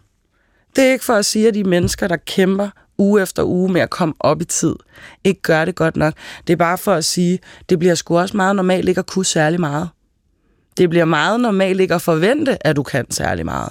Det 0.75 0.83
er 0.83 0.91
ikke 0.91 1.05
for 1.05 1.13
at 1.13 1.25
sige, 1.25 1.47
at 1.47 1.53
de 1.53 1.63
mennesker, 1.63 2.07
der 2.07 2.15
kæmper 2.15 2.69
uge 2.97 3.21
efter 3.21 3.43
uge 3.43 3.71
med 3.71 3.81
at 3.81 3.89
komme 3.89 4.13
op 4.19 4.41
i 4.41 4.45
tid, 4.45 4.75
ikke 5.23 5.41
gør 5.41 5.65
det 5.65 5.75
godt 5.75 5.95
nok. 5.95 6.13
Det 6.47 6.53
er 6.53 6.57
bare 6.57 6.77
for 6.77 6.93
at 6.93 7.05
sige, 7.05 7.39
det 7.69 7.79
bliver 7.79 7.95
sgu 7.95 8.17
også 8.19 8.37
meget 8.37 8.55
normalt 8.55 8.89
ikke 8.89 8.99
at 8.99 9.05
kunne 9.05 9.25
særlig 9.25 9.59
meget. 9.59 9.89
Det 10.77 10.89
bliver 10.89 11.05
meget 11.05 11.39
normalt 11.39 11.81
ikke 11.81 11.95
at 11.95 12.01
forvente, 12.01 12.67
at 12.67 12.75
du 12.75 12.83
kan 12.83 13.11
særlig 13.11 13.45
meget. 13.45 13.69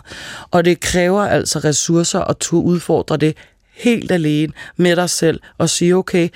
Og 0.51 0.65
det 0.65 0.81
kræver 0.81 1.23
altså 1.23 1.59
ressourcer 1.59 2.21
at 2.21 2.37
turde 2.37 2.67
udfordre 2.67 3.17
det 3.17 3.37
helt 3.73 4.13
alene 4.13 4.53
med 4.77 4.97
dig 4.97 5.11
selv 5.11 5.41
og 5.59 5.71
sige, 5.71 5.97
okay, 5.97 6.29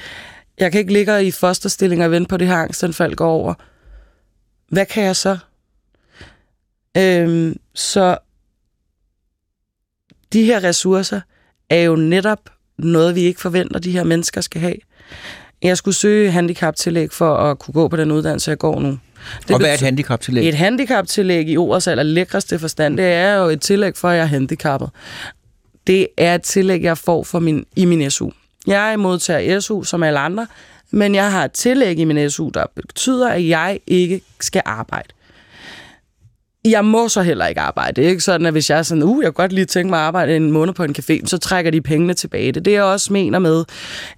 jeg 0.59 0.73
kan 0.73 0.81
ikke 0.81 0.93
ligge 0.93 1.25
i 1.25 1.31
fosterstilling 1.31 2.05
og 2.05 2.11
vente 2.11 2.29
på 2.29 2.37
det 2.37 2.47
her 2.47 2.57
angstanfald 2.57 3.15
går 3.15 3.31
over. 3.31 3.55
Hvad 4.69 4.87
kan 4.87 5.05
jeg 5.05 5.17
så? 5.17 5.39
Øhm, 6.97 7.57
så 7.75 8.19
de 10.33 10.45
her 10.45 10.65
ressourcer 10.65 11.21
er 11.71 11.83
jo 11.83 11.97
netop 11.97 12.41
noget, 12.79 13.15
vi 13.15 13.21
ikke 13.21 13.41
forventer, 13.41 13.79
de 13.79 13.91
her 13.91 14.05
mennesker 14.05 14.41
skal 14.41 14.61
have. 14.61 14.77
Jeg 15.63 15.77
skulle 15.77 15.95
søge 15.95 16.31
handicaptillæg 16.31 17.13
for 17.13 17.37
at 17.37 17.59
kunne 17.59 17.73
gå 17.73 17.89
på 17.89 17.97
den 17.97 18.11
uddannelse, 18.11 18.51
jeg 18.51 18.59
går 18.59 18.81
nu. 18.81 18.99
Det 19.43 19.51
og 19.51 19.59
hvad 19.59 19.71
er 19.71 19.75
et 19.75 19.81
handicaptillæg? 19.81 20.49
Et 20.49 20.55
handicaptillæg 20.55 21.49
i 21.49 21.57
ordets 21.57 21.87
aller 21.87 22.03
lækreste 22.03 22.59
forstand, 22.59 22.97
det 22.97 23.05
er 23.05 23.35
jo 23.35 23.49
et 23.49 23.61
tillæg 23.61 23.97
for, 23.97 24.09
at 24.09 24.17
jeg 24.17 24.23
er 24.23 24.27
handicappet. 24.27 24.91
Det 25.87 26.07
er 26.17 26.35
et 26.35 26.43
tillæg, 26.43 26.83
jeg 26.83 26.99
får 26.99 27.23
for 27.23 27.39
min, 27.39 27.67
i 27.77 27.85
min 27.85 28.11
SU. 28.11 28.31
Jeg 28.67 28.93
er 28.93 28.97
modtager 28.97 29.61
SU 29.61 29.83
som 29.83 30.03
alle 30.03 30.19
andre, 30.19 30.47
men 30.91 31.15
jeg 31.15 31.33
har 31.33 31.45
et 31.45 31.53
tillæg 31.53 31.99
i 31.99 32.05
min 32.05 32.31
SU, 32.31 32.51
der 32.55 32.65
betyder, 32.77 33.29
at 33.29 33.49
jeg 33.49 33.81
ikke 33.87 34.21
skal 34.41 34.63
arbejde 34.65 35.09
jeg 36.65 36.85
må 36.85 37.09
så 37.09 37.23
heller 37.23 37.47
ikke 37.47 37.61
arbejde. 37.61 37.97
Det 37.97 38.05
er 38.05 38.09
ikke 38.09 38.23
sådan, 38.23 38.47
at 38.47 38.53
hvis 38.53 38.71
jeg 38.71 38.79
er 38.79 38.83
sådan, 38.83 39.03
uh, 39.03 39.23
jeg 39.23 39.27
kan 39.27 39.33
godt 39.33 39.53
lige 39.53 39.65
tænke 39.65 39.91
mig 39.91 39.99
at 39.99 40.05
arbejde 40.05 40.37
en 40.37 40.53
måned 40.53 40.75
på 40.75 40.85
en 40.85 40.95
café, 40.99 41.27
så 41.27 41.39
trækker 41.39 41.71
de 41.71 41.81
pengene 41.81 42.15
tilbage. 42.15 42.47
Det 42.47 42.57
er 42.57 42.61
det, 42.61 42.73
jeg 42.73 42.83
også 42.83 43.13
mener 43.13 43.39
med, 43.39 43.65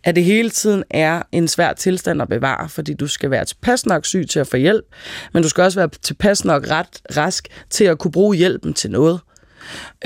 at 0.04 0.16
det 0.16 0.24
hele 0.24 0.50
tiden 0.50 0.84
er 0.90 1.22
en 1.32 1.48
svær 1.48 1.72
tilstand 1.72 2.22
at 2.22 2.28
bevare, 2.28 2.68
fordi 2.68 2.94
du 2.94 3.06
skal 3.06 3.30
være 3.30 3.44
tilpas 3.44 3.86
nok 3.86 4.06
syg 4.06 4.26
til 4.30 4.40
at 4.40 4.46
få 4.46 4.56
hjælp, 4.56 4.84
men 5.32 5.42
du 5.42 5.48
skal 5.48 5.64
også 5.64 5.80
være 5.80 5.88
tilpas 6.02 6.44
nok 6.44 6.70
ret 6.70 7.16
rask 7.16 7.48
til 7.70 7.84
at 7.84 7.98
kunne 7.98 8.12
bruge 8.12 8.36
hjælpen 8.36 8.74
til 8.74 8.90
noget. 8.90 9.20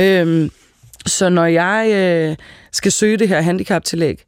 Øhm, 0.01 0.51
så 1.07 1.29
når 1.29 1.47
jeg 1.47 1.91
øh, 1.93 2.37
skal 2.73 2.93
søge 2.93 3.17
det 3.17 3.29
her 3.29 3.41
handicaptillæg, 3.41 4.25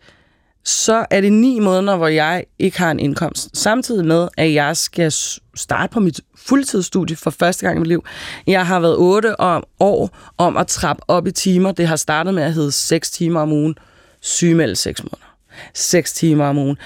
så 0.65 1.07
er 1.11 1.21
det 1.21 1.33
ni 1.33 1.61
måneder, 1.61 1.97
hvor 1.97 2.09
jeg 2.09 2.45
ikke 2.59 2.79
har 2.79 2.91
en 2.91 3.01
indkomst. 3.01 3.57
Samtidig 3.57 4.07
med, 4.07 4.29
at 4.37 4.55
jeg 4.55 4.77
skal 4.77 5.13
starte 5.57 5.93
på 5.93 6.01
mit 6.01 6.21
fuldtidsstudie 6.37 7.17
for 7.17 7.31
første 7.31 7.67
gang 7.67 7.77
i 7.77 7.79
mit 7.79 7.89
liv. 7.89 8.05
Jeg 8.47 8.67
har 8.67 8.81
været 8.81 8.97
otte 8.97 9.41
år 9.81 10.33
om 10.39 10.57
at 10.57 10.67
trappe 10.67 11.03
op 11.09 11.27
i 11.27 11.31
timer. 11.31 11.73
Det 11.73 11.87
har 11.87 11.97
startet 11.97 12.35
med 12.35 12.43
at 12.43 12.53
hedde 12.53 12.73
6 12.73 13.11
timer 13.11 13.41
om 13.41 13.53
ugen. 13.53 13.75
Sygemeld 14.21 14.77
6 14.77 15.03
måneder. 15.03 15.37
6 15.75 16.13
timer 16.13 16.47
om 16.47 16.59
ugen. 16.59 16.77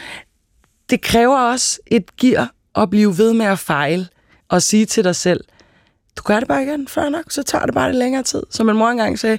Det 0.91 1.01
kræver 1.01 1.39
også 1.39 1.79
et 1.87 2.17
gear 2.17 2.51
at 2.75 2.91
blive 2.91 3.19
ved 3.19 3.33
med 3.33 3.47
at 3.47 3.59
fejle 3.59 4.09
og 4.49 4.63
sige 4.63 4.87
til 4.87 5.05
dig 5.05 5.17
selv, 5.17 5.45
du 6.17 6.23
gør 6.23 6.39
det 6.39 6.49
bare 6.49 6.63
igen, 6.63 6.89
før 6.89 7.09
nok, 7.09 7.25
så 7.31 7.43
tager 7.43 7.67
det 7.67 7.75
bare 7.75 7.89
lidt 7.89 7.99
længere 7.99 8.23
tid. 8.23 8.43
Som 8.51 8.67
min 8.67 8.77
mor 8.77 8.89
engang 8.89 9.19
sagde, 9.19 9.39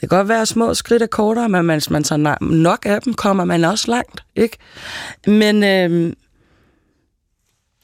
det 0.00 0.08
kan 0.08 0.18
godt 0.18 0.28
være, 0.28 0.40
at 0.40 0.48
små 0.48 0.74
skridt 0.74 1.02
er 1.02 1.06
kortere, 1.06 1.48
men 1.48 1.68
hvis 1.68 1.90
man 1.90 2.04
tager 2.04 2.44
nok 2.44 2.86
af 2.86 3.02
dem, 3.02 3.14
kommer 3.14 3.44
man 3.44 3.64
også 3.64 3.90
langt. 3.90 4.24
ikke? 4.36 4.56
Men 5.26 5.64
øh, 5.64 6.12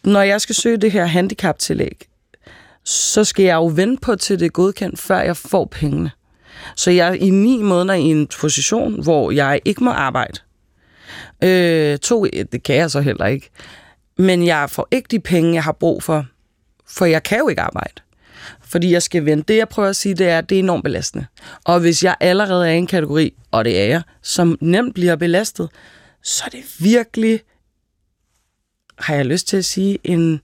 når 0.05 0.23
jeg 0.23 0.41
skal 0.41 0.55
søge 0.55 0.77
det 0.77 0.93
her 0.93 1.05
handicaptillæg, 1.05 2.09
så 2.85 3.25
skal 3.25 3.45
jeg 3.45 3.55
jo 3.55 3.67
vente 3.67 4.01
på 4.01 4.17
til 4.17 4.41
det 4.41 4.47
er 4.47 4.51
godkendt, 4.51 5.01
før 5.01 5.19
jeg 5.19 5.37
får 5.37 5.65
pengene. 5.65 6.11
Så 6.77 6.91
jeg 6.91 7.09
er 7.09 7.13
i 7.13 7.31
ni 7.31 7.63
måneder 7.63 7.95
i 7.95 8.03
en 8.03 8.29
position, 8.41 9.03
hvor 9.03 9.31
jeg 9.31 9.61
ikke 9.65 9.85
må 9.85 9.91
arbejde. 9.91 10.39
Øh, 11.45 11.99
to, 11.99 12.25
det 12.25 12.63
kan 12.63 12.77
jeg 12.77 12.91
så 12.91 13.01
heller 13.01 13.27
ikke. 13.27 13.51
Men 14.19 14.47
jeg 14.47 14.71
får 14.71 14.89
ikke 14.91 15.09
de 15.11 15.21
penge, 15.21 15.55
jeg 15.55 15.65
har 15.65 15.73
brug 15.73 16.03
for, 16.03 16.27
for 16.89 17.05
jeg 17.05 17.23
kan 17.23 17.39
jo 17.39 17.49
ikke 17.49 17.63
arbejde 17.63 17.95
fordi 18.73 18.93
jeg 18.93 19.03
skal 19.03 19.25
vende. 19.25 19.45
Det, 19.49 19.57
jeg 19.57 19.69
prøver 19.69 19.89
at 19.89 19.97
sige, 19.97 20.15
det 20.15 20.29
er, 20.29 20.39
at 20.39 20.49
det 20.49 20.55
er 20.55 20.59
enormt 20.59 20.85
belastende. 20.85 21.27
Og 21.65 21.81
hvis 21.81 22.05
jeg 22.05 22.17
allerede 22.21 22.69
er 22.69 22.73
i 22.73 22.79
en 22.79 22.87
kategori, 22.87 23.35
og 23.51 23.65
det 23.65 23.81
er 23.81 23.85
jeg, 23.85 24.03
som 24.23 24.59
nemt 24.61 24.95
bliver 24.95 25.17
belastet, 25.17 25.69
så 26.23 26.43
er 26.47 26.51
det 26.51 26.65
virkelig, 26.79 27.41
har 28.99 29.15
jeg 29.15 29.27
lyst 29.27 29.49
til 29.49 29.57
at 29.57 29.65
sige, 29.65 29.99
en 30.05 30.41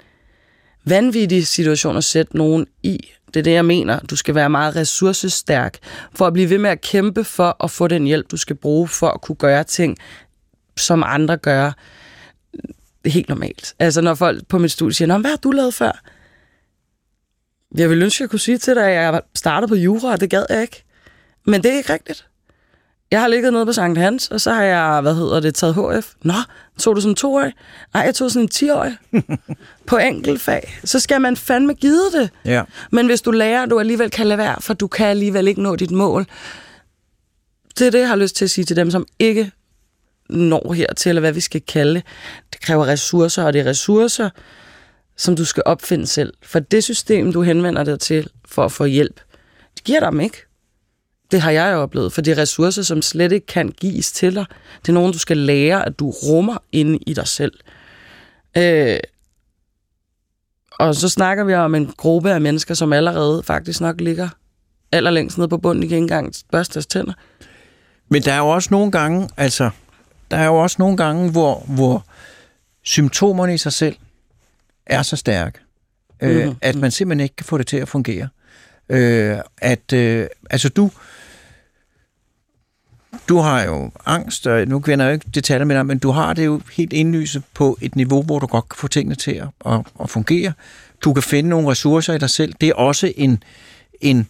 vanvittig 0.84 1.46
situation 1.46 1.96
at 1.96 2.04
sætte 2.04 2.36
nogen 2.36 2.66
i. 2.82 2.98
Det 3.26 3.36
er 3.36 3.42
det, 3.42 3.52
jeg 3.52 3.64
mener. 3.64 3.98
Du 4.00 4.16
skal 4.16 4.34
være 4.34 4.50
meget 4.50 4.76
ressourcestærk 4.76 5.78
for 6.14 6.26
at 6.26 6.32
blive 6.32 6.50
ved 6.50 6.58
med 6.58 6.70
at 6.70 6.80
kæmpe 6.80 7.24
for 7.24 7.64
at 7.64 7.70
få 7.70 7.88
den 7.88 8.04
hjælp, 8.04 8.30
du 8.30 8.36
skal 8.36 8.56
bruge 8.56 8.88
for 8.88 9.08
at 9.08 9.20
kunne 9.20 9.36
gøre 9.36 9.64
ting, 9.64 9.96
som 10.76 11.02
andre 11.06 11.36
gør. 11.36 11.72
Det 13.04 13.10
er 13.10 13.10
helt 13.10 13.28
normalt. 13.28 13.74
Altså, 13.78 14.00
når 14.00 14.14
folk 14.14 14.46
på 14.48 14.58
mit 14.58 14.72
studie 14.72 14.94
siger, 14.94 15.18
hvad 15.18 15.30
har 15.30 15.36
du 15.36 15.50
lavet 15.50 15.74
før? 15.74 16.00
Jeg 17.76 17.90
ville 17.90 18.04
ønske, 18.04 18.22
jeg 18.22 18.30
kunne 18.30 18.38
sige 18.40 18.58
til 18.58 18.74
dig, 18.74 18.84
at 18.84 18.92
jeg 18.92 19.20
startede 19.34 19.68
på 19.68 19.74
jura, 19.74 20.12
og 20.12 20.20
det 20.20 20.30
gad 20.30 20.46
jeg 20.50 20.62
ikke. 20.62 20.84
Men 21.46 21.62
det 21.62 21.72
er 21.72 21.76
ikke 21.76 21.92
rigtigt. 21.92 22.26
Jeg 23.10 23.20
har 23.20 23.28
ligget 23.28 23.52
nede 23.52 23.66
på 23.66 23.72
Sankt 23.72 23.98
Hans, 23.98 24.28
og 24.28 24.40
så 24.40 24.52
har 24.52 24.62
jeg, 24.62 25.00
hvad 25.00 25.14
hedder 25.14 25.40
det, 25.40 25.54
taget 25.54 25.74
HF. 25.74 26.12
Nå, 26.22 26.34
tog 26.78 26.96
du 26.96 27.00
sådan 27.00 27.12
en 27.12 27.16
toårig? 27.16 27.52
Nej, 27.94 28.02
jeg 28.02 28.14
tog 28.14 28.30
sådan 28.30 28.44
en 28.44 28.48
tiårig 28.48 28.96
på 29.86 29.96
enkeltfag. 29.96 30.78
Så 30.84 31.00
skal 31.00 31.20
man 31.20 31.36
fandme 31.36 31.74
give 31.74 32.10
det. 32.12 32.30
Ja. 32.44 32.62
Men 32.92 33.06
hvis 33.06 33.22
du 33.22 33.30
lærer, 33.30 33.66
du 33.66 33.78
alligevel 33.78 34.10
kan 34.10 34.26
lade 34.26 34.38
være, 34.38 34.56
for 34.60 34.74
du 34.74 34.86
kan 34.86 35.06
alligevel 35.06 35.48
ikke 35.48 35.62
nå 35.62 35.76
dit 35.76 35.90
mål. 35.90 36.26
Det 37.78 37.86
er 37.86 37.90
det, 37.90 37.98
jeg 37.98 38.08
har 38.08 38.16
lyst 38.16 38.36
til 38.36 38.44
at 38.44 38.50
sige 38.50 38.64
til 38.64 38.76
dem, 38.76 38.90
som 38.90 39.06
ikke 39.18 39.50
når 40.28 40.72
hertil, 40.72 41.08
eller 41.08 41.20
hvad 41.20 41.32
vi 41.32 41.40
skal 41.40 41.60
kalde 41.60 41.94
det. 41.94 42.02
Det 42.52 42.60
kræver 42.60 42.86
ressourcer, 42.86 43.44
og 43.44 43.52
det 43.52 43.60
er 43.60 43.66
ressourcer, 43.66 44.30
som 45.18 45.36
du 45.36 45.44
skal 45.44 45.62
opfinde 45.66 46.06
selv. 46.06 46.32
For 46.42 46.58
det 46.58 46.84
system, 46.84 47.32
du 47.32 47.42
henvender 47.42 47.84
dig 47.84 48.00
til 48.00 48.30
for 48.44 48.64
at 48.64 48.72
få 48.72 48.84
hjælp, 48.84 49.20
det 49.74 49.84
giver 49.84 50.00
dig 50.00 50.12
dem 50.12 50.20
ikke. 50.20 50.36
Det 51.30 51.40
har 51.40 51.50
jeg 51.50 51.72
jo 51.72 51.78
oplevet, 51.78 52.12
for 52.12 52.20
det 52.20 52.38
er 52.38 52.42
ressourcer, 52.42 52.82
som 52.82 53.02
slet 53.02 53.32
ikke 53.32 53.46
kan 53.46 53.68
gives 53.68 54.12
til 54.12 54.34
dig. 54.34 54.44
Det 54.82 54.88
er 54.88 54.92
nogen, 54.92 55.12
du 55.12 55.18
skal 55.18 55.36
lære, 55.36 55.86
at 55.86 55.98
du 55.98 56.10
rummer 56.10 56.56
inde 56.72 56.98
i 57.06 57.14
dig 57.14 57.28
selv. 57.28 57.52
Øh, 58.56 58.98
og 60.70 60.94
så 60.94 61.08
snakker 61.08 61.44
vi 61.44 61.54
om 61.54 61.74
en 61.74 61.92
gruppe 61.96 62.32
af 62.32 62.40
mennesker, 62.40 62.74
som 62.74 62.92
allerede 62.92 63.42
faktisk 63.42 63.80
nok 63.80 64.00
ligger 64.00 64.28
allerlængst 64.92 65.38
nede 65.38 65.48
på 65.48 65.58
bunden 65.58 65.90
i 65.90 65.94
engang 65.94 66.32
børste 66.50 66.74
deres 66.74 66.86
tænder. 66.86 67.12
Men 68.08 68.22
der 68.22 68.32
er 68.32 68.38
jo 68.38 68.48
også 68.48 68.68
nogle 68.70 68.92
gange, 68.92 69.28
altså, 69.36 69.70
der 70.30 70.36
er 70.36 70.46
jo 70.46 70.54
også 70.54 70.76
nogle 70.78 70.96
gange, 70.96 71.30
hvor, 71.30 71.64
hvor 71.68 72.04
symptomerne 72.82 73.54
i 73.54 73.58
sig 73.58 73.72
selv 73.72 73.96
er 74.88 75.02
så 75.02 75.16
stærk, 75.16 75.62
øh, 76.20 76.36
mm-hmm. 76.36 76.56
at 76.62 76.76
man 76.76 76.90
simpelthen 76.90 77.22
ikke 77.22 77.36
kan 77.36 77.46
få 77.46 77.58
det 77.58 77.66
til 77.66 77.76
at 77.76 77.88
fungere. 77.88 78.28
Øh, 78.88 79.38
at, 79.58 79.92
øh, 79.92 80.26
altså 80.50 80.68
du, 80.68 80.90
du 83.28 83.38
har 83.38 83.62
jo 83.62 83.90
angst, 84.06 84.46
og 84.46 84.66
nu 84.66 84.80
kender 84.80 85.04
jeg 85.04 85.10
jo 85.10 85.14
ikke 85.14 85.30
detaljer 85.34 85.64
med 85.64 85.76
dig, 85.76 85.86
men 85.86 85.98
du 85.98 86.10
har 86.10 86.32
det 86.32 86.46
jo 86.46 86.60
helt 86.72 86.92
indlyset 86.92 87.42
på 87.54 87.78
et 87.80 87.96
niveau, 87.96 88.22
hvor 88.22 88.38
du 88.38 88.46
godt 88.46 88.68
kan 88.68 88.76
få 88.76 88.88
tingene 88.88 89.14
til 89.14 89.32
at, 89.32 89.72
at, 89.72 89.80
at 90.00 90.10
fungere. 90.10 90.52
Du 91.04 91.12
kan 91.12 91.22
finde 91.22 91.50
nogle 91.50 91.70
ressourcer 91.70 92.14
i 92.14 92.18
dig 92.18 92.30
selv. 92.30 92.54
Det 92.60 92.68
er 92.68 92.74
også 92.74 93.12
en, 93.16 93.42
en 94.00 94.28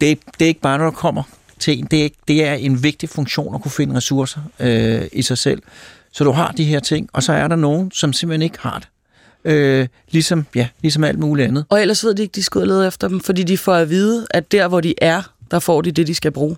det, 0.00 0.18
det 0.38 0.44
er 0.44 0.48
ikke 0.48 0.60
bare, 0.60 0.78
når 0.78 0.84
der 0.84 0.90
kommer 0.90 1.22
til 1.58 1.78
en, 1.78 1.84
det 1.84 2.04
er, 2.04 2.08
det 2.28 2.44
er 2.44 2.54
en 2.54 2.82
vigtig 2.82 3.08
funktion 3.08 3.54
at 3.54 3.62
kunne 3.62 3.72
finde 3.72 3.96
ressourcer 3.96 4.40
øh, 4.60 5.08
i 5.12 5.22
sig 5.22 5.38
selv. 5.38 5.62
Så 6.12 6.24
du 6.24 6.30
har 6.30 6.52
de 6.52 6.64
her 6.64 6.80
ting, 6.80 7.08
og 7.12 7.22
så 7.22 7.32
er 7.32 7.48
der 7.48 7.56
nogen, 7.56 7.90
som 7.90 8.12
simpelthen 8.12 8.42
ikke 8.42 8.58
har 8.60 8.78
det. 8.78 8.88
Øh, 9.44 9.88
ligesom, 10.10 10.46
ja, 10.54 10.68
ligesom 10.82 11.04
alt 11.04 11.18
muligt 11.18 11.48
andet. 11.48 11.64
Og 11.68 11.80
ellers 11.80 12.04
ved 12.04 12.14
de 12.14 12.22
ikke, 12.22 12.32
de 12.32 12.42
skal 12.42 12.58
ud 12.58 12.62
og 12.62 12.68
lede 12.68 12.86
efter 12.86 13.08
dem, 13.08 13.20
fordi 13.20 13.42
de 13.42 13.58
får 13.58 13.74
at 13.74 13.90
vide, 13.90 14.26
at 14.30 14.52
der, 14.52 14.68
hvor 14.68 14.80
de 14.80 14.94
er, 14.98 15.22
der 15.50 15.58
får 15.58 15.82
de 15.82 15.90
det, 15.90 16.06
de 16.06 16.14
skal 16.14 16.30
bruge. 16.30 16.56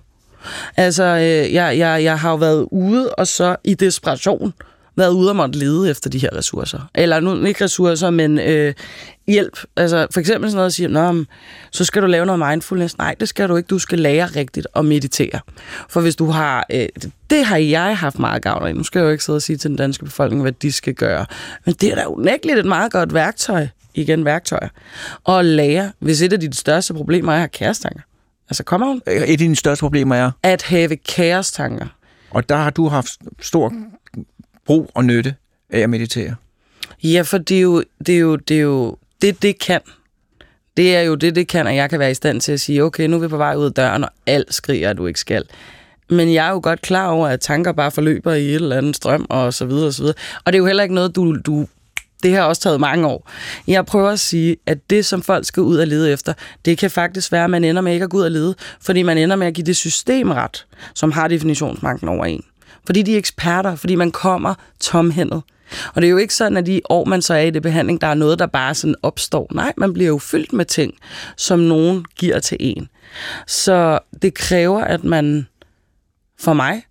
Altså, 0.77 1.05
øh, 1.05 1.55
jeg, 1.55 1.79
jeg, 1.79 2.05
jeg 2.05 2.21
har 2.21 2.31
jo 2.31 2.37
været 2.37 2.69
ude, 2.71 3.15
og 3.15 3.27
så 3.27 3.57
i 3.65 3.75
desperation 3.75 4.53
været 4.97 5.11
ude 5.11 5.31
og 5.31 5.37
måtte 5.37 5.59
lede 5.59 5.91
efter 5.91 6.11
de 6.11 6.19
her 6.19 6.37
ressourcer. 6.37 6.91
Eller 6.95 7.21
nu 7.21 7.45
ikke 7.45 7.65
ressourcer, 7.65 8.11
men 8.11 8.39
øh, 8.39 8.75
hjælp. 9.27 9.59
Altså 9.77 10.07
for 10.13 10.21
eksempel 10.21 10.51
sådan 10.51 10.57
noget 10.57 10.67
at 10.67 10.73
sige, 10.73 10.89
Nå, 10.89 11.13
men, 11.13 11.27
så 11.71 11.85
skal 11.85 12.03
du 12.03 12.07
lave 12.07 12.27
noget 12.27 12.51
mindfulness. 12.51 12.99
Nej, 12.99 13.15
det 13.21 13.29
skal 13.29 13.49
du 13.49 13.57
ikke. 13.57 13.67
Du 13.67 13.79
skal 13.79 13.99
lære 13.99 14.27
rigtigt 14.27 14.67
at 14.77 14.85
meditere. 14.85 15.41
For 15.89 16.01
hvis 16.01 16.17
du 16.17 16.27
har... 16.27 16.67
Øh, 16.73 16.89
det 17.31 17.45
har 17.45 17.57
jeg 17.57 17.99
haft 17.99 18.19
meget 18.19 18.43
gavn 18.43 18.67
af. 18.67 18.77
Nu 18.77 18.83
skal 18.83 18.99
jeg 18.99 19.07
jo 19.07 19.11
ikke 19.11 19.25
sidde 19.25 19.37
og 19.37 19.43
sige 19.43 19.57
til 19.57 19.71
den 19.71 19.77
danske 19.77 20.05
befolkning, 20.05 20.43
hvad 20.43 20.53
de 20.53 20.73
skal 20.73 20.95
gøre. 20.95 21.27
Men 21.65 21.75
det 21.75 21.91
er 21.91 21.95
da 21.95 22.05
unægteligt 22.07 22.59
et 22.59 22.67
meget 22.67 22.93
godt 22.93 23.15
værktøj. 23.15 23.67
Igen 23.95 24.25
værktøjer. 24.25 24.69
Og 25.25 25.45
lære, 25.45 25.93
hvis 25.99 26.23
et 26.23 26.33
af 26.33 26.41
de 26.41 26.57
største 26.57 26.95
problemer 26.95 27.33
er 27.33 27.37
at 27.37 27.41
have 27.41 27.49
kærestanker. 27.49 28.01
Altså, 28.51 28.65
kommer 28.65 28.87
hun? 28.87 29.03
Et 29.07 29.23
af 29.23 29.39
dine 29.39 29.57
største 29.57 29.83
problemer 29.83 30.17
er? 30.17 30.31
At 30.43 30.63
have 30.63 30.97
kærestanker. 30.97 31.87
Og 32.31 32.49
der 32.49 32.57
har 32.57 32.71
du 32.71 32.89
haft 32.89 33.11
stor 33.41 33.73
brug 34.71 34.91
og 34.95 35.05
nytte 35.05 35.35
af 35.71 35.79
at 35.79 35.91
meditere? 35.91 36.35
Ja, 37.03 37.23
for 37.23 37.39
det 37.39 37.57
er 37.57 37.61
jo 37.61 37.85
det, 38.07 38.15
er 38.15 38.19
jo, 38.19 38.37
det, 38.37 38.57
er 38.57 38.61
jo, 38.61 38.97
det, 39.23 39.43
det 39.43 39.59
kan. 39.59 39.81
Det 40.77 40.97
er 40.97 41.01
jo 41.01 41.15
det, 41.15 41.35
det 41.35 41.49
kan, 41.49 41.67
at 41.67 41.75
jeg 41.75 41.91
kan 41.91 41.99
være 41.99 42.11
i 42.11 42.15
stand 42.15 42.41
til 42.41 42.53
at 42.53 42.61
sige, 42.61 42.85
okay, 42.85 43.07
nu 43.07 43.17
er 43.17 43.21
vi 43.21 43.29
på 43.29 43.37
vej 43.37 43.55
ud 43.55 43.65
af 43.65 43.73
døren, 43.73 44.05
og 44.05 44.11
alt 44.27 44.55
skriger, 44.55 44.91
at 44.91 44.97
du 44.97 45.07
ikke 45.07 45.21
skal. 45.21 45.45
Men 46.11 46.35
jeg 46.35 46.47
er 46.47 46.51
jo 46.51 46.61
godt 46.63 46.83
klar 46.83 47.09
over, 47.09 47.29
at 47.29 47.41
tanker 47.41 47.73
bare 47.73 47.91
forløber 47.91 48.33
i 48.33 48.49
et 48.49 48.55
eller 48.55 48.77
andet 48.77 48.97
strøm, 48.97 49.27
og 49.29 49.55
så 49.55 49.67
videre, 49.67 49.87
og 49.87 49.95
så 49.95 50.03
videre. 50.03 50.17
Og 50.45 50.53
det 50.53 50.57
er 50.57 50.61
jo 50.61 50.67
heller 50.67 50.83
ikke 50.83 50.95
noget, 50.95 51.17
du, 51.17 51.37
du 51.47 51.67
det 52.23 52.35
har 52.35 52.43
også 52.43 52.63
taget 52.63 52.81
mange 52.81 53.07
år. 53.07 53.31
Jeg 53.67 53.87
prøver 53.87 54.11
at 54.11 54.21
sige, 54.21 54.57
at 54.67 54.91
det, 54.91 55.07
som 55.07 55.23
folk 55.23 55.47
skal 55.47 55.63
ud 55.63 55.77
og 55.77 55.87
lede 55.87 56.13
efter, 56.13 56.33
det 56.65 56.79
kan 56.79 56.91
faktisk 56.91 57.33
være, 57.33 57.45
at 57.45 57.51
man 57.51 57.65
ender 57.65 57.83
med 57.83 57.93
ikke 57.93 58.05
at 58.05 58.11
gå 58.11 58.17
ud 58.17 58.23
og 58.23 58.31
lede, 58.31 58.55
fordi 58.81 59.03
man 59.03 59.19
ender 59.19 59.37
med 59.37 59.47
at 59.47 59.55
give 59.55 59.67
det 59.67 59.77
system 59.77 60.31
ret, 60.31 60.67
som 60.95 61.13
har 61.13 61.29
definitionsmagten 61.29 62.09
over 62.09 62.25
en. 62.25 62.45
Fordi 62.87 63.03
de 63.03 63.15
er 63.15 63.19
eksperter, 63.19 63.77
fordi 63.77 63.95
man 63.95 64.11
kommer 64.11 64.55
tomhændet. 64.81 65.43
Og 65.95 66.03
det 66.03 66.09
er 66.09 66.11
jo 66.11 66.17
ikke 66.17 66.35
sådan, 66.35 66.57
at 66.57 66.67
de 66.67 66.81
år, 66.91 67.05
man 67.05 67.23
så 67.23 67.35
er 67.35 67.41
i 67.41 67.51
det 67.51 67.63
behandling, 67.63 68.01
der 68.01 68.07
er 68.07 68.15
noget, 68.15 68.39
der 68.39 68.47
bare 68.47 68.75
sådan 68.75 68.95
opstår. 69.03 69.47
Nej, 69.55 69.73
man 69.77 69.93
bliver 69.93 70.09
jo 70.09 70.19
fyldt 70.19 70.53
med 70.53 70.65
ting, 70.65 70.95
som 71.37 71.59
nogen 71.59 72.05
giver 72.17 72.39
til 72.39 72.57
en. 72.61 72.89
Så 73.47 73.99
det 74.23 74.35
kræver, 74.35 74.85
at 74.85 75.05
man, 75.05 75.47
for 76.41 76.53
mig, 76.53 76.83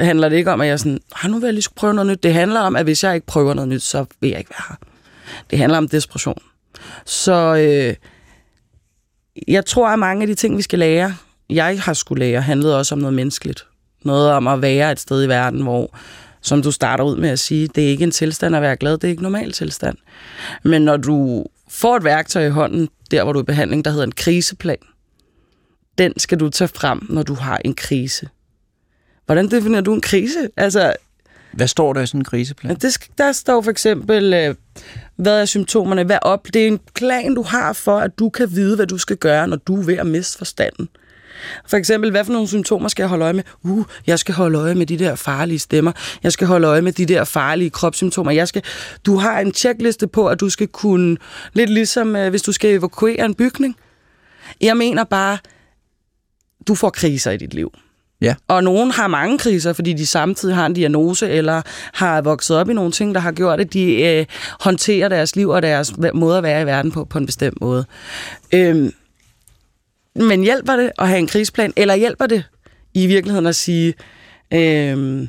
handler 0.00 0.28
det 0.28 0.36
ikke 0.36 0.52
om, 0.52 0.60
at 0.60 0.68
jeg 0.68 0.78
sådan, 0.78 0.98
har 1.12 1.28
nu 1.28 1.38
vil 1.38 1.46
jeg 1.46 1.54
lige 1.54 1.62
skulle 1.62 1.76
prøve 1.76 1.94
noget 1.94 2.06
nyt. 2.10 2.22
Det 2.22 2.34
handler 2.34 2.60
om, 2.60 2.76
at 2.76 2.84
hvis 2.84 3.04
jeg 3.04 3.14
ikke 3.14 3.26
prøver 3.26 3.54
noget 3.54 3.68
nyt, 3.68 3.82
så 3.82 4.04
vil 4.20 4.30
jeg 4.30 4.38
ikke 4.38 4.50
være 4.50 4.64
her. 4.68 4.76
Det 5.50 5.58
handler 5.58 5.78
om 5.78 5.88
desperation. 5.88 6.42
Så 7.04 7.56
øh, 7.56 7.94
jeg 9.48 9.66
tror, 9.66 9.88
at 9.88 9.98
mange 9.98 10.22
af 10.22 10.26
de 10.26 10.34
ting, 10.34 10.56
vi 10.56 10.62
skal 10.62 10.78
lære, 10.78 11.16
jeg 11.50 11.80
har 11.80 11.92
skulle 11.92 12.26
lære, 12.26 12.42
handlede 12.42 12.78
også 12.78 12.94
om 12.94 12.98
noget 12.98 13.14
menneskeligt. 13.14 13.66
Noget 14.04 14.30
om 14.30 14.46
at 14.46 14.62
være 14.62 14.92
et 14.92 15.00
sted 15.00 15.24
i 15.24 15.28
verden, 15.28 15.62
hvor, 15.62 15.96
som 16.40 16.62
du 16.62 16.70
starter 16.70 17.04
ud 17.04 17.16
med 17.16 17.28
at 17.28 17.38
sige, 17.38 17.68
det 17.68 17.84
er 17.84 17.88
ikke 17.88 18.04
en 18.04 18.10
tilstand 18.10 18.56
at 18.56 18.62
være 18.62 18.76
glad, 18.76 18.92
det 18.92 19.04
er 19.04 19.08
ikke 19.08 19.22
normal 19.22 19.52
tilstand. 19.52 19.96
Men 20.62 20.82
når 20.82 20.96
du 20.96 21.44
får 21.68 21.96
et 21.96 22.04
værktøj 22.04 22.46
i 22.46 22.50
hånden, 22.50 22.88
der 23.10 23.24
hvor 23.24 23.32
du 23.32 23.38
er 23.38 23.42
i 23.42 23.46
behandling, 23.46 23.84
der 23.84 23.90
hedder 23.90 24.06
en 24.06 24.12
kriseplan, 24.12 24.76
den 25.98 26.18
skal 26.18 26.40
du 26.40 26.48
tage 26.48 26.68
frem, 26.68 27.06
når 27.08 27.22
du 27.22 27.34
har 27.34 27.60
en 27.64 27.74
krise. 27.74 28.28
Hvordan 29.26 29.50
definerer 29.50 29.82
du 29.82 29.94
en 29.94 30.00
krise? 30.00 30.48
Altså, 30.56 30.94
hvad 31.52 31.68
står 31.68 31.92
der 31.92 32.00
i 32.00 32.06
sådan 32.06 32.20
en 32.20 32.24
kriseplan? 32.24 32.76
Det, 32.76 33.10
der 33.18 33.32
står 33.32 33.62
for 33.62 33.70
eksempel, 33.70 34.34
øh, 34.34 34.54
hvad 35.16 35.40
er 35.40 35.44
symptomerne? 35.44 36.04
Hvad 36.04 36.18
op? 36.22 36.46
Det 36.54 36.62
er 36.62 36.66
en 36.68 36.80
plan, 36.94 37.34
du 37.34 37.42
har 37.42 37.72
for, 37.72 37.98
at 37.98 38.18
du 38.18 38.28
kan 38.28 38.50
vide, 38.50 38.76
hvad 38.76 38.86
du 38.86 38.98
skal 38.98 39.16
gøre, 39.16 39.48
når 39.48 39.56
du 39.56 39.80
er 39.80 39.84
ved 39.84 39.96
at 39.96 40.06
miste 40.06 40.38
forstanden. 40.38 40.88
For 41.66 41.76
eksempel, 41.76 42.10
hvad 42.10 42.24
for 42.24 42.32
nogle 42.32 42.48
symptomer 42.48 42.88
skal 42.88 43.02
jeg 43.02 43.08
holde 43.08 43.24
øje 43.24 43.32
med? 43.32 43.42
Uh, 43.62 43.84
jeg 44.06 44.18
skal 44.18 44.34
holde 44.34 44.58
øje 44.58 44.74
med 44.74 44.86
de 44.86 44.98
der 44.98 45.14
farlige 45.14 45.58
stemmer. 45.58 45.92
Jeg 46.22 46.32
skal 46.32 46.46
holde 46.46 46.66
øje 46.66 46.82
med 46.82 46.92
de 46.92 47.06
der 47.06 47.24
farlige 47.24 47.70
kropssymptomer. 47.70 48.30
Jeg 48.30 48.48
skal, 48.48 48.62
du 49.06 49.16
har 49.16 49.40
en 49.40 49.52
tjekliste 49.52 50.06
på, 50.06 50.28
at 50.28 50.40
du 50.40 50.48
skal 50.48 50.68
kunne, 50.68 51.16
lidt 51.52 51.70
ligesom 51.70 52.16
øh, 52.16 52.30
hvis 52.30 52.42
du 52.42 52.52
skal 52.52 52.70
evakuere 52.70 53.24
en 53.24 53.34
bygning. 53.34 53.76
Jeg 54.60 54.76
mener 54.76 55.04
bare, 55.04 55.38
du 56.68 56.74
får 56.74 56.90
kriser 56.90 57.30
i 57.30 57.36
dit 57.36 57.54
liv. 57.54 57.72
Ja. 58.20 58.34
Og 58.48 58.64
nogen 58.64 58.90
har 58.90 59.06
mange 59.06 59.38
kriser, 59.38 59.72
fordi 59.72 59.92
de 59.92 60.06
samtidig 60.06 60.54
har 60.54 60.66
en 60.66 60.74
diagnose, 60.74 61.30
eller 61.30 61.62
har 61.92 62.20
vokset 62.20 62.56
op 62.56 62.70
i 62.70 62.72
nogle 62.72 62.92
ting, 62.92 63.14
der 63.14 63.20
har 63.20 63.32
gjort, 63.32 63.60
at 63.60 63.72
de 63.72 64.02
øh, 64.02 64.26
håndterer 64.60 65.08
deres 65.08 65.36
liv 65.36 65.48
og 65.48 65.62
deres 65.62 65.92
måde 66.14 66.36
at 66.36 66.42
være 66.42 66.62
i 66.62 66.66
verden 66.66 66.92
på, 66.92 67.04
på 67.04 67.18
en 67.18 67.26
bestemt 67.26 67.60
måde. 67.60 67.84
Øhm, 68.52 68.92
men 70.14 70.42
hjælper 70.42 70.76
det 70.76 70.92
at 70.98 71.08
have 71.08 71.18
en 71.18 71.26
krisplan, 71.26 71.72
eller 71.76 71.94
hjælper 71.94 72.26
det 72.26 72.44
i 72.94 73.06
virkeligheden 73.06 73.46
at 73.46 73.56
sige, 73.56 73.94
øh, 74.52 75.28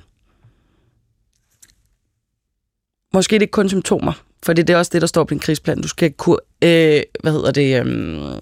måske 3.14 3.36
det 3.36 3.42
ikke 3.42 3.52
kun 3.52 3.70
symptomer, 3.70 4.24
for 4.44 4.54
det 4.54 4.70
er 4.70 4.78
også 4.78 4.90
det, 4.94 5.02
der 5.02 5.08
står 5.08 5.24
på 5.24 5.30
din 5.30 5.40
krisplan. 5.40 5.82
Du 5.82 5.88
skal 5.88 6.14
kunne, 6.14 6.38
øh, 6.62 7.04
hvad 7.22 7.32
hedder 7.32 7.52
det, 7.52 7.86
øh, 7.86 8.42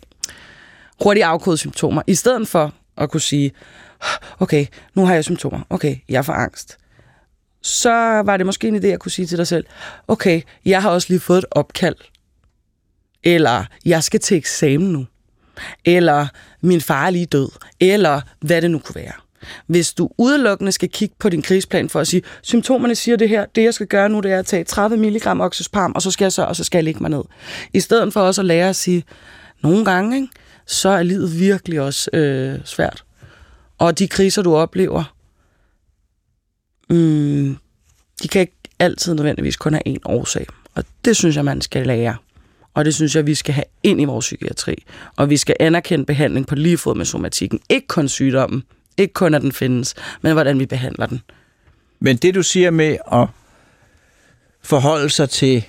hurtigt 1.03 1.25
afkode 1.25 1.57
symptomer, 1.57 2.01
i 2.07 2.15
stedet 2.15 2.47
for 2.47 2.73
at 2.97 3.11
kunne 3.11 3.21
sige, 3.21 3.51
okay, 4.39 4.65
nu 4.95 5.05
har 5.05 5.13
jeg 5.13 5.23
symptomer, 5.23 5.61
okay, 5.69 5.95
jeg 6.09 6.25
får 6.25 6.33
angst. 6.33 6.77
Så 7.61 7.91
var 8.25 8.37
det 8.37 8.45
måske 8.45 8.67
en 8.67 8.75
idé 8.75 8.87
at 8.87 8.99
kunne 8.99 9.11
sige 9.11 9.25
til 9.25 9.37
dig 9.37 9.47
selv, 9.47 9.65
okay, 10.07 10.41
jeg 10.65 10.81
har 10.81 10.89
også 10.89 11.07
lige 11.09 11.19
fået 11.19 11.37
et 11.37 11.45
opkald, 11.51 11.95
eller 13.23 13.65
jeg 13.85 14.03
skal 14.03 14.19
til 14.19 14.37
eksamen 14.37 14.91
nu 14.91 15.05
eller 15.85 16.27
min 16.61 16.81
far 16.81 17.05
er 17.05 17.09
lige 17.09 17.25
død, 17.25 17.49
eller 17.79 18.21
hvad 18.39 18.61
det 18.61 18.71
nu 18.71 18.79
kunne 18.79 18.95
være. 18.95 19.13
Hvis 19.67 19.93
du 19.93 20.09
udelukkende 20.17 20.71
skal 20.71 20.89
kigge 20.89 21.15
på 21.19 21.29
din 21.29 21.41
krigsplan 21.41 21.89
for 21.89 21.99
at 21.99 22.07
sige, 22.07 22.21
symptomerne 22.41 22.95
siger 22.95 23.17
det 23.17 23.29
her, 23.29 23.45
det 23.45 23.63
jeg 23.63 23.73
skal 23.73 23.87
gøre 23.87 24.09
nu, 24.09 24.19
det 24.19 24.31
er 24.31 24.39
at 24.39 24.45
tage 24.45 24.63
30 24.63 24.97
mg 24.97 25.27
oxysparm, 25.27 25.91
og 25.95 26.01
så 26.01 26.11
skal 26.11 26.25
jeg 26.25 26.31
så, 26.31 26.43
og 26.43 26.55
så 26.55 26.63
skal 26.63 26.77
jeg 26.77 26.83
lægge 26.83 26.99
mig 26.99 27.09
ned. 27.09 27.23
I 27.73 27.79
stedet 27.79 28.13
for 28.13 28.21
også 28.21 28.41
at 28.41 28.45
lære 28.45 28.69
at 28.69 28.75
sige, 28.75 29.03
nogle 29.63 29.85
gange, 29.85 30.15
ikke, 30.15 30.27
så 30.65 30.89
er 30.89 31.03
livet 31.03 31.39
virkelig 31.39 31.81
også 31.81 32.09
øh, 32.13 32.59
svært. 32.65 33.03
Og 33.77 33.99
de 33.99 34.07
kriser, 34.07 34.41
du 34.41 34.55
oplever, 34.55 35.13
mm, 36.89 37.57
de 38.23 38.27
kan 38.27 38.41
ikke 38.41 38.57
altid 38.79 39.13
nødvendigvis 39.13 39.57
kun 39.57 39.73
have 39.73 39.87
én 39.87 39.99
årsag. 40.05 40.47
Og 40.75 40.83
det 41.05 41.15
synes 41.15 41.35
jeg, 41.35 41.45
man 41.45 41.61
skal 41.61 41.87
lære. 41.87 42.15
Og 42.73 42.85
det 42.85 42.95
synes 42.95 43.15
jeg, 43.15 43.25
vi 43.25 43.35
skal 43.35 43.53
have 43.53 43.65
ind 43.83 44.01
i 44.01 44.05
vores 44.05 44.25
psykiatri. 44.25 44.83
Og 45.15 45.29
vi 45.29 45.37
skal 45.37 45.55
anerkende 45.59 46.05
behandling 46.05 46.47
på 46.47 46.55
lige 46.55 46.77
fod 46.77 46.95
med 46.95 47.05
somatikken. 47.05 47.59
Ikke 47.69 47.87
kun 47.87 48.07
sygdommen, 48.07 48.63
ikke 48.97 49.13
kun 49.13 49.33
at 49.33 49.41
den 49.41 49.51
findes, 49.51 49.95
men 50.21 50.33
hvordan 50.33 50.59
vi 50.59 50.65
behandler 50.65 51.05
den. 51.05 51.21
Men 51.99 52.17
det 52.17 52.35
du 52.35 52.43
siger 52.43 52.71
med 52.71 52.97
at 53.11 53.27
forholde 54.61 55.09
sig 55.09 55.29
til 55.29 55.65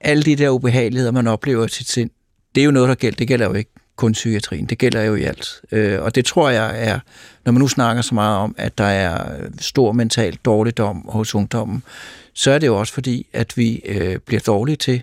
alle 0.00 0.22
de 0.22 0.36
der 0.36 0.48
ubehageligheder, 0.48 1.12
man 1.12 1.26
oplever 1.26 1.64
i 1.64 1.68
sit 1.68 1.88
sind, 1.88 2.10
det 2.54 2.60
er 2.60 2.64
jo 2.64 2.70
noget, 2.70 2.88
der 2.88 2.94
gælder. 2.94 3.16
Det 3.16 3.28
gælder 3.28 3.46
jo 3.46 3.54
ikke 3.54 3.70
kun 3.96 4.12
psykiatrien. 4.12 4.66
Det 4.66 4.78
gælder 4.78 5.02
jo 5.02 5.14
i 5.14 5.22
alt. 5.22 5.60
Øh, 5.72 6.02
og 6.02 6.14
det 6.14 6.24
tror 6.24 6.50
jeg 6.50 6.88
er, 6.88 6.98
når 7.44 7.52
man 7.52 7.60
nu 7.60 7.68
snakker 7.68 8.02
så 8.02 8.14
meget 8.14 8.38
om, 8.38 8.54
at 8.58 8.78
der 8.78 8.84
er 8.84 9.36
stor 9.60 9.92
mental 9.92 10.38
dårligdom 10.44 11.04
hos 11.08 11.34
ungdommen, 11.34 11.82
så 12.32 12.50
er 12.50 12.58
det 12.58 12.66
jo 12.66 12.78
også 12.78 12.92
fordi, 12.92 13.26
at 13.32 13.56
vi 13.56 13.80
øh, 13.84 14.18
bliver 14.18 14.40
dårlige 14.40 14.76
til 14.76 15.02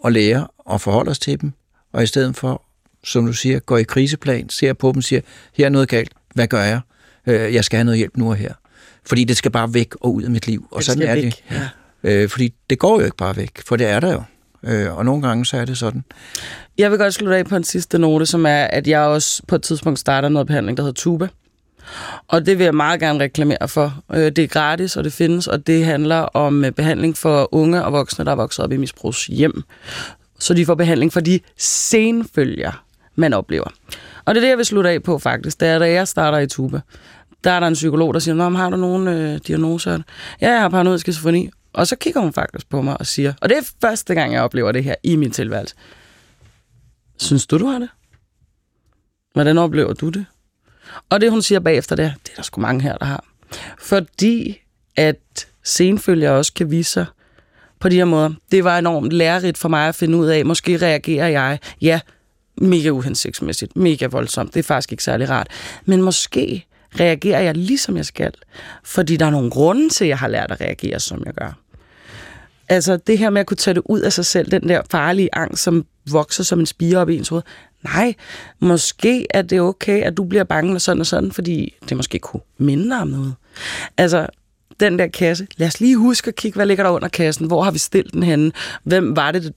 og 0.00 0.12
lære 0.12 0.46
og 0.58 0.80
forholde 0.80 1.10
os 1.10 1.18
til 1.18 1.40
dem, 1.40 1.52
og 1.92 2.02
i 2.02 2.06
stedet 2.06 2.36
for, 2.36 2.62
som 3.04 3.26
du 3.26 3.32
siger, 3.32 3.58
gå 3.58 3.76
i 3.76 3.82
kriseplan, 3.82 4.48
ser 4.48 4.72
på 4.72 4.92
dem, 4.92 5.02
siger, 5.02 5.20
her 5.54 5.64
er 5.64 5.70
noget 5.70 5.88
galt, 5.88 6.12
hvad 6.34 6.46
gør 6.46 6.62
jeg? 6.62 6.80
Øh, 7.26 7.54
jeg 7.54 7.64
skal 7.64 7.76
have 7.76 7.84
noget 7.84 7.98
hjælp 7.98 8.16
nu 8.16 8.30
og 8.30 8.36
her. 8.36 8.54
Fordi 9.06 9.24
det 9.24 9.36
skal 9.36 9.50
bare 9.50 9.74
væk 9.74 9.94
og 10.00 10.14
ud 10.14 10.22
af 10.22 10.30
mit 10.30 10.46
liv. 10.46 10.68
Og 10.70 10.78
det 10.78 10.86
sådan 10.86 11.02
er 11.02 11.14
væk, 11.14 11.24
det. 11.24 11.44
Ja. 11.50 11.68
Øh, 12.02 12.28
fordi 12.28 12.54
det 12.70 12.78
går 12.78 12.98
jo 12.98 13.04
ikke 13.04 13.16
bare 13.16 13.36
væk, 13.36 13.62
for 13.66 13.76
det 13.76 13.86
er 13.86 14.00
der 14.00 14.12
jo. 14.12 14.22
Øh, 14.62 14.96
og 14.96 15.04
nogle 15.04 15.22
gange 15.22 15.46
så 15.46 15.56
er 15.56 15.64
det 15.64 15.78
sådan. 15.78 16.04
Jeg 16.78 16.90
vil 16.90 16.98
godt 16.98 17.14
slutte 17.14 17.36
af 17.36 17.46
på 17.46 17.56
en 17.56 17.64
sidste 17.64 17.98
note, 17.98 18.26
som 18.26 18.46
er, 18.46 18.64
at 18.64 18.88
jeg 18.88 19.00
også 19.00 19.42
på 19.48 19.54
et 19.54 19.62
tidspunkt 19.62 19.98
starter 19.98 20.28
noget 20.28 20.46
behandling, 20.46 20.76
der 20.76 20.82
hedder 20.82 21.00
Tuba. 21.00 21.28
Og 22.28 22.46
det 22.46 22.58
vil 22.58 22.64
jeg 22.64 22.74
meget 22.74 23.00
gerne 23.00 23.20
reklamere 23.20 23.68
for. 23.68 24.02
Øh, 24.12 24.18
det 24.18 24.38
er 24.38 24.46
gratis, 24.46 24.96
og 24.96 25.04
det 25.04 25.12
findes, 25.12 25.46
og 25.46 25.66
det 25.66 25.84
handler 25.84 26.16
om 26.16 26.64
øh, 26.64 26.72
behandling 26.72 27.16
for 27.16 27.54
unge 27.54 27.84
og 27.84 27.92
voksne, 27.92 28.24
der 28.24 28.30
er 28.30 28.36
vokset 28.36 28.64
op 28.64 28.72
i 28.72 28.76
misbrugshjem. 28.76 29.62
Så 30.38 30.54
de 30.54 30.66
får 30.66 30.74
behandling 30.74 31.12
for 31.12 31.20
de 31.20 31.40
senfølger, 31.56 32.84
man 33.14 33.32
oplever. 33.32 33.68
Og 34.24 34.34
det 34.34 34.40
er 34.40 34.44
det, 34.44 34.48
jeg 34.48 34.56
vil 34.56 34.66
slutte 34.66 34.90
af 34.90 35.02
på 35.02 35.18
faktisk. 35.18 35.60
Det 35.60 35.68
er, 35.68 35.78
da 35.78 35.92
jeg 35.92 36.08
starter 36.08 36.38
i 36.38 36.46
Tuba. 36.46 36.80
Der 37.44 37.50
er 37.50 37.60
der 37.60 37.66
en 37.66 37.74
psykolog, 37.74 38.14
der 38.14 38.20
siger, 38.20 38.34
Nå, 38.34 38.50
har 38.50 38.70
du 38.70 38.76
nogen 38.76 39.08
øh, 39.08 39.40
diagnoser? 39.46 39.98
Ja, 40.40 40.50
jeg 40.50 40.60
har 40.60 40.68
paranoid 40.68 40.98
skizofreni. 40.98 41.50
Og 41.72 41.86
så 41.86 41.96
kigger 41.96 42.20
hun 42.20 42.32
faktisk 42.32 42.68
på 42.68 42.82
mig 42.82 43.00
og 43.00 43.06
siger, 43.06 43.32
og 43.40 43.48
det 43.48 43.58
er 43.58 43.62
første 43.80 44.14
gang, 44.14 44.32
jeg 44.32 44.42
oplever 44.42 44.72
det 44.72 44.84
her 44.84 44.94
i 45.02 45.16
min 45.16 45.30
tilværelse. 45.30 45.74
Synes 47.18 47.46
du, 47.46 47.58
du 47.58 47.66
har 47.66 47.78
det? 47.78 47.88
Hvordan 49.32 49.58
oplever 49.58 49.92
du 49.92 50.08
det? 50.08 50.26
Og 51.10 51.20
det, 51.20 51.30
hun 51.30 51.42
siger 51.42 51.60
bagefter, 51.60 51.96
det 51.96 52.04
er, 52.04 52.10
det 52.24 52.32
er 52.32 52.36
der 52.36 52.42
sgu 52.42 52.60
mange 52.60 52.82
her, 52.82 52.96
der 52.96 53.06
har. 53.06 53.24
Fordi 53.78 54.60
at 54.96 55.48
senfølger 55.64 56.30
også 56.30 56.52
kan 56.52 56.70
vise 56.70 56.90
sig 56.90 57.06
på 57.80 57.88
de 57.88 57.96
her 57.96 58.04
måder. 58.04 58.30
Det 58.52 58.64
var 58.64 58.78
enormt 58.78 59.12
lærerigt 59.12 59.58
for 59.58 59.68
mig 59.68 59.88
at 59.88 59.94
finde 59.94 60.18
ud 60.18 60.26
af, 60.26 60.44
måske 60.44 60.76
reagerer 60.76 61.28
jeg, 61.28 61.58
ja, 61.80 62.00
mega 62.56 62.88
uhensigtsmæssigt, 62.88 63.76
mega 63.76 64.06
voldsomt, 64.06 64.54
det 64.54 64.60
er 64.60 64.64
faktisk 64.64 64.92
ikke 64.92 65.04
særlig 65.04 65.30
rart, 65.30 65.48
men 65.84 66.02
måske 66.02 66.66
reagerer 67.00 67.40
jeg 67.40 67.54
ligesom 67.56 67.96
jeg 67.96 68.06
skal, 68.06 68.32
fordi 68.84 69.16
der 69.16 69.26
er 69.26 69.30
nogle 69.30 69.50
grunde 69.50 69.88
til, 69.88 70.04
at 70.04 70.08
jeg 70.08 70.18
har 70.18 70.28
lært 70.28 70.50
at 70.50 70.60
reagere, 70.60 71.00
som 71.00 71.22
jeg 71.26 71.34
gør. 71.34 71.58
Altså 72.68 72.96
det 72.96 73.18
her 73.18 73.30
med 73.30 73.40
at 73.40 73.46
kunne 73.46 73.56
tage 73.56 73.74
det 73.74 73.82
ud 73.84 74.00
af 74.00 74.12
sig 74.12 74.26
selv, 74.26 74.50
den 74.50 74.68
der 74.68 74.82
farlige 74.90 75.28
angst, 75.32 75.62
som 75.62 75.86
vokser 76.10 76.44
som 76.44 76.60
en 76.60 76.66
spire 76.66 76.98
op 76.98 77.08
i 77.08 77.16
ens 77.16 77.28
hoved. 77.28 77.42
Nej, 77.84 78.14
måske 78.60 79.26
er 79.30 79.42
det 79.42 79.60
okay, 79.60 80.02
at 80.02 80.16
du 80.16 80.24
bliver 80.24 80.44
bange 80.44 80.74
og 80.74 80.80
sådan 80.80 81.00
og 81.00 81.06
sådan, 81.06 81.32
fordi 81.32 81.74
det 81.88 81.96
måske 81.96 82.18
kunne 82.18 82.42
minde 82.58 82.90
dig 82.90 83.00
om 83.00 83.08
noget. 83.08 83.34
Altså, 83.96 84.26
den 84.80 84.98
der 84.98 85.06
kasse, 85.06 85.46
lad 85.56 85.68
os 85.68 85.80
lige 85.80 85.96
huske 85.96 86.28
at 86.28 86.36
kigge, 86.36 86.56
hvad 86.56 86.66
ligger 86.66 86.84
der 86.84 86.90
under 86.90 87.08
kassen? 87.08 87.46
Hvor 87.46 87.62
har 87.62 87.70
vi 87.70 87.78
stillet 87.78 88.12
den 88.12 88.22
henne? 88.22 88.52
Hvem 88.82 89.16
var 89.16 89.32
det, 89.32 89.52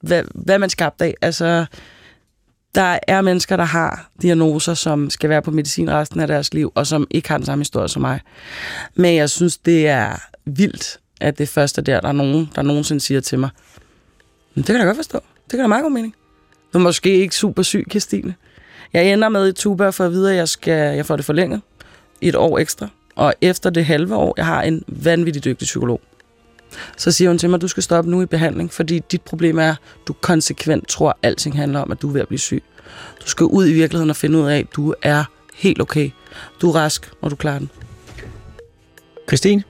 hvad, 0.00 0.24
hvad 0.34 0.58
man 0.58 0.70
skabte 0.70 1.04
af? 1.04 1.14
Altså, 1.22 1.66
der 2.74 2.98
er 3.08 3.20
mennesker, 3.20 3.56
der 3.56 3.64
har 3.64 4.10
diagnoser, 4.22 4.74
som 4.74 5.10
skal 5.10 5.30
være 5.30 5.42
på 5.42 5.50
medicin 5.50 5.90
resten 5.90 6.20
af 6.20 6.26
deres 6.26 6.54
liv, 6.54 6.72
og 6.74 6.86
som 6.86 7.06
ikke 7.10 7.28
har 7.28 7.36
den 7.36 7.46
samme 7.46 7.60
historie 7.60 7.88
som 7.88 8.02
mig. 8.02 8.20
Men 8.94 9.16
jeg 9.16 9.30
synes, 9.30 9.58
det 9.58 9.88
er 9.88 10.16
vildt, 10.44 11.00
at 11.20 11.38
det 11.38 11.48
første 11.48 11.82
der, 11.82 12.00
der 12.00 12.08
er 12.08 12.12
nogen, 12.12 12.50
der 12.54 12.62
nogensinde 12.62 13.00
siger 13.00 13.20
til 13.20 13.38
mig, 13.38 13.50
men 14.54 14.64
det 14.64 14.66
kan 14.66 14.76
jeg 14.76 14.86
godt 14.86 14.96
forstå. 14.96 15.20
Det 15.44 15.50
kan 15.50 15.58
da 15.60 15.66
meget 15.66 15.82
god 15.82 15.90
mening. 15.90 16.14
Du 16.72 16.78
er 16.78 16.82
måske 16.82 17.10
ikke 17.10 17.34
super 17.34 17.62
syg, 17.62 17.86
Christine. 17.90 18.34
Jeg 18.92 19.12
ender 19.12 19.28
med 19.28 19.48
i 19.48 19.52
tuba 19.52 19.90
for 19.90 20.04
at 20.04 20.12
vide, 20.12 20.30
at 20.30 20.36
jeg, 20.36 20.48
skal, 20.48 20.96
jeg 20.96 21.06
får 21.06 21.16
det 21.16 21.24
forlænget 21.24 21.60
i 22.20 22.28
et 22.28 22.34
år 22.34 22.58
ekstra. 22.58 22.88
Og 23.16 23.34
efter 23.40 23.70
det 23.70 23.84
halve 23.84 24.14
år, 24.16 24.34
jeg 24.36 24.46
har 24.46 24.62
en 24.62 24.84
vanvittig 24.86 25.44
dygtig 25.44 25.66
psykolog. 25.66 26.00
Så 26.96 27.12
siger 27.12 27.30
hun 27.30 27.38
til 27.38 27.50
mig, 27.50 27.56
at 27.56 27.62
du 27.62 27.68
skal 27.68 27.82
stoppe 27.82 28.10
nu 28.10 28.22
i 28.22 28.26
behandling, 28.26 28.72
fordi 28.72 28.98
dit 29.12 29.22
problem 29.22 29.58
er, 29.58 29.70
at 29.70 29.76
du 30.08 30.12
konsekvent 30.12 30.88
tror, 30.88 31.10
at 31.10 31.16
alting 31.22 31.56
handler 31.56 31.80
om, 31.80 31.92
at 31.92 32.02
du 32.02 32.08
er 32.08 32.12
ved 32.12 32.20
at 32.20 32.28
blive 32.28 32.38
syg. 32.38 32.62
Du 33.24 33.26
skal 33.26 33.44
ud 33.44 33.68
i 33.68 33.72
virkeligheden 33.72 34.10
og 34.10 34.16
finde 34.16 34.38
ud 34.38 34.48
af, 34.48 34.58
at 34.58 34.66
du 34.76 34.94
er 35.02 35.24
helt 35.54 35.80
okay. 35.80 36.10
Du 36.60 36.68
er 36.70 36.74
rask, 36.74 37.10
og 37.20 37.30
du 37.30 37.36
klarer 37.36 37.58
den. 37.58 37.70
Christine, 39.28 39.62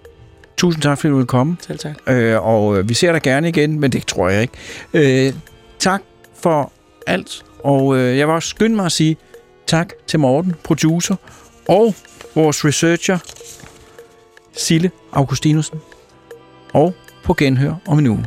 tusind 0.57 0.83
tak, 0.83 0.99
fordi 0.99 1.11
du 1.11 1.17
ville 1.17 1.27
komme. 1.27 1.57
Selv 1.61 1.79
tak. 1.79 1.97
Øh, 2.07 2.47
og 2.47 2.79
øh, 2.79 2.89
vi 2.89 2.95
ser 2.95 3.13
dig 3.13 3.23
gerne 3.23 3.49
igen, 3.49 3.81
men 3.81 3.93
det 3.93 4.07
tror 4.07 4.29
jeg 4.29 4.43
ikke. 4.43 5.27
Øh, 5.27 5.35
tak 5.79 6.03
for 6.43 6.73
alt, 7.07 7.45
og 7.65 7.97
øh, 7.97 8.19
jeg 8.19 8.27
vil 8.27 8.35
også 8.35 8.49
skynde 8.49 8.77
mig 8.77 8.87
at 8.87 8.93
sige 8.93 9.17
tak 9.67 9.93
til 10.07 10.21
Morten, 10.21 10.55
producer, 10.65 11.17
og 11.69 11.95
vores 12.35 12.65
researcher, 12.65 13.19
Sille 14.53 14.91
Augustinusen. 15.13 15.79
Og 16.73 16.95
på 17.25 17.35
genhør 17.35 17.75
om 17.89 17.99
en 17.99 18.07
uge. 18.07 18.27